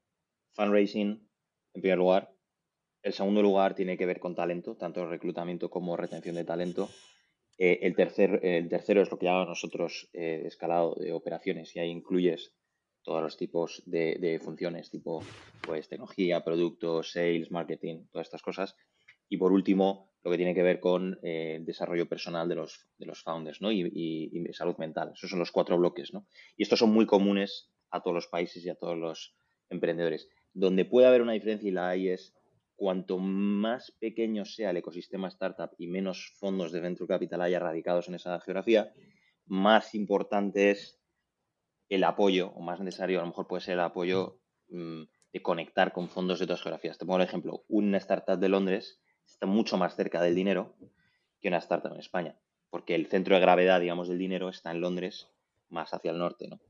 fundraising, 0.52 1.28
en 1.74 1.82
primer 1.82 1.98
lugar. 1.98 2.34
El 3.04 3.14
segundo 3.14 3.42
lugar 3.42 3.74
tiene 3.74 3.98
que 3.98 4.06
ver 4.06 4.20
con 4.20 4.36
talento, 4.36 4.76
tanto 4.76 5.08
reclutamiento 5.08 5.70
como 5.70 5.98
retención 5.98 6.36
de 6.36 6.44
talento. 6.44 6.90
Eh, 7.58 7.80
el, 7.84 7.96
tercer, 7.96 8.40
el 8.44 8.70
tercero 8.70 9.02
es 9.02 9.10
lo 9.10 9.18
que 9.18 9.26
llamamos 9.26 9.50
nosotros 9.50 10.10
escalado 10.14 10.96
de 10.96 11.14
operaciones 11.14 11.76
y 11.76 11.80
ahí 11.80 11.90
incluyes 11.90 12.54
todos 13.04 13.22
los 13.22 13.38
tipos 13.38 13.82
de, 13.86 14.40
funciones, 14.44 14.90
tipo 14.90 15.24
pues 15.62 15.88
tecnología, 15.88 16.44
productos, 16.44 17.12
sales, 17.12 17.52
marketing, 17.52 18.06
todas 18.12 18.28
estas 18.28 18.42
cosas. 18.42 18.76
Y 19.30 19.38
por 19.38 19.52
último, 19.52 20.12
lo 20.24 20.32
que 20.32 20.38
tiene 20.38 20.54
que 20.54 20.64
ver 20.64 20.80
con 20.80 21.20
eh, 21.24 21.60
desarrollo 21.62 22.08
personal 22.08 22.48
de 22.50 22.56
los, 22.56 22.88
de 22.98 23.06
los 23.06 23.24
founders 23.24 23.62
¿no? 23.62 23.72
y, 23.72 24.48
salud 24.54 24.76
mental. 24.78 25.12
Esos 25.14 25.30
son 25.30 25.40
los 25.40 25.52
cuatro 25.52 25.78
bloques. 25.78 26.14
¿no? 26.14 26.28
Y 26.58 26.64
estos 26.64 26.80
son 26.80 26.92
muy 26.92 27.06
comunes 27.06 27.72
a 27.90 28.02
todos 28.02 28.16
los 28.16 28.28
países 28.28 28.66
y 28.66 28.70
a 28.70 28.76
todos 28.76 28.98
los 28.98 29.36
emprendedores. 29.70 30.28
Donde 30.54 30.86
puede 30.86 31.08
haber 31.08 31.22
una 31.22 31.34
diferencia 31.34 31.70
y 31.70 31.72
la 31.72 31.90
hay 31.90 32.10
es 32.10 32.36
cuanto 32.76 33.20
más 33.20 33.92
pequeño 34.00 34.44
sea 34.44 34.72
el 34.72 34.78
ecosistema 34.78 35.28
startup 35.28 35.70
y 35.78 35.88
menos 35.88 36.34
fondos 36.40 36.72
de 36.72 36.80
venture 36.80 37.08
capital 37.08 37.42
haya 37.42 37.60
radicados 37.60 38.08
en 38.08 38.16
esa 38.16 38.40
geografía, 38.40 38.92
más 39.46 39.94
importante 39.94 40.72
es 40.72 41.01
el 41.92 42.06
apoyo, 42.06 42.52
o 42.56 42.62
más 42.62 42.80
necesario 42.80 43.20
a 43.20 43.24
lo 43.24 43.28
mejor 43.28 43.48
puede 43.48 43.62
ser 43.62 43.74
el 43.74 43.82
apoyo 43.82 44.40
mm, 44.70 45.04
de 45.34 45.42
conectar 45.42 45.92
con 45.92 46.08
fondos 46.08 46.40
de 46.40 46.46
otras 46.46 46.62
geografías. 46.62 46.98
Te 46.98 47.06
pongo 47.06 47.18
el 47.18 47.28
ejemplo, 47.28 47.66
una 47.68 47.98
startup 47.98 48.40
de 48.40 48.48
Londres 48.48 49.02
está 49.26 49.46
mucho 49.46 49.78
más 49.78 49.96
cerca 49.98 50.22
del 50.22 50.34
dinero 50.34 50.78
que 51.42 51.50
una 51.50 51.58
startup 51.58 51.92
en 51.92 52.00
España, 52.00 52.40
porque 52.70 52.96
el 52.96 53.08
centro 53.08 53.36
de 53.36 53.42
gravedad, 53.42 53.82
digamos, 53.82 54.08
del 54.08 54.20
dinero 54.20 54.48
está 54.48 54.72
en 54.72 54.80
Londres, 54.80 55.28
más 55.68 55.94
hacia 55.94 56.12
el 56.12 56.18
norte, 56.18 56.48
¿no? 56.48 56.62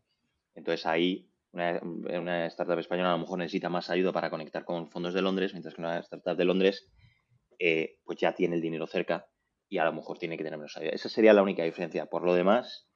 Entonces 0.55 0.87
ahí 0.87 1.29
una, 1.51 2.47
startup 2.47 2.79
española 2.79 3.09
a 3.09 3.13
lo 3.13 3.19
mejor 3.19 3.37
necesita 3.37 3.69
más 3.69 3.91
ayuda 3.91 4.11
para 4.11 4.31
conectar 4.31 4.65
con 4.65 4.89
fondos 4.89 5.13
de 5.13 5.21
Londres, 5.21 5.53
mientras 5.53 5.75
que 5.75 5.81
una 5.81 5.99
startup 5.99 6.35
de 6.35 6.45
Londres 6.45 6.89
eh, 7.59 7.99
pues 8.03 8.17
ya 8.17 8.33
tiene 8.33 8.55
el 8.55 8.61
dinero 8.61 8.87
cerca 8.87 9.27
y 9.69 9.77
a 9.77 9.85
lo 9.85 9.93
mejor 9.93 10.17
tiene 10.17 10.35
que 10.35 10.43
tener 10.43 10.57
menos 10.57 10.75
ayuda. 10.77 10.93
Esa 10.93 11.09
sería 11.09 11.33
la 11.33 11.43
única 11.43 11.63
diferencia. 11.63 12.07
Por 12.07 12.23
lo 12.23 12.33
demás, 12.33 12.89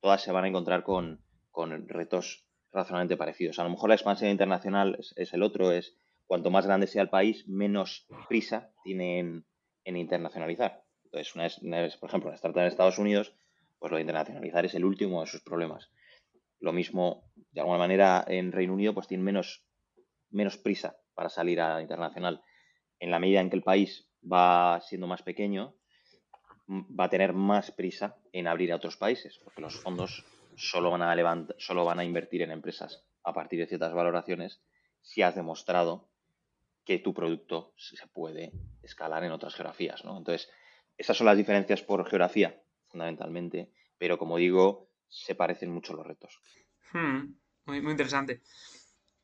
todas 0.00 0.22
se 0.22 0.32
van 0.32 0.44
a 0.44 0.48
encontrar 0.48 0.82
con, 0.82 1.25
con 1.56 1.88
retos 1.88 2.44
razonablemente 2.70 3.16
parecidos. 3.16 3.58
A 3.58 3.64
lo 3.64 3.70
mejor 3.70 3.88
la 3.88 3.94
expansión 3.94 4.30
internacional 4.30 4.98
es, 5.16 5.32
el 5.32 5.42
otro, 5.42 5.72
es 5.72 5.96
cuanto 6.26 6.50
más 6.50 6.66
grande 6.66 6.86
sea 6.86 7.00
el 7.00 7.08
país, 7.08 7.48
menos 7.48 8.06
prisa 8.28 8.74
tiene 8.84 9.20
en, 9.20 9.96
internacionalizar. 9.96 10.84
Entonces, 11.04 11.34
una 11.62 11.88
por 11.98 12.10
ejemplo, 12.10 12.28
una 12.28 12.34
startup 12.34 12.60
en 12.60 12.66
Estados 12.66 12.98
Unidos, 12.98 13.34
pues 13.78 13.90
lo 13.90 13.96
de 13.96 14.02
internacionalizar 14.02 14.66
es 14.66 14.74
el 14.74 14.84
último 14.84 15.22
de 15.22 15.28
sus 15.28 15.40
problemas. 15.40 15.90
Lo 16.60 16.74
mismo, 16.74 17.32
de 17.52 17.62
alguna 17.62 17.78
manera, 17.78 18.22
en 18.28 18.52
Reino 18.52 18.74
Unido, 18.74 18.92
pues 18.92 19.06
tiene 19.06 19.24
menos, 19.24 19.64
menos 20.28 20.58
prisa 20.58 20.98
para 21.14 21.30
salir 21.30 21.58
a 21.62 21.80
internacional. 21.80 22.42
En 22.98 23.10
la 23.10 23.18
medida 23.18 23.40
en 23.40 23.48
que 23.48 23.56
el 23.56 23.62
país 23.62 24.10
va 24.30 24.82
siendo 24.82 25.06
más 25.06 25.22
pequeño, 25.22 25.74
va 26.68 27.04
a 27.04 27.10
tener 27.10 27.32
más 27.32 27.70
prisa 27.70 28.18
en 28.32 28.46
abrir 28.46 28.72
a 28.72 28.76
otros 28.76 28.98
países, 28.98 29.40
porque 29.42 29.62
los 29.62 29.80
fondos 29.80 30.22
solo 30.56 30.90
van 30.90 31.02
a 31.02 31.14
levantar, 31.14 31.56
solo 31.58 31.84
van 31.84 31.98
a 31.98 32.04
invertir 32.04 32.42
en 32.42 32.50
empresas 32.50 33.04
a 33.22 33.32
partir 33.32 33.58
de 33.60 33.66
ciertas 33.66 33.92
valoraciones 33.92 34.60
si 35.02 35.22
has 35.22 35.34
demostrado 35.34 36.08
que 36.84 36.98
tu 36.98 37.12
producto 37.14 37.74
se 37.76 38.06
puede 38.06 38.52
escalar 38.82 39.24
en 39.24 39.32
otras 39.32 39.54
geografías, 39.54 40.04
¿no? 40.04 40.16
Entonces, 40.16 40.48
esas 40.96 41.16
son 41.16 41.26
las 41.26 41.36
diferencias 41.36 41.82
por 41.82 42.08
geografía, 42.08 42.62
fundamentalmente, 42.88 43.70
pero 43.98 44.18
como 44.18 44.36
digo, 44.36 44.88
se 45.08 45.34
parecen 45.34 45.72
mucho 45.72 45.94
los 45.94 46.06
retos. 46.06 46.40
Hmm, 46.92 47.34
muy, 47.64 47.80
muy 47.80 47.90
interesante. 47.90 48.42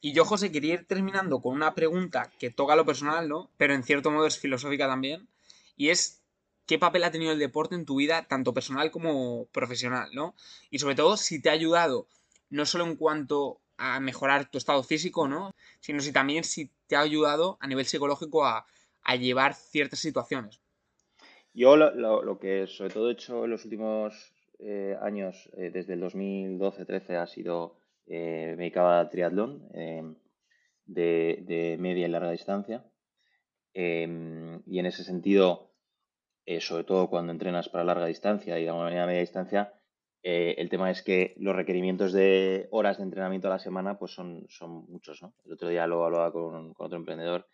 Y 0.01 0.13
yo, 0.13 0.25
José, 0.25 0.51
quería 0.51 0.75
ir 0.75 0.87
terminando 0.87 1.41
con 1.41 1.55
una 1.55 1.75
pregunta 1.75 2.31
que 2.39 2.51
toca 2.51 2.75
lo 2.75 2.85
personal, 2.85 3.29
¿no? 3.29 3.53
Pero 3.57 3.75
en 3.75 3.85
cierto 3.85 4.11
modo 4.11 4.27
es 4.27 4.39
filosófica 4.39 4.89
también. 4.89 5.29
Y 5.77 5.91
es, 5.91 6.22
qué 6.73 6.79
papel 6.79 7.05
ha 7.05 7.11
tenido 7.11 7.33
el 7.33 7.39
deporte 7.39 7.75
en 7.75 7.85
tu 7.85 7.97
vida, 7.97 8.27
tanto 8.27 8.55
personal 8.55 8.91
como 8.91 9.45
profesional, 9.53 10.09
¿no? 10.15 10.35
Y 10.71 10.79
sobre 10.79 10.95
todo, 10.95 11.19
si 11.19 11.39
te 11.39 11.51
ha 11.51 11.53
ayudado, 11.53 12.07
no 12.49 12.65
solo 12.65 12.87
en 12.87 12.97
cuanto 12.97 13.61
a 13.77 14.01
mejorar 14.01 14.51
tu 14.51 14.57
estado 14.57 14.83
físico, 14.83 15.29
¿no? 15.29 15.51
Sino 15.81 16.01
si 16.01 16.15
también 16.15 16.45
si 16.45 16.71
te 16.87 16.97
ha 16.97 17.01
ayudado 17.01 17.59
a 17.61 17.67
nivel 17.67 17.85
psicológico 17.85 18.47
a, 18.47 18.65
llevar 19.21 19.53
ciertas 19.53 19.99
situaciones. 19.99 20.63
Yo 21.53 21.77
lo, 21.77 22.39
que 22.39 22.67
sobre 22.67 22.95
todo 22.95 23.11
he 23.11 23.13
hecho 23.13 23.45
en 23.45 23.51
los 23.51 23.65
últimos 23.67 24.33
eh, 24.59 24.97
años, 25.03 25.51
eh, 25.59 25.69
desde 25.71 25.93
el 25.93 26.01
2012-13, 26.01 27.17
ha 27.17 27.27
sido, 27.27 27.77
eh, 28.07 28.55
me 28.57 28.63
dedicaba 28.63 28.99
a 28.99 29.11
triatlón. 29.11 29.69
de, 30.87 31.77
media 31.79 32.07
y 32.07 32.11
larga 32.11 32.31
distancia. 32.31 32.83
Em, 33.75 34.63
y 34.67 34.79
en 34.79 34.87
ese 34.87 35.05
sentido, 35.05 35.72
eh, 36.45 36.61
sobre 36.61 36.85
todo 36.85 37.09
cuando 37.09 37.33
entrenas 37.33 37.69
para 37.69 37.85
larga 37.85 38.07
distancia 38.07 38.59
y 38.59 38.63
de 38.63 38.69
alguna 38.69 38.87
manera 38.87 39.07
media 39.07 39.21
distancia, 39.21 39.73
eh, 40.25 40.55
el 40.59 40.69
tema 40.69 40.91
es 40.91 41.03
que 41.03 41.35
los 41.37 41.55
requerimientos 41.55 42.13
de 42.13 42.69
horas 42.71 42.99
de 42.99 43.05
entrenamiento 43.05 43.49
a 43.49 43.51
la 43.51 43.59
semana 43.59 43.99
pues 43.99 44.13
son, 44.13 44.47
son 44.49 44.87
muchos. 44.89 45.21
¿no? 45.23 45.35
El 45.45 45.53
otro 45.53 45.69
día 45.69 45.87
lo 45.87 46.05
hablaba 46.05 46.33
con, 46.33 46.75
otro 46.79 46.97
emprendedor 46.97 47.49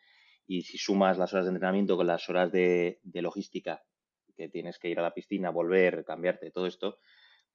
y 0.47 0.62
si 0.62 0.76
sumas 0.76 1.18
las 1.18 1.32
horas 1.32 1.47
de 1.47 1.51
entrenamiento 1.51 1.97
con 1.97 2.07
las 2.07 2.28
horas 2.28 2.53
de, 2.53 3.01
logística, 3.14 3.82
que 4.36 4.49
tienes 4.49 4.78
que 4.78 4.89
ir 4.89 4.99
a 4.99 5.03
la 5.03 5.14
piscina, 5.14 5.51
volver, 5.51 6.05
cambiarte, 6.05 6.51
todo 6.51 6.66
esto, 6.66 6.99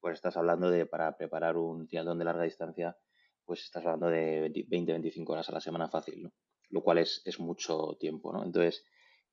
pues 0.00 0.14
estás 0.14 0.36
hablando 0.36 0.70
de 0.70 0.86
para 0.86 1.16
preparar 1.16 1.56
un 1.56 1.86
triatlón 1.86 2.18
de 2.18 2.24
larga 2.24 2.42
distancia, 2.42 2.96
pues 3.44 3.62
estás 3.62 3.84
hablando 3.84 4.08
de 4.08 4.50
20-25 4.52 5.28
horas 5.30 5.48
a 5.48 5.52
la 5.52 5.60
semana 5.60 5.88
fácil, 5.88 6.30
lo 6.70 6.82
cual 6.82 6.98
es, 6.98 7.22
es 7.24 7.40
mucho 7.40 7.96
tiempo. 7.98 8.32
¿no? 8.32 8.44
Entonces, 8.44 8.84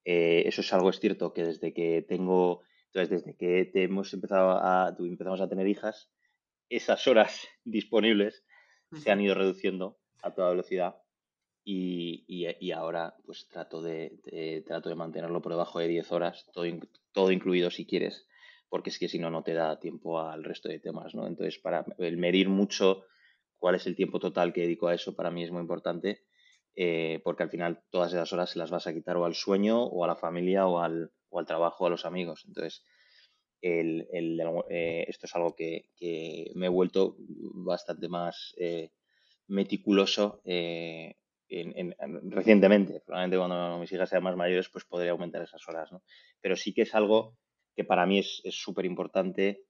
eh, 0.06 0.44
eso 0.46 0.62
es 0.62 0.74
algo 0.74 0.90
es 0.90 1.00
cierto 1.00 1.34
que 1.34 1.44
desde 1.44 1.74
que 1.74 2.02
tengo 2.08 2.62
entonces, 2.94 3.24
desde 3.24 3.38
que 3.38 3.66
te 3.66 3.84
hemos 3.84 4.14
empezado 4.14 4.52
a, 4.52 4.94
empezamos 5.00 5.40
a 5.40 5.48
tener 5.48 5.66
hijas, 5.68 6.12
esas 6.70 7.08
horas 7.08 7.48
disponibles 7.64 8.44
se 9.02 9.10
han 9.10 9.22
ido 9.22 9.34
reduciendo 9.34 9.98
a 10.22 10.34
toda 10.34 10.50
velocidad 10.50 10.98
y, 11.64 12.46
ahora 12.74 13.16
pues 13.26 13.48
trato 13.48 13.82
de, 13.82 14.64
trato 14.68 14.90
de 14.90 14.96
mantenerlo 14.96 15.42
por 15.42 15.54
debajo 15.54 15.80
de 15.80 15.88
10 15.88 16.12
horas, 16.12 16.46
todo, 16.52 16.66
todo 17.14 17.32
incluido 17.32 17.72
si 17.72 17.86
quieres, 17.86 18.28
porque 18.68 18.90
es 18.90 19.00
que 19.00 19.08
si 19.08 19.20
no, 19.20 19.30
no 19.30 19.44
te 19.44 19.54
da 19.54 19.80
tiempo 19.80 20.20
al 20.20 20.44
resto 20.44 20.68
de 20.68 20.80
temas, 20.80 21.16
¿no? 21.16 21.28
Entonces, 21.28 21.60
para 21.60 21.86
el 21.98 22.18
medir 22.18 22.50
mucho 22.50 23.06
cuál 23.58 23.76
es 23.76 23.88
el 23.88 23.96
tiempo 23.96 24.20
total 24.20 24.52
que 24.52 24.62
dedico 24.62 24.88
a 24.88 24.96
eso, 24.96 25.16
para 25.16 25.32
mí 25.32 25.44
es 25.44 25.52
muy 25.52 25.62
importante, 25.62 26.26
eh, 26.76 27.22
porque 27.24 27.44
al 27.44 27.50
final 27.50 27.84
todas 27.90 28.14
esas 28.14 28.32
horas 28.34 28.52
se 28.52 28.60
las 28.60 28.72
vas 28.72 28.88
a 28.88 28.94
quitar 28.94 29.18
o 29.18 29.26
al 29.26 29.36
sueño, 29.36 29.84
o 29.84 30.04
a 30.04 30.08
la 30.08 30.16
familia, 30.16 30.68
o 30.68 30.80
al, 30.80 31.12
o 31.30 31.40
al 31.40 31.46
trabajo, 31.46 31.86
a 31.86 31.90
los 31.90 32.06
amigos. 32.06 32.44
Entonces, 32.48 32.84
el, 33.62 34.08
eh, 34.70 35.06
esto 35.08 35.26
es 35.26 35.36
algo 35.36 35.56
que, 35.56 35.86
me 36.56 36.66
he 36.66 36.70
vuelto 36.70 37.16
bastante 37.20 38.10
más 38.10 38.54
eh, 38.58 38.92
meticuloso 39.48 40.42
eh, 40.46 41.16
recientemente. 41.50 43.02
Probablemente 43.02 43.38
cuando 43.38 43.80
mis 43.80 43.92
hijas 43.92 44.10
sean 44.10 44.24
más 44.24 44.36
mayores, 44.36 44.70
pues 44.70 44.86
podría 44.86 45.12
aumentar 45.12 45.42
esas 45.44 45.68
horas, 45.68 45.92
¿no? 45.92 46.04
Pero 46.40 46.56
sí 46.56 46.74
que 46.74 46.84
es 46.84 46.96
algo 46.96 47.38
que 47.76 47.84
para 47.84 48.06
mí 48.06 48.20
es 48.20 48.42
súper 48.52 48.86
importante 48.86 49.64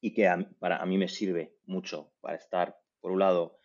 y 0.00 0.14
que 0.14 0.28
para, 0.58 0.78
a 0.78 0.86
mí 0.86 0.96
me 0.98 1.08
sirve 1.08 1.54
mucho 1.66 2.12
para 2.20 2.36
estar, 2.36 2.78
por 3.00 3.12
un 3.12 3.18
lado, 3.20 3.59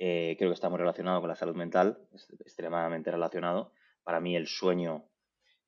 creo 0.00 0.50
que 0.50 0.54
está 0.54 0.70
muy 0.70 0.78
relacionado 0.78 1.20
con 1.20 1.28
la 1.28 1.36
salud 1.36 1.54
mental, 1.54 1.98
extremadamente 2.40 3.10
relacionado. 3.10 3.72
Para 4.02 4.18
mí 4.20 4.34
el 4.34 4.46
sueño 4.46 5.10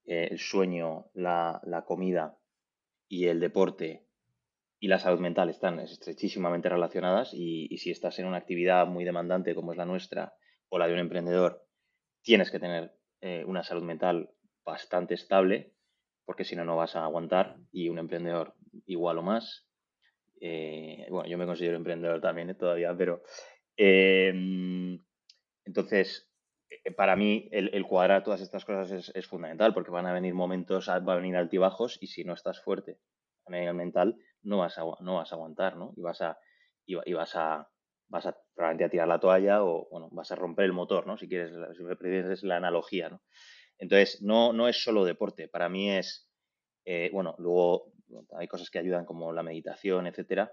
eh, 0.04 0.28
el 0.30 0.38
sueño, 0.38 1.10
la, 1.14 1.84
comida 1.86 2.36
y 3.08 3.26
el 3.26 3.38
deporte 3.38 4.06
y 4.80 4.88
la 4.88 4.98
salud 4.98 5.20
mental 5.20 5.48
están 5.48 5.78
estrechísimamente 5.78 6.68
relacionadas 6.68 7.32
y, 7.32 7.76
si 7.78 7.90
estás 7.90 8.18
en 8.18 8.26
una 8.26 8.38
actividad 8.38 8.86
muy 8.88 9.04
demandante 9.04 9.54
como 9.54 9.72
es 9.72 9.78
la 9.78 9.84
nuestra 9.84 10.34
o 10.68 10.78
la 10.78 10.88
de 10.88 10.94
un 10.94 10.98
emprendedor, 10.98 11.64
tienes 12.22 12.50
que 12.50 12.58
tener 12.58 12.96
eh, 13.20 13.44
una 13.46 13.62
salud 13.62 13.84
mental 13.84 14.30
bastante 14.64 15.14
estable 15.14 15.74
porque 16.24 16.44
si 16.44 16.56
no, 16.56 16.64
no 16.64 16.76
vas 16.76 16.96
a 16.96 17.04
aguantar 17.04 17.58
y 17.70 17.88
un 17.88 17.98
emprendedor 17.98 18.54
igual 18.86 19.18
o 19.18 19.22
más. 19.22 19.68
Eh, 20.40 21.06
bueno, 21.10 21.28
yo 21.28 21.38
me 21.38 21.46
considero 21.46 21.76
emprendedor 21.76 22.20
también 22.20 22.56
todavía, 22.56 22.92
pero 22.96 23.22
entonces 25.64 26.30
eh, 26.84 26.92
para 26.92 27.16
mí 27.16 27.48
el, 27.52 27.84
cuadrar 27.86 28.22
todas 28.22 28.40
estas 28.40 28.64
cosas 28.64 29.10
es, 29.14 29.26
fundamental 29.26 29.74
porque 29.74 29.90
van 29.90 30.06
a 30.06 30.12
venir 30.12 30.34
momentos, 30.34 30.86
van 30.86 31.08
a 31.08 31.16
venir 31.16 31.36
altibajos 31.36 31.98
y 32.00 32.06
si 32.08 32.24
no 32.24 32.34
estás 32.34 32.60
fuerte 32.60 32.98
a 33.46 33.50
nivel 33.50 33.74
mental 33.74 34.16
no 34.42 34.58
vas 34.58 34.78
a, 34.78 34.82
no 35.00 35.16
vas 35.16 35.32
a 35.32 35.34
aguantar, 35.36 35.76
¿no? 35.76 35.92
Y 35.96 36.00
vas 36.00 36.20
a, 36.20 36.38
y, 36.84 37.12
vas 37.12 37.36
a, 37.36 37.70
vas 38.08 38.26
a 38.26 38.36
probablemente 38.54 38.84
a 38.84 38.90
tirar 38.90 39.08
la 39.08 39.20
toalla 39.20 39.64
o, 39.64 39.88
bueno, 39.90 40.08
vas 40.12 40.32
a 40.32 40.36
romper 40.36 40.64
el 40.64 40.72
motor, 40.72 41.06
¿no? 41.06 41.16
Si 41.16 41.28
quieres, 41.28 41.52
si 41.76 41.82
me 41.82 41.96
prefieres 41.96 42.42
la 42.42 42.56
analogía, 42.56 43.08
¿no? 43.08 43.22
Entonces, 43.78 44.20
no, 44.22 44.52
no 44.52 44.68
es 44.68 44.82
solo 44.82 45.04
deporte, 45.04 45.48
para 45.48 45.68
mí 45.68 45.90
es, 45.90 46.28
eh, 46.84 47.10
bueno, 47.12 47.34
luego 47.38 47.92
hay 48.36 48.48
cosas 48.48 48.70
que 48.70 48.78
ayudan 48.78 49.04
como 49.04 49.32
la 49.32 49.42
meditación, 49.42 50.06
etcétera, 50.06 50.52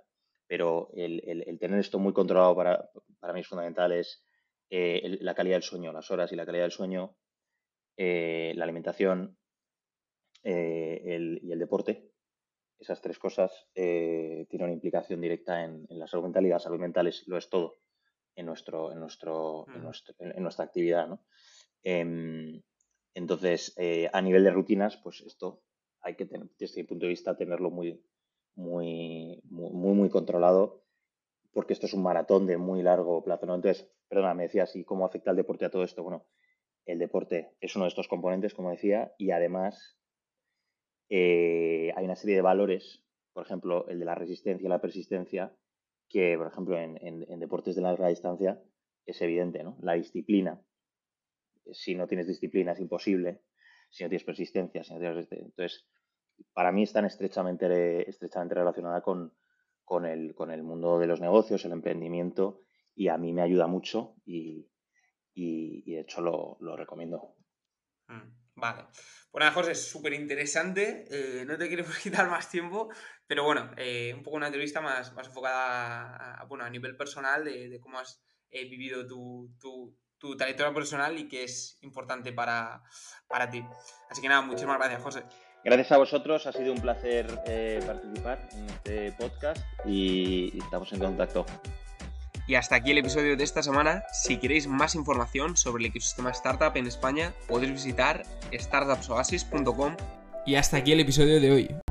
pero 0.49 0.89
el, 0.95 1.21
el, 1.45 1.59
tener 1.59 1.79
esto 1.79 1.99
muy 1.99 2.11
controlado 2.11 2.55
para, 2.55 2.89
para 3.19 3.33
mí 3.33 3.41
es 3.41 3.47
fundamental, 3.47 3.91
es 3.91 4.25
eh, 4.71 5.19
la 5.21 5.35
calidad 5.35 5.57
del 5.57 5.63
sueño, 5.63 5.93
las 5.93 6.09
horas 6.09 6.31
y 6.31 6.35
la 6.35 6.45
calidad 6.45 6.63
del 6.63 6.71
sueño, 6.71 7.15
eh, 7.95 8.53
la 8.55 8.63
alimentación 8.63 9.37
eh, 10.41 11.39
y 11.39 11.51
el 11.51 11.59
deporte. 11.59 12.11
Esas 12.79 12.99
tres 12.99 13.19
cosas 13.19 13.51
tienen 13.75 14.47
una 14.59 14.73
implicación 14.73 15.21
directa 15.21 15.63
en, 15.63 15.85
la 15.89 16.07
salud 16.07 16.23
mental 16.23 16.47
y 16.47 16.49
la 16.49 16.59
salud 16.59 16.79
mental 16.79 17.05
es, 17.05 17.27
lo 17.27 17.37
es 17.37 17.47
todo 17.47 17.81
en, 18.35 18.47
nuestro, 18.47 18.91
en, 18.91 18.99
nuestro, 19.01 19.67
en, 20.17 20.41
nuestra 20.41 20.65
actividad. 20.65 21.19
Em, 21.83 22.59
entonces, 23.13 23.75
a 24.11 24.21
nivel 24.21 24.45
de 24.45 24.51
rutinas, 24.51 24.97
pues 24.97 25.21
esto 25.21 25.61
hay 26.01 26.15
que 26.15 26.25
tener, 26.25 26.49
desde 26.57 26.81
mi 26.81 26.87
punto 26.87 27.05
de 27.05 27.09
vista, 27.09 27.37
tenerlo 27.37 27.69
muy, 27.69 28.01
muy, 28.55 29.41
muy, 29.45 29.93
muy 29.93 30.09
controlado 30.09 30.83
porque 31.53 31.73
esto 31.73 31.87
es 31.87 31.93
un 31.93 32.03
maratón 32.03 32.45
de 32.45 32.57
muy 32.57 32.81
largo 32.83 33.23
plazo, 33.23 33.45
¿no? 33.45 33.55
Entonces, 33.55 33.89
perdona, 34.07 34.33
me 34.33 34.43
decías, 34.43 34.75
¿y 34.75 34.83
cómo 34.83 35.05
afecta 35.05 35.31
el 35.31 35.37
deporte 35.37 35.65
a 35.65 35.69
todo 35.69 35.83
esto? 35.83 36.03
Bueno, 36.03 36.25
el 36.85 36.99
deporte 36.99 37.55
es 37.59 37.75
uno 37.75 37.85
de 37.85 37.89
estos 37.89 38.07
componentes, 38.07 38.53
como 38.53 38.71
decía, 38.71 39.13
y 39.17 39.31
además 39.31 39.99
eh, 41.09 41.91
hay 41.95 42.05
una 42.05 42.15
serie 42.15 42.35
de 42.35 42.41
valores, 42.41 43.03
por 43.33 43.45
ejemplo, 43.45 43.87
el 43.87 43.99
de 43.99 44.05
la 44.05 44.15
resistencia 44.15 44.65
y 44.65 44.69
la 44.69 44.81
persistencia, 44.81 45.55
que, 46.07 46.37
por 46.37 46.47
ejemplo, 46.47 46.77
en, 46.79 47.39
deportes 47.39 47.75
de 47.75 47.81
larga 47.81 48.07
distancia 48.07 48.61
es 49.05 49.21
evidente, 49.21 49.63
¿no? 49.63 49.77
La 49.81 49.93
disciplina. 49.93 50.61
Si 51.71 51.93
no 51.93 52.07
tienes 52.07 52.27
disciplina 52.27 52.71
es 52.71 52.79
imposible, 52.79 53.41
si 53.89 54.03
no 54.03 54.09
tienes 54.09 54.25
persistencia, 54.25 54.83
si 54.83 54.93
no 54.93 54.99
tienes... 54.99 55.31
Entonces, 55.31 55.87
para 56.53 56.71
mí 56.71 56.83
están 56.83 57.05
estrechamente, 57.05 58.09
estrechamente 58.09 58.55
relacionada 58.55 59.01
con, 59.01 59.33
con 59.89 60.05
el, 60.05 60.35
con 60.35 60.51
el 60.51 60.61
mundo 60.61 60.99
de 60.99 61.07
los 61.07 61.19
negocios, 61.19 61.65
el 61.65 61.71
emprendimiento, 61.71 62.61
y 62.93 63.07
a 63.07 63.17
mí 63.17 63.33
me 63.33 63.41
ayuda 63.41 63.65
mucho 63.65 64.15
y, 64.25 64.69
de 65.35 66.01
hecho 66.01 66.21
lo, 66.21 66.75
recomiendo. 66.75 67.35
Mm, 68.07 68.29
vale. 68.55 68.85
Bueno, 69.31 69.51
José, 69.51 69.71
es 69.71 69.89
súper 69.89 70.13
interesante. 70.13 71.05
Eh, 71.09 71.45
no 71.45 71.57
te 71.57 71.67
quiero 71.67 71.85
quitar 72.03 72.29
más 72.29 72.49
tiempo, 72.49 72.89
pero 73.25 73.45
bueno, 73.45 73.71
eh, 73.77 74.13
un 74.13 74.21
poco 74.21 74.37
una 74.37 74.47
entrevista 74.47 74.81
más, 74.81 75.13
más 75.13 75.27
enfocada 75.27 76.35
a, 76.35 76.45
bueno, 76.45 76.65
a 76.65 76.69
nivel 76.69 76.97
personal 76.97 77.45
de, 77.45 77.79
cómo 77.79 77.99
has 77.99 78.21
eh, 78.49 78.65
vivido 78.69 79.07
tu, 79.07 79.55
tu, 79.59 79.97
tu, 80.17 80.35
trayectoria 80.35 80.73
personal 80.73 81.17
y 81.17 81.27
que 81.27 81.45
es 81.45 81.79
importante 81.81 82.33
para, 82.33 82.83
para 83.27 83.49
ti. 83.49 83.63
Así 84.09 84.21
que 84.21 84.27
nada, 84.27 84.41
muchísimas 84.41 84.77
gracias, 84.77 85.01
José. 85.01 85.23
Gracias 85.63 85.91
a 85.91 85.97
vosotros, 85.97 86.47
ha 86.47 86.53
sido 86.53 86.71
un 86.71 86.79
placer 86.79 87.27
eh, 87.45 87.81
participar 87.85 88.39
en 88.53 88.65
este 88.69 89.11
podcast 89.11 89.61
y 89.85 90.57
estamos 90.57 90.91
en 90.93 90.99
contacto. 90.99 91.45
Y 92.47 92.55
hasta 92.55 92.75
aquí 92.75 92.91
el 92.91 92.97
episodio 92.97 93.37
de 93.37 93.43
esta 93.43 93.61
semana. 93.61 94.03
Si 94.11 94.37
queréis 94.37 94.67
más 94.67 94.95
información 94.95 95.55
sobre 95.55 95.83
el 95.83 95.91
ecosistema 95.91 96.31
startup 96.31 96.75
en 96.75 96.87
España, 96.87 97.33
podéis 97.47 97.73
visitar 97.73 98.23
startupsoasis.com. 98.51 99.95
Y 100.47 100.55
hasta 100.55 100.77
aquí 100.77 100.93
el 100.93 101.01
episodio 101.01 101.39
de 101.39 101.51
hoy. 101.51 101.88